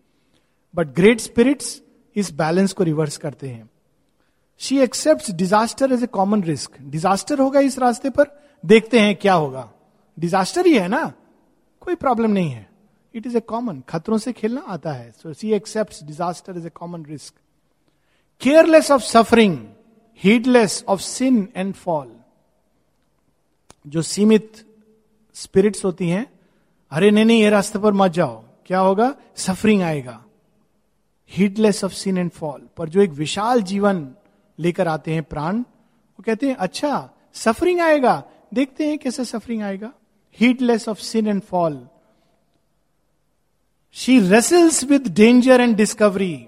but 0.74 0.88
great 0.88 1.20
spirits 1.20 1.82
इस 2.16 2.32
बैलेंस 2.32 2.72
को 2.72 2.84
रिवर्स 2.84 3.16
करते 3.16 3.48
हैं। 3.48 3.68
She 4.61 4.78
accept 4.78 5.30
disaster 5.30 5.92
as 5.92 6.02
a 6.02 6.06
common 6.06 6.42
risk 6.42 6.80
disaster 6.80 7.38
होगा 7.38 7.61
इस 7.61 7.78
रास्ते 7.78 8.11
पर, 8.11 8.26
देखते 8.66 9.00
हैं 9.00 9.14
क्या 9.16 9.34
होगा। 9.34 9.70
डिजास्टर 10.18 10.66
ही 10.66 10.76
है 10.78 10.88
ना? 10.88 11.12
कोई 11.80 11.94
प्रॉब्लम 11.94 12.30
नहीं 12.30 12.50
है। 12.50 12.68
इट 13.14 13.26
इज़ 13.26 13.36
ए 13.36 13.40
कॉमन 13.40 13.82
खतरों 13.88 14.18
से 14.18 14.32
खेलना 14.32 14.61
आता 14.61 14.92
है। 14.92 15.11
So 15.12 15.32
she 15.32 15.52
accept 15.52 16.04
disaster 16.04 16.56
is 16.56 16.66
a 16.66 16.70
common 16.70 17.04
risk 17.04 17.34
careless 18.41 18.91
of 18.91 19.03
suffering 19.03 19.59
heedless 20.24 20.84
of 20.88 21.01
sin 21.01 21.49
and 21.57 21.74
fall 21.74 22.12
जो 23.86 24.03
सीमित 24.03 24.66
स्पिरिट्स 25.34 25.84
होती 25.84 26.09
हैं, 26.09 26.26
अरे 26.91 27.11
नहीं 27.11 27.24
नहीं, 27.24 27.43
ये 27.43 27.51
रास्ते 27.51 27.78
पर 27.78 27.93
मत 27.93 28.11
जाओ। 28.11 28.45
क्या 28.66 28.78
होगा? 28.78 29.14
सफरिंग 29.36 29.82
आएगा। 29.82 30.24
Heedless 31.30 31.84
of 31.84 31.93
sin 31.93 32.18
and 32.18 32.30
fall 32.30 32.68
पर 32.76 32.88
जो 32.88 33.01
एक 33.01 33.11
विशाल 33.11 33.62
जीवन 33.62 34.14
लेकर 34.59 34.88
आते 34.88 35.14
हैं 35.14 35.22
प्राण, 35.22 35.57
वो 35.59 36.22
कहते 36.22 36.49
हैं 36.49 36.57
अच्छा 36.57 37.11
सफरिंग 37.34 37.80
आएगा। 37.80 38.24
देखते 38.55 38.86
हैं 38.86 38.99
कैसे 38.99 39.24
सफरिंग 39.24 39.62
आएगा। 39.62 39.93
Heedless 40.41 40.88
of 40.88 41.01
sin 41.01 41.26
and 41.26 41.43
fall 41.43 41.88
she 43.93 44.20
wrestles 44.20 44.84
with 44.84 45.09
danger 45.09 45.61
and 45.61 45.76
discovery 45.76 46.47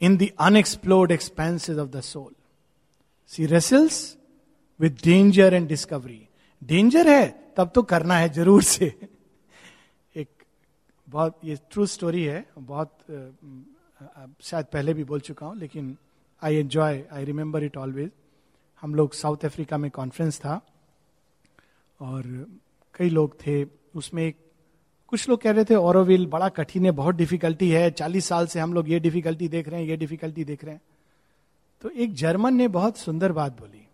in 0.00 0.16
the 0.16 0.28
unexplored 0.40 1.10
expanses 1.10 1.78
of 1.78 1.88
the 1.90 2.00
soul 2.02 2.34
she 3.32 3.46
wrestles 3.46 4.16
with 4.80 4.98
danger 5.04 5.54
and 5.54 5.68
discovery 5.68 6.24
danger 6.62 7.08
है, 7.08 7.28
तब 7.56 7.70
तो 7.74 7.82
करना 7.82 8.16
है, 8.16 8.28
ज़रूर 8.28 8.62
से। 8.62 8.86
एक 10.14 10.28
बहुत, 11.08 11.38
ये 11.44 11.58
ट्रू 11.70 11.86
स्टोरी 11.86 12.24
है, 12.24 12.44
बहुत 12.58 12.98
शायद 14.42 14.66
पहले 14.72 14.94
भी 14.94 15.04
बोल 15.04 15.20
चुका 15.20 15.46
हूँ, 15.46 15.56
लेकिन 15.56 15.96
I 16.42 16.56
enjoy 16.56 17.04
I 17.12 17.24
remember 17.24 17.64
it 17.64 17.76
always 17.76 18.10
हम 18.82 18.94
लोग 18.94 19.12
साउथ 19.14 19.44
अफ्रीका 19.44 19.78
में 19.78 19.90
कॉन्फ्रेंस 19.90 20.38
था, 20.38 20.60
और 22.00 22.46
कई 22.94 23.08
लोग 23.10 23.34
थे, 23.40 23.64
उसमें 23.94 24.22
एक 24.24 24.36
कुछ 25.12 25.28
लोग 25.28 25.40
कह 25.42 25.50
रहे 25.50 25.64
थे 25.64 25.74
ओरोविल 25.74 26.26
बड़ा 26.26 26.48
कठिन 26.48 26.84
है, 26.84 26.90
बहुत 26.90 27.14
डिफिकल्टी 27.14 27.70
है, 27.70 27.90
चालीस 27.90 28.26
साल 28.26 28.46
से 28.46 28.60
हम 28.60 28.74
लोग 28.74 28.90
ये 28.90 28.98
डिफिकल्टी 29.00 29.48
देख 29.48 29.68
रहे 29.68 29.80
हैं, 29.80 29.88
ये 29.88 29.96
डिफिकल्टी 29.96 30.44
देख 30.44 30.64
रहे 30.64 30.74
हैं। 30.74 30.82
तो 31.82 31.90
एक 31.90 32.14
जर्मन 32.14 32.54
ने 32.54 32.68
बहुत 32.68 32.98
सुंदर 32.98 33.32
बात 33.32 33.60
बोली। 33.60 33.86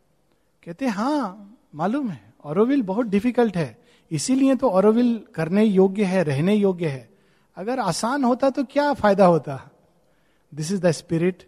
कहते 0.63 0.87
हाँ 0.89 1.57
मालूम 1.75 2.09
है 2.11 2.33
ओरोविल 2.45 2.83
बहुत 2.83 3.07
डिफ़िकल्ट 3.07 3.57
है, 3.57 3.77
इसीलिए 4.11 4.55
तो 4.55 4.69
ओरोविल 4.69 5.19
करने 5.35 5.65
योग्य 5.65 6.05
है, 6.05 6.23
रहने 6.23 6.55
योग्य 6.55 6.89
है। 6.89 7.09
अगर 7.57 7.81
आसान 7.81 8.25
होता 8.25 8.51
तो 8.51 8.65
क्या 8.65 8.93
फ़ायदा 8.95 9.27
होता? 9.27 9.61
This 10.53 10.73
is 10.73 10.81
the 10.81 10.91
spirit 10.91 11.43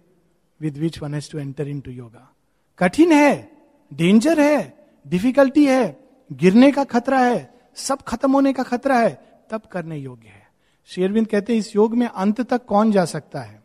with 0.60 0.76
which 0.78 1.00
one 1.02 1.14
has 1.14 1.30
to 1.32 1.38
enter 1.38 1.68
into 1.80 1.90
yoga 1.90 2.30
कठिन 2.78 3.12
है 3.12 3.50
डेंजर 3.92 4.40
है 4.40 4.88
डिफिकल्टी 5.06 5.66
है, 5.66 5.96
गिरने 6.30 6.70
का 6.72 6.84
खतरा 6.84 7.18
है, 7.18 7.54
सब 7.76 8.02
खत्म 8.02 8.32
होने 8.32 8.52
का 8.52 8.62
खतरा 8.62 8.98
है 8.98 9.24
तब 9.50 9.60
करने 9.60 9.98
योग्य 9.98 10.28
है। 10.28 10.46
शेरविंद 10.86 11.26
कहते 11.26 11.52
हैं, 11.52 11.60
इस 11.60 11.76
योग 11.76 11.94
में 11.94 12.06
अंत 12.06 12.40
तक 12.40 12.64
कौन 12.64 12.92
जा 12.92 13.04
सकता 13.04 13.40
है? 13.40 13.62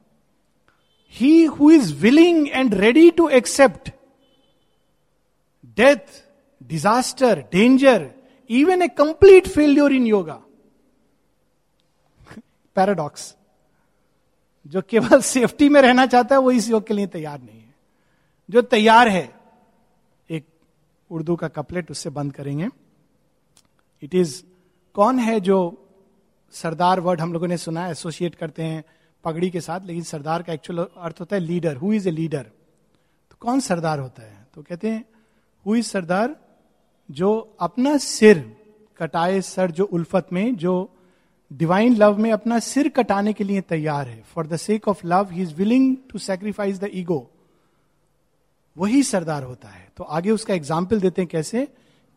He 1.10 1.46
who 1.46 1.72
is 1.72 1.94
willing 1.94 2.48
and 2.50 2.74
ready 2.74 3.12
to 3.12 3.30
accept 3.30 3.92
death 5.66 6.24
disaster 6.64 7.40
danger 7.52 8.12
even 8.50 8.82
a 8.82 8.88
complete 8.88 9.48
failure 9.48 9.94
in 9.94 10.08
yoga 10.08 10.42
paradox 12.76 13.36
जो 14.68 14.82
केवल 14.82 15.22
सेफ्टी 15.22 15.70
में 15.70 15.82
रहना 15.82 16.06
चाहता 16.06 16.36
है, 16.36 16.42
वो 16.42 16.52
इस 16.52 16.70
योग 16.70 16.88
के 16.88 16.94
लिए 16.94 17.08
तैयार 17.08 17.42
नहीं 17.42 17.60
है। 17.60 17.76
जो 18.50 18.62
तैयार 18.62 19.08
है, 19.08 19.40
एक 20.30 20.46
उर्दू 21.12 21.36
का 21.36 21.48
कपलेट 21.48 21.92
उससे 21.92 22.10
बंद 22.10 22.34
करेंगे। 22.34 22.68
इट 24.02 24.16
इज़ 24.16 24.44
कौन 24.96 25.20
है 25.20 25.40
जो 25.40 25.58
सरदार 26.54 27.00
वर्ड 27.00 27.22
हम 27.22 27.34
लोगों 27.34 27.48
ने 27.48 27.58
सुना 27.58 27.88
एसोसिएट 27.88 28.36
करते 28.36 28.64
हैं 28.64 28.84
पगड़ी 29.24 29.50
के 29.50 29.62
साथ, 29.62 29.80
लेकिन 29.86 30.04
सरदार 30.04 30.44
का 30.44 30.54
एक्चुअल 30.54 30.80
अर्थ 30.98 31.20
होता 31.20 31.36
है 31.36 31.42
leader 31.42 31.76
who 31.76 31.92
is 31.94 32.08
a 32.08 32.12
leader 32.12 32.44
तो 33.32 33.36
कौन 33.40 33.60
सरदार 33.60 34.00
होता 34.00 34.24
है? 34.24 34.48
तो 34.56 34.62
कहते 34.62 34.90
हैं 34.90 35.04
हु 35.66 35.76
इज़ 35.76 35.88
सरदार? 35.88 36.36
जो 37.10 37.58
अपना 37.60 37.96
सिर 37.98 38.40
कटाए 39.00 39.40
सर 39.42 39.72
जो 39.72 39.84
उल्फत 39.86 40.28
में, 40.34 40.56
जो 40.56 40.90
डिवाइन 41.52 41.96
लव 41.96 42.18
में 42.18 42.32
अपना 42.32 42.60
सिर 42.60 42.90
कटाने 42.90 43.34
के 43.34 43.44
लिए 43.44 43.62
तैयार 43.62 44.08
है. 44.08 44.22
For 44.24 44.48
the 44.48 44.58
sake 44.58 44.88
of 44.88 45.06
love 45.08 45.30
he 45.32 45.42
is 45.42 45.54
willing 45.56 45.96
to 46.12 46.20
sacrifice 46.20 46.80
the 46.80 46.90
ego 46.94 47.30
वही 48.78 49.04
सरदार 49.04 49.44
होता 49.44 49.68
है. 49.68 49.88
तो 49.98 50.04
आगे 50.04 50.32
उसका 50.32 50.54
एग्ज़ाम्पल 50.54 51.00
देते 51.00 51.22
हैं 51.22 51.30
कैसे? 51.30 51.68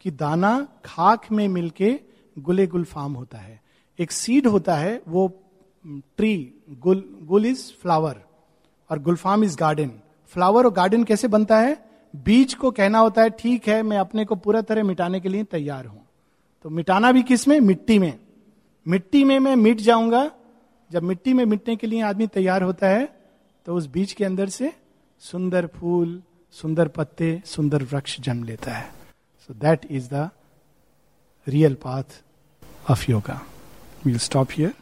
कि 0.05 0.11
दाना 0.11 0.67
खाक 0.85 1.31
में 1.33 1.47
मिलके 1.49 1.93
गुले 2.39 2.67
गुलफाम 2.67 3.13
होता 3.13 3.39
है। 3.39 3.61
एक 3.99 4.13
सीड 4.13 4.47
होता 4.47 4.77
है, 4.77 5.01
वो 5.09 5.29
ट्री, 5.87 6.55
गुल 6.71 7.05
गुल 7.23 7.47
इज़ 7.47 7.73
फ्लावर 7.73 8.23
और 8.91 8.99
गुलफाम 8.99 9.45
इज़ 9.45 9.57
गार्डन। 9.57 9.91
फ्लावर 10.27 10.65
और 10.65 10.73
गार्डन 10.73 11.05
कैसे 11.05 11.29
बनता 11.29 11.59
है? 11.59 11.77
बीज 12.17 12.55
को 12.55 12.71
कहना 12.71 12.99
होता 12.99 13.23
है, 13.23 13.31
ठीक 13.31 13.69
है, 13.69 13.83
मैं 13.83 13.99
अपने 13.99 14.25
को 14.25 14.35
पूरा 14.35 14.61
तरह 14.61 14.85
मिटाने 14.85 15.21
के 15.21 15.29
लिए 15.29 15.45
तैयार 15.45 15.87
हूँ। 15.87 16.03
तो 16.65 16.71
मिटाना 16.71 17.13
भी 17.13 17.23
किसमें? 17.23 17.59
मिट्टी 17.61 17.99
में। 17.99 18.19
मिट्टी 18.87 19.25
में 19.25 19.39
मैं 19.39 19.57
मिट 19.57 19.81
जाऊँगा। 19.81 20.31
जब 20.91 21.03
मिट्टी 21.03 21.33
में 21.33 21.45
मिटने 21.45 21.77
के 21.77 21.87
लिए 21.87 22.03
आदमी 22.03 22.27
तैयार 22.27 22.63
होता 22.63 22.89
है 22.89 23.05
तो 23.67 23.75
उस 23.75 23.87
बीज 23.87 24.13
के 24.13 24.25
अंदर 24.25 24.49
से 24.49 24.73
सुंदर 25.23 25.67
फूल, 25.67 26.23
सुंदर 26.53 26.89
पत्ते, 26.89 27.43
सुंदर 27.45 27.83
वृक्ष 27.83 28.21
जन्म 28.21 28.45
लेता 28.45 28.73
है। 28.73 28.91
So 29.41 29.55
that 29.55 29.87
is 29.91 30.09
the 30.15 30.31
real 31.49 31.75
path 31.75 32.24
of 32.91 33.11
yoga 33.11 33.41
we'll 34.07 34.19
stop 34.19 34.49
here 34.51 34.73